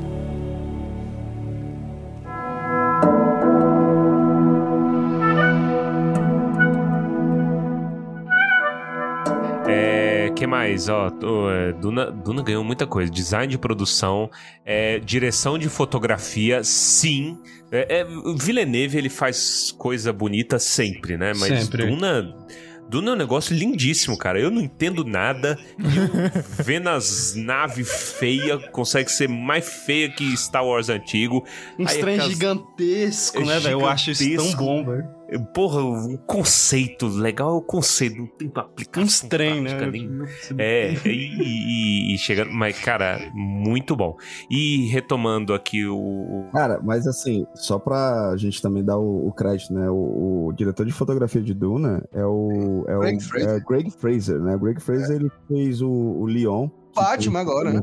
[10.38, 10.88] Que mais?
[10.88, 11.08] Ó,
[11.50, 13.10] é, Duna, Duna ganhou muita coisa.
[13.10, 14.30] Design de produção,
[14.64, 17.36] é, direção de fotografia, sim.
[17.72, 18.06] É, é,
[18.36, 21.32] Villeneuve, ele faz coisa bonita sempre, né?
[21.36, 21.86] Mas Sempre.
[21.86, 22.34] Duna...
[22.90, 24.40] Duna é um negócio lindíssimo, cara.
[24.40, 25.58] Eu não entendo nada.
[25.78, 25.82] E
[26.62, 31.44] vendo as naves feias, consegue ser mais feia que Star Wars antigo.
[31.78, 33.80] Um Aí trem aquelas- gigantesco, É né, velho?
[33.82, 35.17] Eu acho isso tão bom, velho.
[35.52, 38.16] Porra, o conceito legal é o conceito.
[38.16, 39.86] Não tem aplicação Uns trem, né?
[39.90, 40.10] nem-
[40.56, 42.50] É, e, e, e chegando.
[42.52, 44.16] Mas, cara, muito bom.
[44.50, 46.46] E retomando aqui o.
[46.52, 49.90] Cara, mas assim, só pra gente também dar o, o crédito, né?
[49.90, 53.48] O, o diretor de fotografia de Duna é o, é Greg o Fraser.
[53.50, 54.56] é Greg Fraser, né?
[54.56, 56.68] O Greg Fraser ele fez o, o Leon.
[56.94, 57.82] Batman agora, né?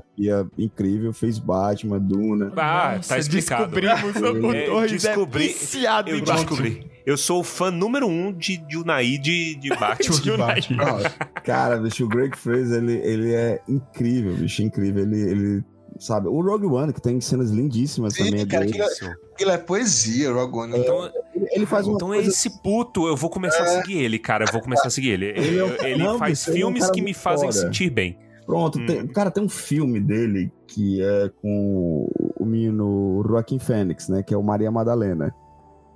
[0.57, 2.51] Incrível, fez Batman, Duna.
[2.57, 3.67] Ah, Nossa, tá explicado.
[3.71, 4.15] Descobrimos
[4.73, 6.35] o É, descobri- é viciado Eu em Batman.
[6.37, 6.94] descobri.
[7.05, 10.19] Eu sou o fã número um de, de Unai de, de Batman.
[10.21, 10.83] De Batman.
[10.83, 15.03] Ah, Cara, bicho, o Greg Fraser, ele, ele é incrível, bicho, incrível.
[15.03, 15.63] Ele, ele,
[15.99, 18.41] sabe, o Rogue One, que tem cenas lindíssimas Sim, também.
[18.41, 18.81] é cara, dele.
[18.81, 20.79] aquilo- Aquilo é poesia, Rogue One.
[20.79, 22.29] Então, Ele, ele faz então é coisa...
[22.29, 24.45] esse puto, eu vou começar a seguir ele, cara.
[24.45, 25.25] Eu vou começar a seguir ele.
[25.25, 27.89] Ele, Ele é não, faz bicho, ele é um filmes cara que me fazem sentir
[27.89, 28.17] bem.
[28.45, 28.85] Pronto, Hum.
[28.85, 32.07] tem, cara, tem um filme dele que é com
[32.39, 34.23] o menino Joaquim Fênix, né?
[34.23, 35.33] Que é o Maria Madalena.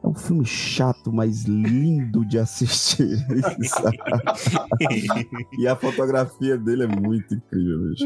[0.01, 3.17] É um filme chato, mas lindo de assistir.
[5.57, 8.05] e a fotografia dele é muito incrível, bicho.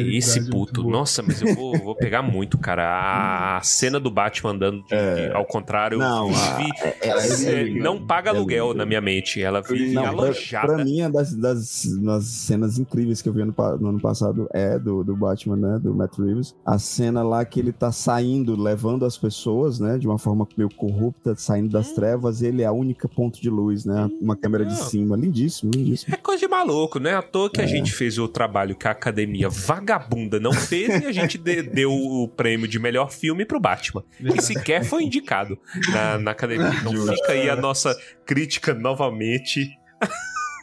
[0.00, 3.56] Esse puto, nossa, mas eu vou, vou pegar muito, cara.
[3.56, 5.28] A, cena do Batman andando de- É.
[5.28, 8.84] de- ao contrário, Não, vive, a- é- é- é, é- não paga é aluguel na
[8.84, 9.40] minha mente.
[9.40, 10.74] Ela vive Não, pra, alojada.
[10.74, 14.48] pra mim, é das, das, das cenas incríveis que eu vi no, no ano passado
[14.52, 15.78] é do, do Batman, né?
[15.80, 16.54] Do Matt Reeves.
[16.66, 19.96] A cena lá que ele tá saindo, levando as pessoas, né?
[19.98, 21.70] De uma forma meio corrupta, saindo Hum.
[21.70, 24.08] das trevas, e ele é a única ponto de luz, né?
[24.20, 25.16] Uma câmera de cima.
[25.16, 26.14] Lindíssimo, lindíssimo.
[26.14, 27.14] É coisa de maluco, né?
[27.14, 31.06] À toa que a gente fez o trabalho que a academia vagabunda não fez e
[31.06, 34.02] a gente de- deu o prêmio de melhor filme pro Batman.
[34.18, 35.58] Que sequer foi indicado
[35.92, 36.70] na, na academia.
[36.80, 37.94] Então fica aí a nossa
[38.26, 39.70] crítica novamente.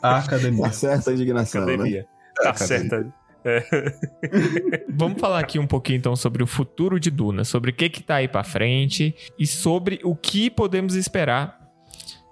[0.01, 0.63] A academia.
[0.63, 1.73] Tá certa a indignação, né?
[1.73, 2.07] Academia.
[2.35, 2.53] Tá
[3.47, 3.99] certa.
[4.89, 8.03] Vamos falar aqui um pouquinho então sobre o futuro de Duna, sobre o que que
[8.03, 11.59] tá aí pra frente e sobre o que podemos esperar,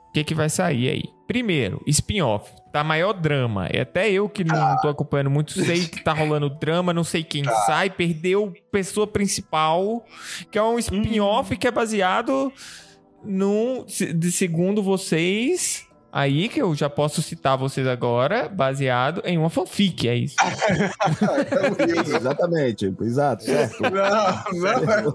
[0.09, 1.03] o que que vai sair aí.
[1.27, 2.51] Primeiro, spin-off.
[2.71, 3.67] Tá maior drama.
[3.67, 7.23] É até eu que não tô acompanhando muito, sei que tá rolando drama, não sei
[7.23, 10.05] quem sai, perdeu pessoa principal,
[10.51, 12.51] que é um spin-off que é baseado
[13.23, 19.49] num, de segundo vocês, aí que eu já posso citar vocês agora, baseado em uma
[19.49, 20.35] fanfic, é isso.
[22.15, 23.83] Exatamente, exato, certo.
[23.83, 25.13] Não, não,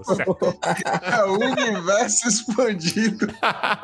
[1.03, 3.27] é o universo expandido.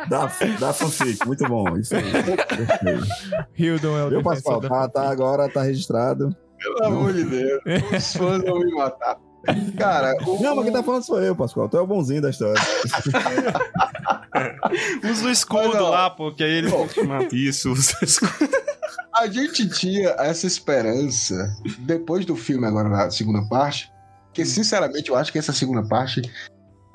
[0.10, 1.78] Da, da fanfic, muito bom.
[1.78, 2.04] Isso aí.
[3.58, 6.36] Hildon é o Tá, tá, agora tá registrado.
[6.60, 7.62] Pelo amor de Deus.
[7.96, 9.18] Os fãs vão me matar.
[9.78, 11.70] Cara, o, Não, mas quem tá falando sou eu, Pascoal.
[11.70, 12.62] Tu é o bonzinho da história.
[15.10, 17.36] Usa o escudo lá, porque aí ele te mata.
[17.36, 17.74] Isso.
[19.16, 21.36] a gente tinha essa esperança
[21.80, 23.90] depois do filme, agora na segunda parte,
[24.34, 26.22] que sinceramente eu acho que essa segunda parte,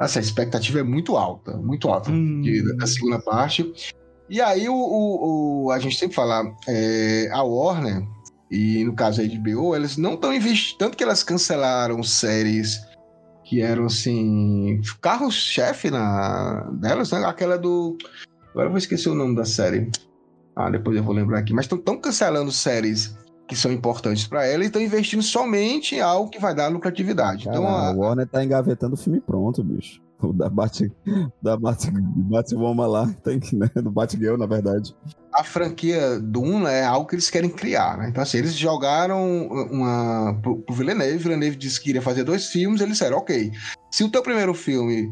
[0.01, 2.41] essa expectativa é muito alta, muito alta Hum.
[2.43, 3.73] de- da segunda parte.
[4.31, 8.03] E aí o, o- o- a gente sempre fala, é, a Warner,
[8.53, 12.87] e no caso a HBO, elas não estão investindo, tanto que elas cancelaram séries
[13.45, 17.25] que eram assim, carro-chefe na delas, né?
[17.25, 17.97] Aquela do.
[18.51, 19.91] Agora eu vou esquecer o nome da série.
[20.55, 21.55] Ah, depois eu vou lembrar aqui.
[21.55, 23.17] Mas estão cancelando séries
[23.49, 27.47] que são importantes para ela e estão investindo somente em algo que vai dar lucratividade.
[27.47, 30.01] Cara, Então, a a, Warner tá engavetando o filme pronto, bicho.
[30.29, 30.91] O da Bate,
[31.43, 33.69] da Bate, Batwoman lá, tem que, né?
[33.75, 34.95] Do Batgirl, na verdade.
[35.35, 38.09] A franquia Duna é algo que eles querem criar, né?
[38.09, 42.81] Então, assim, eles jogaram uma pro, pro Villeneuve, Villeneuve disse que iria fazer dois filmes,
[42.81, 43.51] eles disseram, ok,
[43.91, 45.11] se o teu primeiro filme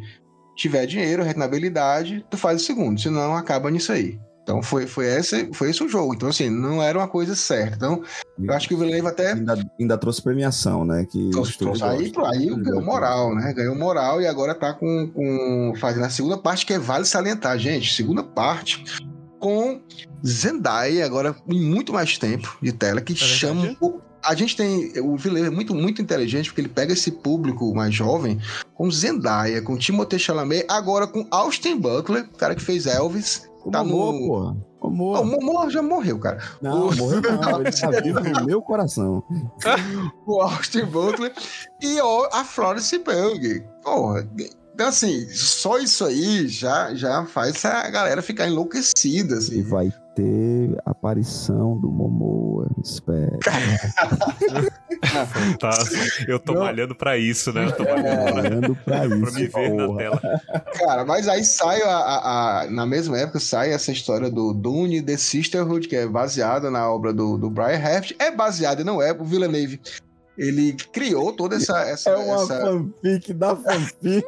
[0.56, 4.18] tiver dinheiro, rentabilidade, tu faz o segundo, senão acaba nisso aí.
[4.50, 6.12] Então foi, foi, esse, foi esse o jogo.
[6.12, 7.76] Então, assim, não era uma coisa certa.
[7.76, 8.02] Então,
[8.36, 9.32] eu acho que o Villeneuve até.
[9.32, 11.06] Ainda, ainda trouxe premiação, né?
[11.08, 11.84] Que trouxe, trouxe.
[11.84, 13.52] Aí, aí ganhou moral, né?
[13.52, 15.72] Ganhou moral e agora tá com, com.
[15.78, 17.94] fazendo a segunda parte, que é vale salientar, gente.
[17.94, 18.82] Segunda parte
[19.38, 19.80] com
[20.26, 23.76] Zendaya, agora em muito mais tempo de tela, que é chama
[24.22, 24.92] a gente tem.
[25.00, 28.38] O Villeneuve é muito, muito inteligente, porque ele pega esse público mais jovem
[28.74, 33.49] com Zendaya, com Timothée Chalamet, agora com Austin Butler, o cara que fez Elvis.
[33.64, 34.26] O tá Momô, no...
[34.26, 34.56] porra.
[34.82, 35.14] Momô.
[35.14, 36.38] Ah, o Momô já morreu, cara.
[36.62, 36.96] Não, o...
[36.96, 37.60] morreu não.
[37.60, 39.22] Ele tá vivo no meu coração.
[40.26, 41.32] o Austin Butler
[41.82, 43.62] e ó, a Florence Pugh.
[43.82, 44.26] Porra,
[44.74, 49.58] então, assim, só isso aí já, já faz a galera ficar enlouquecida, assim.
[49.58, 53.38] E vai ter aparição do Momoa, espero.
[55.26, 55.96] Fantástico.
[56.30, 56.60] Eu tô Não.
[56.62, 57.64] malhando pra isso, né?
[57.66, 59.98] Eu tô É, malhando pra, Olhando pra isso, pra me ver na porra.
[59.98, 60.20] tela.
[60.78, 65.00] Cara, mas aí sai, a, a- a- na mesma época, sai essa história do Dune
[65.02, 68.14] The Sisterhood, que é baseada na obra do, do Brian Heft.
[68.18, 69.12] É baseada, não é?
[69.12, 69.80] O Villeneuve,
[70.36, 71.80] ele criou toda essa...
[71.82, 72.60] essa, É uma essa...
[72.60, 74.26] fanfic da fanfic.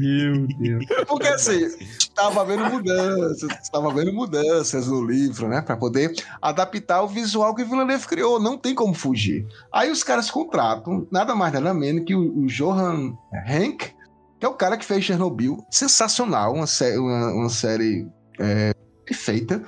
[0.00, 0.84] Meu Deus.
[1.06, 1.68] Porque assim,
[1.98, 5.60] estava havendo mudanças, estava havendo mudanças no livro, né?
[5.60, 8.40] Pra poder adaptar o visual que o Villeneuve criou.
[8.40, 9.46] Não tem como fugir.
[9.72, 13.92] Aí os caras contratam nada mais nada menos que o, o Johan Henk,
[14.40, 15.64] que é o cara que fez Chernobyl.
[15.70, 18.06] Sensacional, uma, sé uma, uma série
[18.40, 19.62] é, perfeita.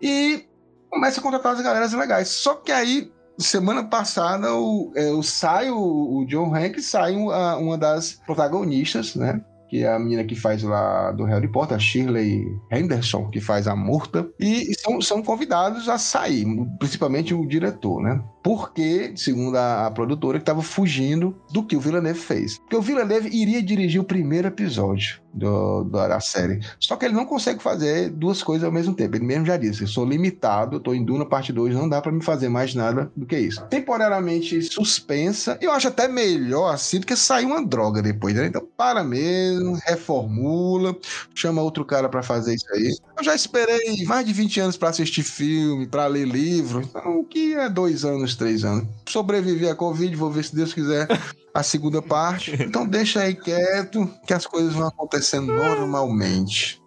[0.00, 0.46] E
[0.88, 2.28] começa a contratar as galeras legais.
[2.28, 7.56] Só que aí, semana passada, o, é, o sai o, o John Hank, sai uma,
[7.56, 9.40] uma das protagonistas, né?
[9.68, 13.66] Que é a menina que faz lá do Harry Potter, a Shirley Henderson, que faz
[13.66, 14.28] a Murta.
[14.38, 16.46] E, e são, são convidados a sair,
[16.78, 18.22] principalmente o diretor, né?
[18.42, 22.58] Porque, segundo a, a produtora, que estava fugindo do que o Villeneuve fez.
[22.58, 26.60] Porque o Villeneuve iria dirigir o primeiro episódio do, da, série.
[26.78, 29.16] Só que ele não consegue fazer duas coisas ao mesmo tempo.
[29.16, 32.00] Ele mesmo já disse: eu sou limitado, eu tô em Duna parte 2, não dá
[32.00, 33.62] pra me fazer mais nada do que isso.
[33.66, 38.46] Temporariamente suspensa, eu acho até melhor assim do que sair uma droga depois, né?
[38.46, 40.96] Então para mesmo, reformula,
[41.34, 42.94] chama outro cara pra fazer isso aí.
[43.18, 47.24] Eu já esperei mais de 20 anos pra assistir filme, pra ler livro, então o
[47.24, 48.86] que é dois anos, três anos?
[49.08, 51.08] Sobrevivi à Covid, vou ver se Deus quiser
[51.54, 52.52] a segunda parte.
[52.60, 56.82] Então deixa aí quieto, que as coisas vão acontecendo normalmente.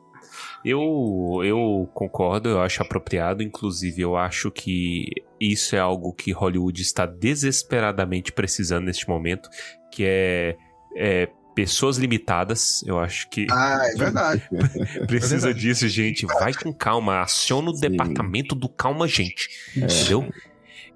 [0.66, 3.42] Eu, eu concordo, eu acho apropriado.
[3.42, 5.06] Inclusive, eu acho que
[5.40, 9.50] isso é algo que Hollywood está desesperadamente precisando neste momento,
[9.94, 10.58] que é,
[10.96, 12.84] é pessoas limitadas.
[12.86, 14.44] Eu acho que Ah, é verdade.
[15.08, 16.26] precisa disso, gente.
[16.26, 17.90] Vai com calma, aciona o Sim.
[17.90, 19.50] departamento do calma, gente.
[19.76, 20.28] Entendeu?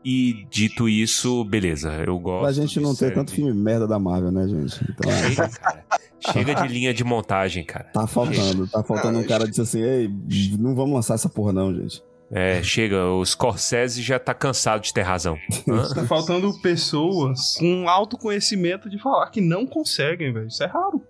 [0.04, 2.42] E dito isso, beleza, eu gosto.
[2.42, 3.16] Pra gente não ter série.
[3.16, 4.84] tanto filme merda da Marvel, né, gente?
[4.90, 5.86] Então, é, Chega, cara.
[6.32, 7.86] Chega de linha de montagem, cara.
[7.94, 8.68] tá faltando.
[8.68, 10.10] Tá faltando um cara que disse assim, ei,
[10.58, 12.04] não vamos lançar essa porra não, gente.
[12.34, 15.38] É, chega, o Scorsese já tá cansado de ter razão.
[15.94, 20.48] Tá faltando pessoas com autoconhecimento de falar que não conseguem, velho.
[20.48, 21.04] Isso é raro.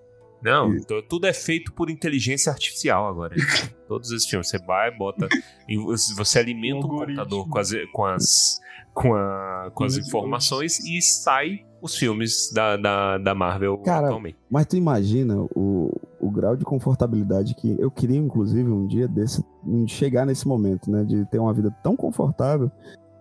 [0.43, 3.35] Não, t- tudo é feito por inteligência artificial agora.
[3.87, 4.49] Todos esses filmes.
[4.49, 5.27] Você vai, bota.
[5.67, 5.77] e
[6.15, 7.17] você alimenta o Algoritmo.
[7.23, 8.59] computador com as, com as,
[8.93, 14.37] com a- com as informações e sai os filmes da, da, da Marvel Cara, atualmente.
[14.49, 19.43] Mas tu imagina o, o grau de confortabilidade que eu queria, inclusive, um dia desse,
[19.87, 21.03] chegar nesse momento, né?
[21.03, 22.71] De ter uma vida tão confortável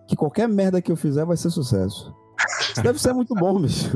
[0.07, 2.13] que qualquer merda que eu fizer vai ser sucesso.
[2.71, 3.89] Isso deve ser muito bom, bicho.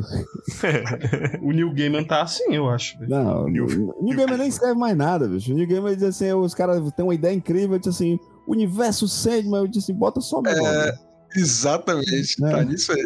[1.41, 2.97] O Neil Gaiman tá assim, eu acho.
[3.07, 5.52] Não, o New Gamer nem escreve mais nada, bicho.
[5.52, 9.61] O New Gamer diz assim, os caras têm uma ideia incrível, diz assim, universo Sandman,
[9.61, 10.91] eu disse assim, bota só meu nome.
[11.35, 12.49] Exatamente, É.
[12.52, 13.06] tá nisso aí.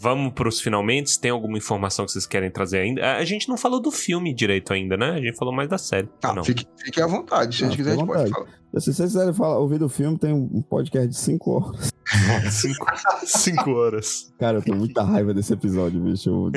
[0.00, 1.18] Vamos pros finalmente.
[1.18, 3.02] Tem alguma informação que vocês querem trazer ainda?
[3.02, 5.12] A a gente não falou do filme direito ainda, né?
[5.12, 6.08] A gente falou mais da série.
[6.22, 6.42] Ah, não.
[6.44, 8.46] fique, fique à vontade, se a Não, gente quiser, a gente pode falar.
[8.80, 11.92] Se vocês quiserem falar, ouvir do filme, tem um podcast de 5 horas.
[12.50, 12.86] cinco,
[13.24, 14.32] cinco horas.
[14.38, 16.50] Cara, eu tô muita raiva desse episódio, bicho.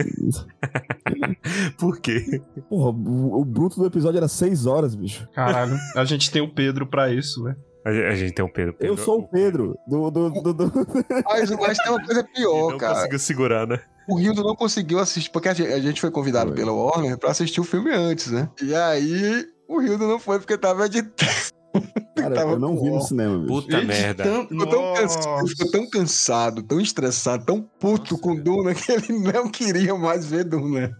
[1.78, 2.42] Por quê?
[2.70, 5.28] Porra, o, o bruto do episódio era 6 horas, bicho.
[5.34, 7.58] Caralho, a gente tem o Pedro pra isso, velho.
[7.86, 8.72] A, ge- a gente tem um Pedro.
[8.74, 10.10] Eu Pedro- sou o Pedro, do.
[10.10, 10.72] do, do, do-
[11.26, 12.96] Mas, mas tem uma coisa pior, não cara.
[12.96, 13.80] conseguiu segurar, né?
[14.10, 16.58] O Rildo não conseguiu assistir, porque a gente, a gente foi convidado Foi.
[16.58, 18.50] pela Warner pra assistir o filme antes, né?
[18.62, 21.32] E aí, o Rildo não foi porque tava editando.
[22.16, 23.48] Cara, Tava eu não vi no cinema, bicho.
[23.54, 24.24] Puta merda.
[24.24, 25.48] Editando- Ficou tão, cansado, Nossa.
[25.48, 30.46] ficou tão cansado, tão estressado, tão puto com Duna que ele não queria mais ver
[30.46, 30.92] Duna.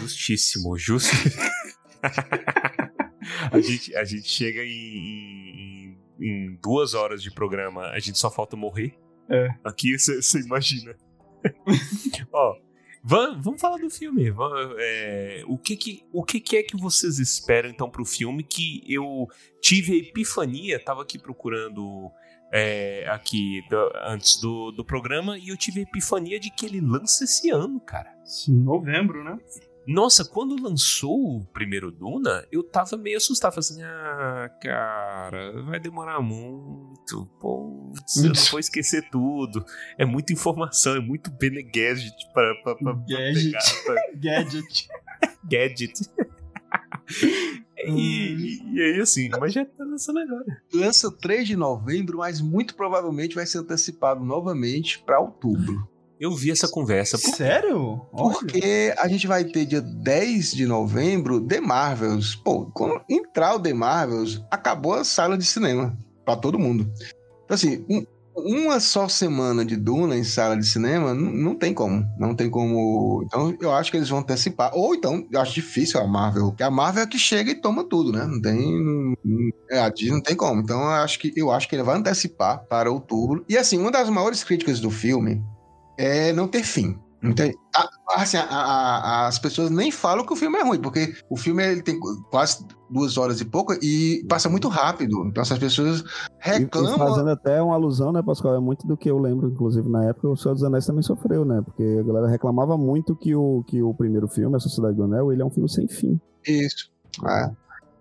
[0.00, 1.10] Justíssimo, justo.
[3.52, 5.71] a, gente, a gente chega em, em,
[6.22, 8.94] em, duas horas de programa, a gente só falta morrer.
[9.28, 9.48] É.
[9.64, 10.94] Aqui você imagina.
[12.32, 12.56] Ó,
[13.02, 14.30] vamos, vamos falar do filme.
[14.30, 18.42] Vamos, é, o que, que, o que, que é que vocês esperam então pro filme
[18.42, 19.26] que eu
[19.60, 22.10] tive a epifania, tava aqui procurando
[22.52, 26.80] é, aqui do, antes do, do programa e eu tive a epifania de que ele
[26.80, 28.14] lança esse ano, cara.
[28.24, 29.38] Sim, novembro, né?
[29.86, 33.52] Nossa, quando lançou o primeiro Duna, eu tava meio assustado.
[33.54, 37.26] Falei assim, ah, cara, vai demorar muito.
[37.40, 39.64] Putz, eu não vou esquecer tudo.
[39.98, 43.52] É muita informação, é muito Bene Gadget pra, pra, pra, Gadget.
[43.84, 44.12] pra pegar.
[44.44, 44.88] Gadget.
[45.44, 46.10] Gadget.
[47.86, 50.62] e, e aí, assim, mas já tá lançando agora.
[50.72, 55.88] Lança 3 de novembro, mas muito provavelmente vai ser antecipado novamente pra outubro.
[56.22, 57.18] Eu vi essa conversa.
[57.18, 57.34] Por...
[57.34, 58.00] Sério?
[58.12, 62.36] Porque a gente vai ter dia 10 de novembro The Marvels.
[62.36, 66.88] Pô, quando entrar o The Marvels, acabou a sala de cinema pra todo mundo.
[67.44, 71.74] Então, assim, um, uma só semana de Duna em sala de cinema, não, não tem
[71.74, 72.06] como.
[72.16, 73.24] Não tem como.
[73.26, 74.70] Então, eu acho que eles vão antecipar.
[74.76, 77.82] Ou então, eu acho difícil a Marvel, porque a Marvel é que chega e toma
[77.82, 78.24] tudo, né?
[78.24, 79.16] Não tem.
[79.68, 80.60] É, a Disney não tem como.
[80.60, 83.44] Então, eu acho que, eu acho que ele vai antecipar para outubro.
[83.48, 85.42] E, assim, uma das maiores críticas do filme
[86.02, 86.98] é não ter fim.
[87.24, 87.48] Então,
[88.16, 91.62] assim, a, a, as pessoas nem falam que o filme é ruim, porque o filme
[91.62, 91.96] ele tem
[92.32, 95.24] quase duas horas e pouco e passa muito rápido.
[95.28, 96.02] Então, essas pessoas
[96.40, 96.90] reclamam.
[96.90, 98.56] E, e fazendo até uma alusão, né, Pascoal?
[98.56, 101.44] É muito do que eu lembro, inclusive, na época, o Senhor dos Anéis também sofreu,
[101.44, 101.62] né?
[101.64, 105.32] Porque a galera reclamava muito que o, que o primeiro filme, A Sociedade do Anel,
[105.32, 106.20] ele é um filme sem fim.
[106.44, 106.90] Isso.
[107.24, 107.50] É.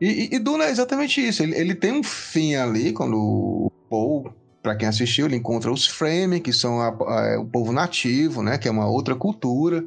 [0.02, 1.44] E, e, e Duna é exatamente isso.
[1.44, 5.88] Ele, ele tem um fim ali, quando o Paul para quem assistiu, ele encontra os
[5.88, 9.84] Fremen, que são a, a, o povo nativo, né, que é uma outra cultura,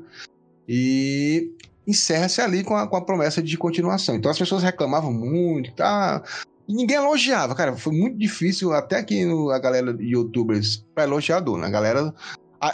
[0.69, 1.53] e
[1.87, 4.15] encerra-se ali com a, com a promessa de continuação.
[4.15, 6.23] Então as pessoas reclamavam muito, tá?
[6.67, 7.77] E ninguém elogiava, cara.
[7.77, 11.67] Foi muito difícil, até aqui no, a galera de youtubers, para elogiar a Duna.
[11.67, 12.15] A galera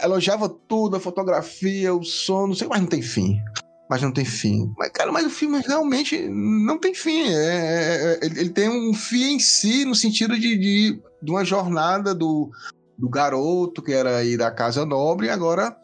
[0.01, 3.37] elogiava tudo, a fotografia, o som, não sei, mas não tem fim.
[3.91, 4.73] Mas não tem fim.
[4.77, 7.27] Mas, cara, mas o filme realmente não tem fim.
[7.27, 11.31] É, é, é ele, ele, tem um fim em si, no sentido de, de de
[11.31, 12.49] uma jornada do,
[12.97, 15.75] do garoto que era aí da Casa Nobre e agora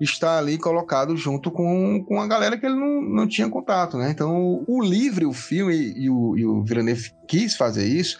[0.00, 4.10] está ali colocado junto com, com a galera que ele não, não tinha contato, né?
[4.10, 8.18] Então, o livro, o filme e o, e o Villeneuve quis fazer isso,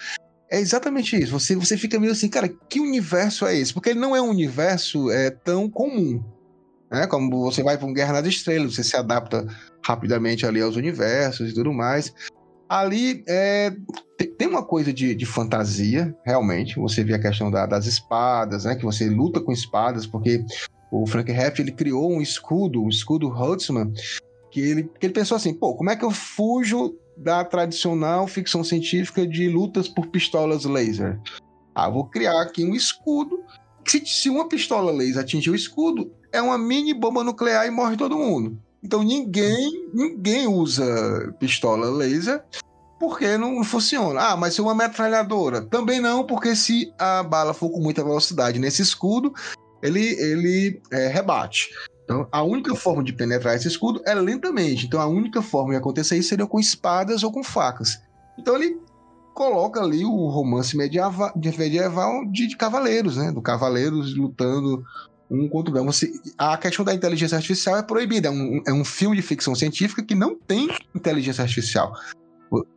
[0.51, 1.33] é exatamente isso.
[1.33, 3.75] Você, você fica meio assim, cara, que universo é esse?
[3.75, 6.23] Porque ele não é um universo é, tão comum.
[6.95, 7.09] Né?
[7.09, 9.45] Como você vai para um Guerra nas Estrelas, você se adapta
[9.85, 12.15] rapidamente ali aos universos e tudo mais.
[12.69, 13.75] Ali é,
[14.39, 16.79] tem uma coisa de, de, fantasia, realmente.
[16.79, 18.77] Você vê a questão da, das espadas, né?
[18.77, 20.45] Que você luta com espadas, porque
[20.91, 23.93] o Frank Heft ele criou um escudo, o um escudo Huntsman,
[24.51, 28.63] que ele, que ele pensou assim: pô, como é que eu fujo da tradicional ficção
[28.63, 31.21] científica de lutas por pistolas laser?
[31.75, 33.43] Ah, vou criar aqui um escudo.
[33.87, 37.97] Se, se uma pistola laser atingir o escudo, é uma mini bomba nuclear e morre
[37.97, 38.59] todo mundo.
[38.83, 42.45] Então ninguém, ninguém usa pistola laser
[42.99, 44.21] porque não funciona.
[44.21, 45.63] Ah, mas se uma metralhadora?
[45.63, 49.33] Também não, porque se a bala for com muita velocidade nesse escudo,
[49.83, 51.69] ele, ele é, rebate.
[52.05, 54.87] Então, a única forma de penetrar esse escudo é lentamente.
[54.87, 58.01] Então, a única forma de acontecer isso seria com espadas ou com facas.
[58.39, 58.79] Então, ele
[59.35, 63.33] coloca ali o romance medieval, medieval de, de cavaleiros, né?
[63.33, 64.85] Do cavaleiros lutando
[65.31, 68.29] um contra o Você, a questão da inteligência artificial é proibida.
[68.29, 71.93] É um, é um filme de ficção científica que não tem inteligência artificial.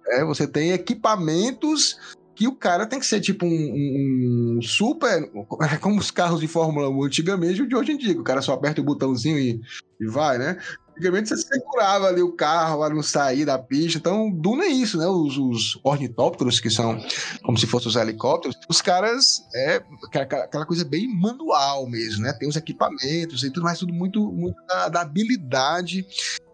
[0.08, 2.00] É, você tem equipamentos
[2.34, 5.30] que o cara tem que ser tipo um, um, super.
[5.82, 8.20] Como os carros de Fórmula 1 antigamente, de hoje em dia.
[8.20, 9.62] O cara só aperta o botãozinho e,
[10.00, 10.58] e vai, né?
[10.98, 14.00] Antigamente você segurava ali o carro para não sair da pista.
[14.00, 15.06] Então, Duna é isso, né?
[15.06, 17.00] Os, os ornitópteros, que são
[17.44, 22.34] como se fossem os helicópteros, os caras é aquela coisa bem manual mesmo, né?
[22.34, 26.04] Tem os equipamentos e tudo mais, tudo muito, muito da, da habilidade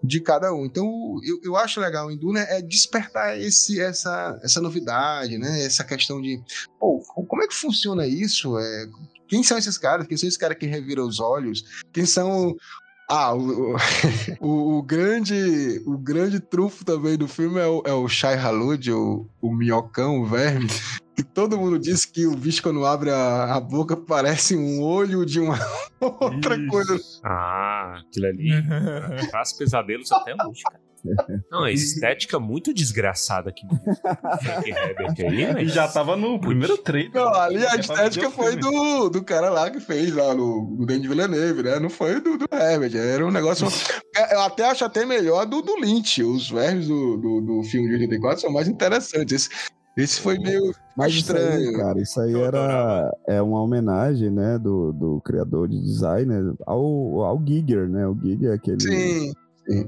[0.04, 0.66] de cada um.
[0.66, 0.86] Então,
[1.24, 5.64] eu, eu acho legal em Duna é despertar esse, essa, essa novidade, né?
[5.64, 6.44] Essa questão de,
[6.78, 7.00] pô,
[7.30, 8.60] como é que funciona isso?
[8.60, 8.88] É,
[9.30, 10.06] quem são esses caras?
[10.06, 11.64] Quem são esses caras que reviram os olhos?
[11.94, 12.56] Quem são
[13.14, 13.76] ah, o,
[14.42, 18.92] o, o, grande o grande trufo também do filme é o, é o Shai Halud,
[18.92, 20.68] o, o minhocão, o verme,
[21.16, 25.26] que todo mundo diz que o bicho quando abre a, a boca parece um olho
[25.28, 25.60] de uma
[26.02, 26.68] outra Isso.
[26.68, 27.00] coisa.
[27.24, 28.50] Ah, aquilo ali
[29.30, 30.83] traz pesadelos até hoje, cara.
[31.52, 35.74] Não, a estética muito desgraçada aqui do Frank aí, E mas...
[35.74, 37.12] já tava no primeiro trailer.
[37.14, 41.08] Não, ali a estética foi do, do cara lá que fez lá no, no Denis
[41.08, 41.80] Villeneuve, né?
[41.80, 42.96] Não foi do, do Herbert.
[42.96, 43.68] Era um negócio.
[44.32, 46.24] Eu até acho até melhor do, do Lynch.
[46.24, 49.34] Os vermes do, do, do filme de 84 são mais interessantes.
[49.34, 49.50] Esse,
[49.96, 51.78] esse foi meio Mas isso aí, estranho.
[51.78, 57.24] cara, isso aí era é uma homenagem, né, do, do criador de design né, ao,
[57.24, 58.08] ao Giger, né?
[58.08, 59.34] O Giger é aquele, Sim.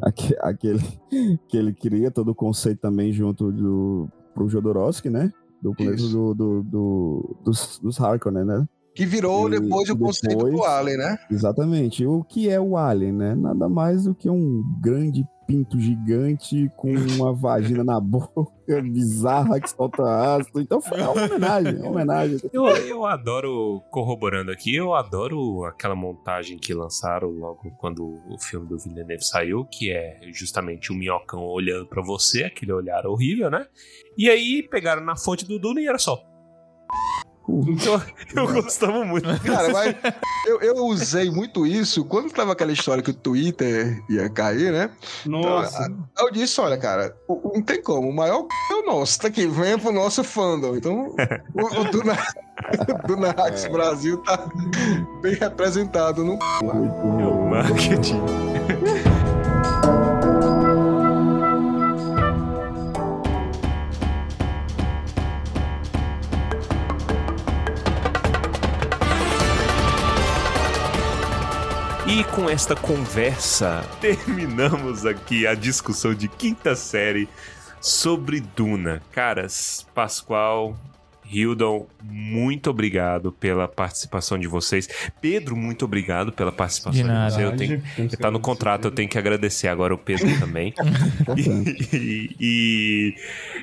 [0.02, 0.80] Aque- aquele
[1.48, 5.32] que ele cria todo o conceito também junto do pro Jodorowsky, né?
[5.62, 8.68] Do começo do, do, do- dos, dos Harkonnen, né?
[8.94, 11.18] Que virou E depois o conceito do depois- Alien, né?
[11.30, 12.06] Exatamente.
[12.06, 13.36] O que é o Alien, né?
[13.36, 18.52] Nada mais do que um grande pinto gigante com uma vagina na boca
[18.82, 20.04] bizarra que solta
[20.36, 20.62] ácido.
[20.62, 22.40] Então foi uma homenagem, uma homenagem.
[22.52, 28.68] Eu, eu adoro, corroborando aqui, eu adoro aquela montagem que lançaram logo quando o filme
[28.68, 33.66] do Villeneuve saiu, que é justamente o minhocão olhando pra você, aquele olhar horrível, né?
[34.18, 36.24] E aí pegaram na fonte do Duna e era só.
[37.48, 38.02] Então,
[38.36, 39.28] eu gostava muito.
[39.42, 39.96] Cara, mas
[40.48, 44.90] eu, eu usei muito isso quando tava aquela história que o Twitter ia cair, né?
[45.26, 45.92] Nossa.
[46.18, 48.74] Eu disse, olha, cara, não tem como, o maior c...
[48.74, 50.76] é o nosso, tá aqui, venha pro nosso fandom.
[50.76, 51.16] Então,
[51.54, 52.18] o, o Duna,
[53.08, 54.50] Duna Hacks Brasil tá
[55.22, 56.40] bem representado no.
[56.62, 58.45] Muito É o marketing.
[72.16, 77.28] E com esta conversa, terminamos aqui a discussão de quinta série
[77.82, 79.02] sobre Duna.
[79.12, 80.80] Caras, Pascoal,
[81.30, 84.88] Hildon, muito obrigado pela participação de vocês.
[85.20, 87.32] Pedro, muito obrigado pela participação De de, nada.
[87.32, 87.52] vocês.
[87.52, 90.74] Eu tenho, tá no contrato, eu tenho que agradecer agora o Pedro também.
[91.36, 93.16] e e,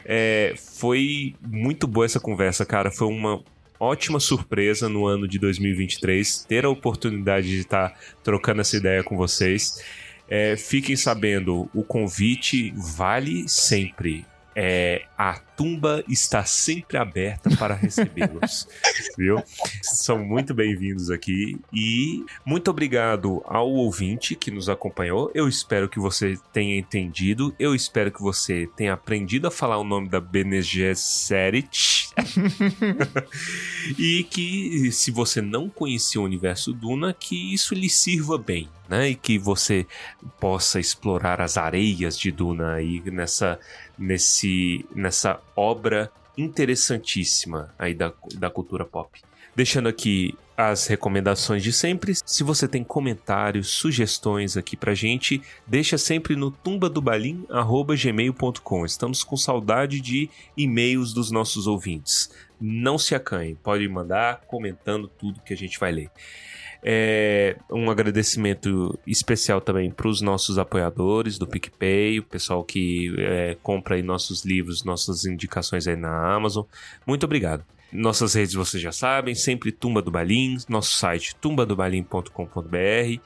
[0.05, 2.91] é, foi muito boa essa conversa, cara.
[2.91, 3.43] Foi uma
[3.83, 7.93] ótima surpresa no ano de 2023 ter a oportunidade de estar
[8.23, 9.83] trocando essa ideia com vocês.
[10.29, 14.25] É, fiquem sabendo, o convite vale sempre.
[14.55, 18.67] É, a tumba está sempre aberta para recebê-los,
[19.17, 19.41] viu?
[19.81, 25.31] São muito bem-vindos aqui e muito obrigado ao ouvinte que nos acompanhou.
[25.33, 27.55] Eu espero que você tenha entendido.
[27.61, 32.09] Eu espero que você tenha aprendido a falar o nome da Bene Gesserit.
[33.97, 39.11] e que se você não conhecia o universo Duna, que isso lhe sirva bem, né?
[39.11, 39.87] E que você
[40.39, 43.59] possa explorar as areias de Duna aí nessa
[43.99, 49.21] nesse nessa obra interessantíssima aí da, da cultura pop.
[49.55, 52.15] Deixando aqui as recomendações de sempre.
[52.25, 58.87] Se você tem comentários, sugestões aqui pra gente, deixa sempre no tumbadobalim@gmail.com.
[58.87, 62.31] Estamos com saudade de e-mails dos nossos ouvintes.
[62.61, 66.11] Não se acanhe, pode mandar comentando tudo que a gente vai ler.
[66.85, 73.57] É, um agradecimento especial também para os nossos apoiadores do PicPay, o pessoal que é,
[73.63, 76.65] compra aí nossos livros, nossas indicações aí na Amazon.
[77.07, 77.65] Muito obrigado.
[77.93, 83.21] Nossas redes vocês já sabem, sempre Tumba do Balim, nosso site tumbadobalim.com.br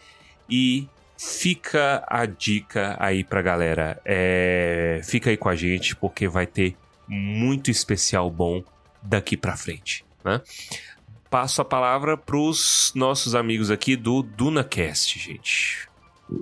[0.50, 4.00] e fica a dica aí pra galera.
[4.04, 6.76] É, fica aí com a gente porque vai ter
[7.08, 8.62] muito especial bom
[9.02, 10.40] daqui pra frente, né?
[11.31, 15.89] Passo a palavra pros nossos amigos aqui do DunaCast, gente.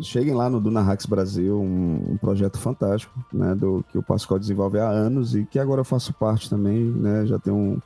[0.01, 4.41] Cheguem lá no Duna Hacks Brasil, um, um projeto fantástico, né, do que o Pascoal
[4.41, 7.79] desenvolve há anos e que agora eu faço parte também, né, já tem um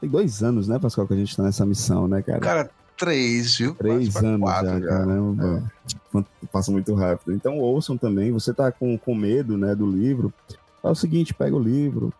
[0.00, 2.40] tem dois anos, né, Pascoal, que a gente tá nessa missão, né, cara?
[2.40, 3.74] Cara, três, viu?
[3.74, 5.72] Três anos quatro já, caramba.
[6.52, 7.32] Passa muito rápido.
[7.32, 8.30] Então ouçam também.
[8.32, 10.32] Você tá com, com medo, né, do livro.
[10.82, 12.12] Faz o seguinte, pega o livro,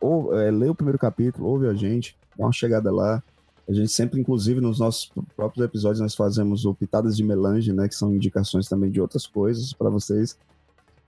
[0.00, 3.22] ou, é, lê o primeiro capítulo, ouve a gente, dá uma chegada lá.
[3.68, 7.88] A gente sempre, inclusive, nos nossos próprios episódios, nós fazemos o Pitadas de Melange, né,
[7.88, 10.38] que são indicações também de outras coisas para vocês.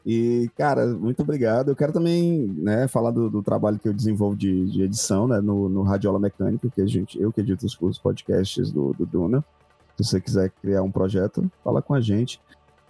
[0.04, 1.68] E, cara, muito obrigado.
[1.68, 5.40] Eu quero também né, falar do, do trabalho que eu desenvolvo de, de edição né,
[5.40, 9.04] no, no Radiola Mecânica, que a gente, eu que edito os, os podcasts do, do
[9.04, 9.44] Duna.
[9.96, 12.40] Se você quiser criar um projeto, fala com a gente.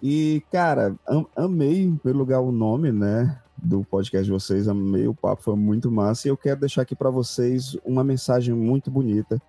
[0.01, 3.37] E, cara, am, amei, em primeiro lugar, o nome, né?
[3.57, 6.27] Do podcast de vocês, amei o papo, foi muito massa.
[6.27, 9.41] E eu quero deixar aqui para vocês uma mensagem muito bonita,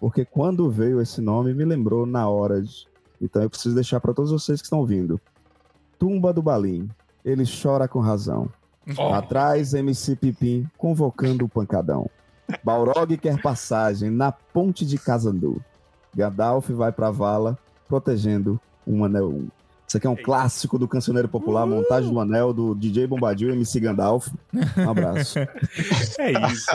[0.00, 2.62] porque quando veio esse nome, me lembrou na hora.
[2.62, 2.86] De...
[3.20, 5.20] Então eu preciso deixar para todos vocês que estão ouvindo.
[5.98, 6.88] Tumba do Balim,
[7.24, 8.48] ele chora com razão.
[9.12, 12.08] Atrás, MC Pipim convocando o pancadão.
[12.64, 15.62] Balrog quer passagem na ponte de Casandu.
[16.14, 19.42] Gandalf vai pra vala protegendo um anel.
[19.88, 23.52] Isso aqui é um clássico do cancioneiro popular, montagem do anel do DJ Bombadil e
[23.54, 24.28] MC Gandalf.
[24.76, 25.38] Um abraço.
[26.18, 26.66] É isso.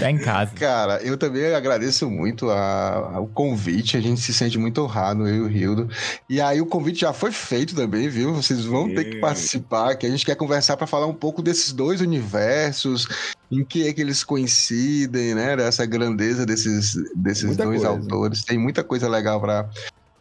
[0.00, 0.50] Tá em casa.
[0.54, 3.96] Cara, eu também agradeço muito a, a- o convite.
[3.96, 5.88] A gente se sente muito honrado, eu e o Rildo.
[6.28, 8.32] E aí o convite já foi feito também, viu?
[8.34, 11.72] Vocês vão ter que participar, que a gente quer conversar para falar um pouco desses
[11.72, 13.06] dois universos,
[13.50, 15.54] em que é que eles coincidem, né?
[15.56, 17.88] Dessa grandeza desses, desses Muita dois coisa.
[17.96, 18.42] autores.
[18.44, 19.68] Tem muita coisa legal para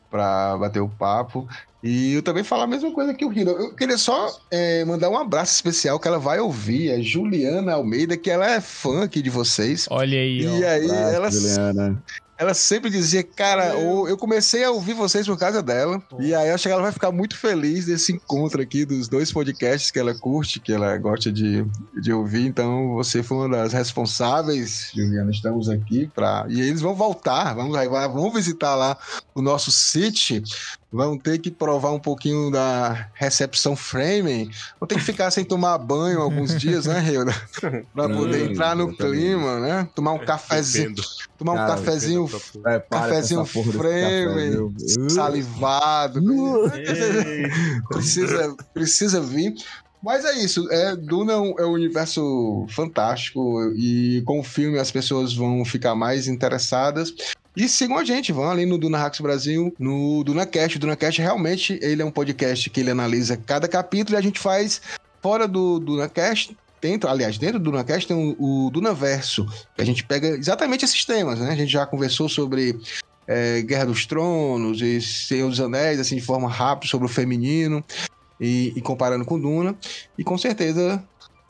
[0.09, 1.47] para bater o papo.
[1.83, 3.51] E eu também falar a mesma coisa que o Rildo.
[3.51, 8.17] Eu queria só é, mandar um abraço especial que ela vai ouvir, é Juliana Almeida,
[8.17, 9.87] que ela é fã aqui de vocês.
[9.89, 10.67] Olha aí, E ó.
[10.67, 12.03] aí, Abraço, ela, Juliana.
[12.37, 16.01] Ela sempre dizia, cara, eu comecei a ouvir vocês por causa dela.
[16.19, 19.31] E aí, eu acho que ela vai ficar muito feliz desse encontro aqui dos dois
[19.31, 21.65] podcasts que ela curte, que ela gosta de,
[21.99, 22.45] de ouvir.
[22.45, 25.31] Então, você foi uma das responsáveis, Juliana.
[25.31, 26.45] Estamos aqui para.
[26.47, 27.75] E eles vão voltar, vamos,
[28.13, 28.97] vão visitar lá
[29.33, 30.43] o nosso site.
[30.91, 34.49] Vão ter que provar um pouquinho da recepção framing.
[34.79, 37.33] Vão ter que ficar sem tomar banho alguns dias, né, Hilda?
[37.93, 39.89] Pra poder Sim, entrar no clima, né?
[39.93, 41.07] Tomar um cafezinho, Bebendo.
[41.37, 42.29] tomar um Cara, cafezinho
[42.89, 44.73] Cafezinho café, frame, viu?
[45.09, 46.21] salivado.
[47.89, 49.55] precisa, precisa vir.
[50.01, 54.91] Mas é isso, é, Duna é é um universo fantástico e com o filme as
[54.91, 57.13] pessoas vão ficar mais interessadas.
[57.57, 60.77] E sigam a gente, vão ali no Duna Hacks Brasil, no DunaCast.
[60.77, 64.39] O DunaCast realmente ele é um podcast que ele analisa cada capítulo e a gente
[64.39, 64.79] faz
[65.23, 66.55] fora do DunaCast.
[66.79, 69.43] Dentro, aliás, dentro do DunaCast tem o, o Dunaverso,
[69.75, 71.49] que a gente pega exatamente esses temas, né?
[71.49, 72.79] A gente já conversou sobre
[73.25, 77.83] é, Guerra dos Tronos e Senhor dos Anéis, assim, de forma rápida, sobre o feminino
[78.39, 79.75] e, e comparando com Duna.
[80.15, 81.03] E com certeza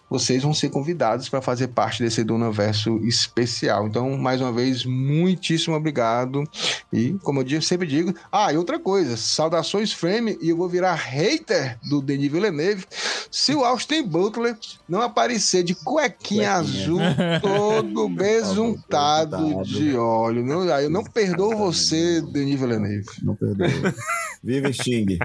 [0.09, 3.87] vocês vão ser convidados para fazer parte desse Duna Verso especial.
[3.87, 6.43] Então, mais uma vez, muitíssimo obrigado.
[6.91, 10.95] E, como eu sempre digo, ah, e outra coisa, saudações Frame, e eu vou virar
[10.95, 12.85] hater do Denis Villeneuve
[13.31, 14.57] se o Austin Butler
[14.87, 16.51] não aparecer de cuequinha, Cuequinha.
[16.53, 16.99] azul,
[17.41, 19.63] todo besuntado besuntado.
[19.63, 20.45] de óleo.
[20.45, 23.07] Não, eu não perdoo você, Denis Villeneuve.
[23.21, 23.67] Não perdoe.
[24.43, 25.17] Viva Sting.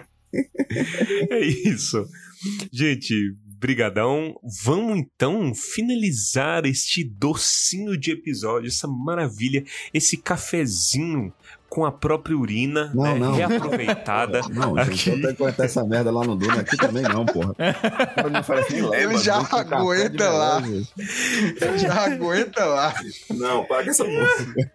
[1.31, 2.07] É isso.
[2.73, 3.15] Gente,
[3.63, 4.35] brigadão.
[4.65, 9.63] Vamos então finalizar este docinho de episódio, essa maravilha,
[9.95, 11.33] esse cafezinho
[11.73, 13.33] com a própria urina Não, né, não.
[13.33, 14.43] reaproveitada.
[14.53, 14.95] Não, Aqui.
[14.95, 16.61] gente, que contar essa merda lá no Duna.
[16.61, 17.55] Aqui também não, porra.
[18.31, 20.61] Não oferece nem Ele já aguenta lá.
[20.61, 20.89] melose.
[21.79, 22.95] Já aguenta lá.
[23.31, 24.71] Não, paga essa música.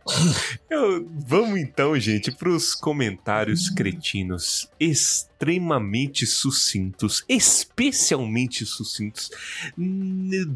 [0.71, 9.29] Eu- vamos então, gente, para os comentários cretinos extremamente sucintos, especialmente sucintos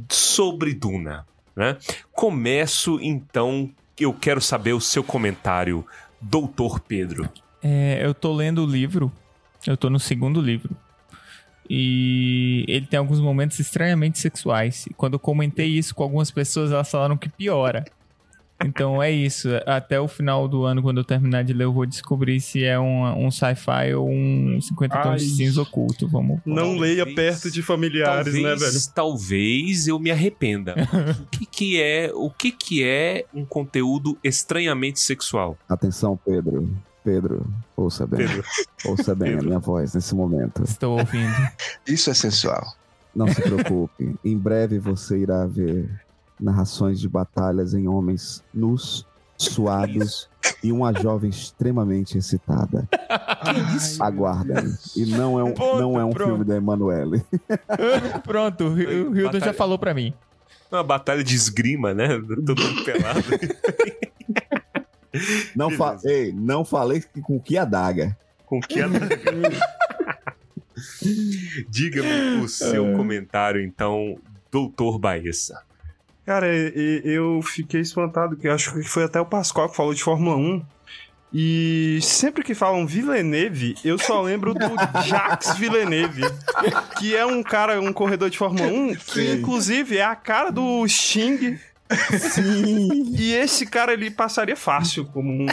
[0.10, 1.78] sobre Duna, né?
[2.12, 3.70] Começo então,
[4.00, 5.86] eu quero saber o seu comentário,
[6.22, 7.30] Doutor Pedro.
[7.64, 9.12] É, eu tô lendo o livro.
[9.66, 10.76] Eu tô no segundo livro.
[11.70, 14.86] E ele tem alguns momentos estranhamente sexuais.
[14.88, 17.86] E quando eu comentei isso com algumas pessoas, elas falaram que piora.
[18.66, 19.50] Então é isso.
[19.66, 22.80] Até o final do ano, quando eu terminar de ler, eu vou descobrir se é
[22.80, 26.08] um, um sci-fi ou um 50 tons de cinza oculto.
[26.08, 26.40] Vamos.
[26.46, 28.80] Não Talvez- leia perto de familiares, talvez, né, velho?
[28.94, 30.76] talvez eu me arrependa.
[31.22, 35.58] o que, que é, o que que é um conteúdo estranhamente sexual?
[35.68, 36.70] Atenção, Pedro.
[37.04, 38.20] Pedro, ouça bem.
[38.28, 38.44] Pedro.
[38.86, 39.48] Ouça bem a Pedro.
[39.48, 40.64] minha voz nesse momento.
[40.64, 41.34] Estou ouvindo.
[41.88, 42.76] Isso é sensual.
[43.16, 44.16] Não se preocupe.
[44.24, 45.90] em breve você irá ver
[46.42, 49.06] narrações de batalhas em homens nus,
[49.38, 50.30] suados
[50.64, 52.88] e uma jovem extremamente excitada.
[54.00, 54.74] Aguardem.
[54.96, 56.30] E não é um, Ponto, não é um pronto.
[56.30, 57.24] filme da Emanuele.
[58.24, 59.54] Pronto, o Hilton já Batalha.
[59.54, 60.14] falou pra mim.
[60.72, 62.08] Uma batalha de esgrima, né?
[62.46, 63.24] Todo mundo pelado.
[65.54, 65.98] Não, fa.
[66.06, 68.18] Ei, não falei que- com que adaga.
[68.46, 69.10] Com que adaga?
[71.70, 74.18] Diga-me o seu comentário, então,
[74.52, 75.62] Doutor Baessa.
[76.26, 80.36] Cara, eu fiquei espantado, que acho que foi até o Pascoal que falou de Fórmula
[80.36, 80.64] 1.
[81.34, 84.68] E sempre que falam Villeneuve, eu só lembro do
[85.08, 86.24] Jacques Villeneuve,
[87.00, 89.34] que é um cara, um corredor de Fórmula 1, que Sim.
[89.36, 91.58] inclusive é a cara do Sting.
[92.20, 93.14] Sim.
[93.18, 95.46] E esse cara ele passaria fácil como um,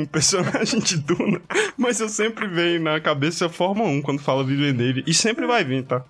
[0.00, 1.40] um personagem de Duna.
[1.76, 5.04] Mas eu sempre venho na cabeça Fórmula 1 quando fala Villeneuve.
[5.06, 6.04] E sempre vai vir, tá?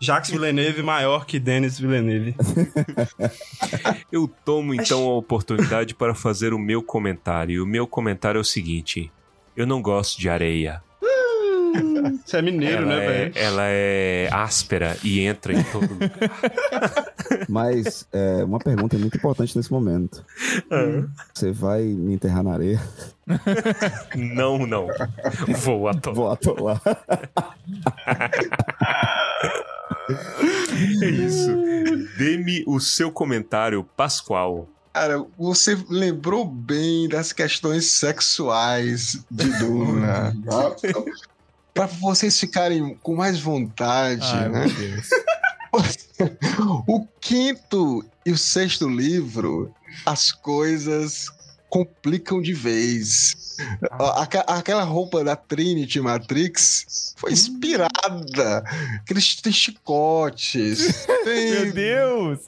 [0.00, 2.34] Jacques Villeneuve maior que Denis Villeneuve.
[4.10, 7.54] Eu tomo então a oportunidade para fazer o meu comentário.
[7.54, 9.10] E o meu comentário é o seguinte:
[9.56, 10.82] eu não gosto de areia.
[12.24, 13.32] Você é mineiro, ela, né, é, velho?
[13.34, 16.10] ela é áspera e entra em todo lugar.
[17.48, 20.24] Mas é, uma pergunta muito importante nesse momento.
[21.32, 22.80] Você vai me enterrar na areia?
[24.14, 24.88] Não, não.
[25.58, 26.14] Vou atolar.
[26.14, 26.82] Vou atolar.
[31.02, 31.50] É isso.
[32.18, 34.68] Dê-me o seu comentário, Pascoal.
[34.92, 40.32] Cara, você lembrou bem das questões sexuais de Duna.
[41.74, 44.66] Pra vocês ficarem com mais vontade, Ai, né?
[44.66, 45.08] meu Deus.
[46.86, 49.74] O quinto e o sexto livro,
[50.06, 51.26] as coisas
[51.68, 53.56] complicam de vez.
[53.90, 58.62] Aque- Aquela roupa da Trinity Matrix foi inspirada.
[59.00, 61.04] Aqueles tem chicotes.
[61.24, 62.40] Tem, Meu Deus!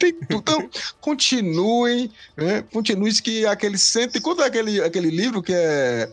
[0.00, 0.12] tem.
[0.28, 0.68] Então,
[1.00, 2.62] continuem, né?
[2.72, 4.20] Continuem que aquele cento.
[4.20, 6.10] Quanto é aquele, aquele livro que é.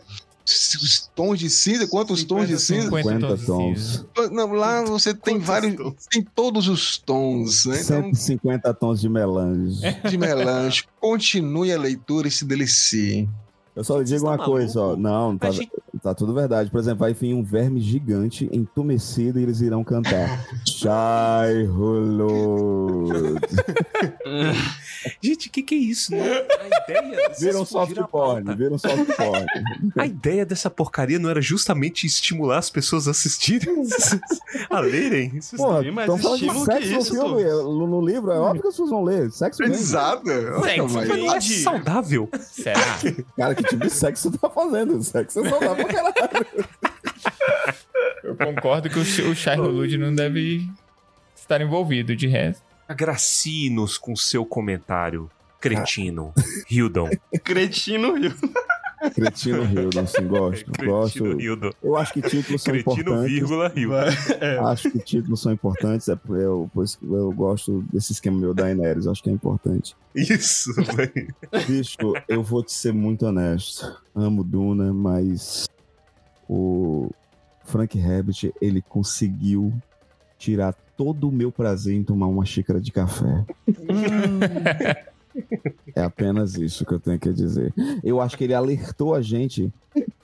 [0.52, 1.86] Os tons de cinza?
[1.86, 2.84] Quantos tons de cinza?
[2.90, 4.06] 50 50 tons.
[4.32, 5.76] Não, lá você tem Quantos vários.
[5.76, 6.06] tons?
[6.10, 7.80] Tem todos os tons, né?
[7.80, 9.80] Então, 150 tons de melange.
[10.08, 10.84] de melange.
[11.00, 13.28] Continue a leitura e se delicie.
[13.76, 14.96] Eu só lhe digo Você tá uma coisa, ó.
[14.96, 15.70] Não, tá, A gente-
[16.02, 16.70] tá tudo verdade.
[16.70, 20.44] Por exemplo, vai vir um verme gigante entumecido e eles irão cantar.
[20.66, 23.40] Shai Hulud.
[25.22, 26.12] Gente, o que, que é isso?
[26.12, 26.22] Não, a
[26.90, 27.32] ideia.
[27.38, 29.46] Viram soft porn, viram soft porn.
[29.98, 33.82] A ideia dessa porcaria não era justamente estimular as pessoas a assistirem,
[34.68, 35.32] a lerem.
[35.36, 37.44] Isso Porra, estão falando de que sexo no isso, filme.
[37.44, 39.30] No, no livro, é óbvio que as pessoas vão ler.
[39.30, 39.74] Sexo mesmo.
[39.76, 40.24] Exato.
[40.62, 42.28] Sexo, Mas- é saudável.
[42.50, 42.98] Será?
[43.36, 45.02] Cara, que tipo de sexo você tá fazendo?
[45.02, 46.46] Sexo é saudável caralho.
[48.22, 50.68] Eu concordo que o, o Shai Hulud não deve
[51.34, 52.62] estar envolvido, de resto.
[52.88, 55.30] Agracie-nos com seu comentário,
[55.60, 56.32] cretino.
[56.70, 57.08] Hildon.
[57.44, 58.34] Cretino Rio.
[59.14, 60.70] Cretino Hildon, sim, gosto.
[60.84, 61.22] gosto.
[61.24, 61.70] Cretino Hildon.
[61.82, 63.32] Eu acho que títulos são Cretino, importantes.
[63.32, 64.66] vírgula, Hildon.
[64.68, 66.08] Acho que títulos são importantes.
[66.08, 69.06] É por, eu, por isso que eu gosto desse esquema meu da Daenerys.
[69.06, 69.96] Acho que é importante.
[70.14, 71.34] Isso, velho.
[71.66, 71.96] Bicho,
[72.28, 73.96] eu vou te ser muito honesto.
[74.14, 75.68] Amo Duna, mas
[76.52, 77.10] o
[77.64, 79.72] Frank Herbert, ele conseguiu
[80.38, 83.44] tirar todo o meu prazer em tomar uma xícara de café.
[85.94, 87.72] É apenas isso que eu tenho que dizer.
[88.02, 89.72] Eu acho que ele alertou a gente.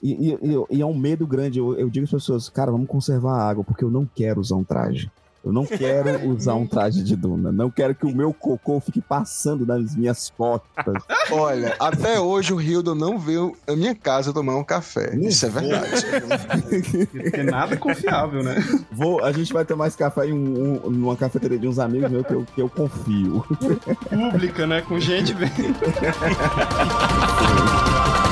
[0.03, 1.59] E, e- e- e é um medo grande.
[1.59, 4.55] Eu, eu digo às pessoas, cara, vamos conservar a água, porque eu não quero usar
[4.55, 5.09] um traje.
[5.47, 7.51] Eu não quero usar um traje de Duna.
[7.51, 11.01] Não quero que o meu cocô fique passando nas minhas costas.
[11.31, 15.15] Olha, até hoje o Hildo não veio à minha casa tomar um café.
[15.15, 16.03] Isso é verdade.
[17.13, 18.55] Porque nada é confiável, né?
[18.91, 22.11] Vou, a gente vai tomar esse café em um- um- numa cafeteria de uns amigos
[22.11, 23.45] meus que eu, que eu confio.
[24.09, 24.81] Pública, né?
[24.81, 25.53] Com gente vendo.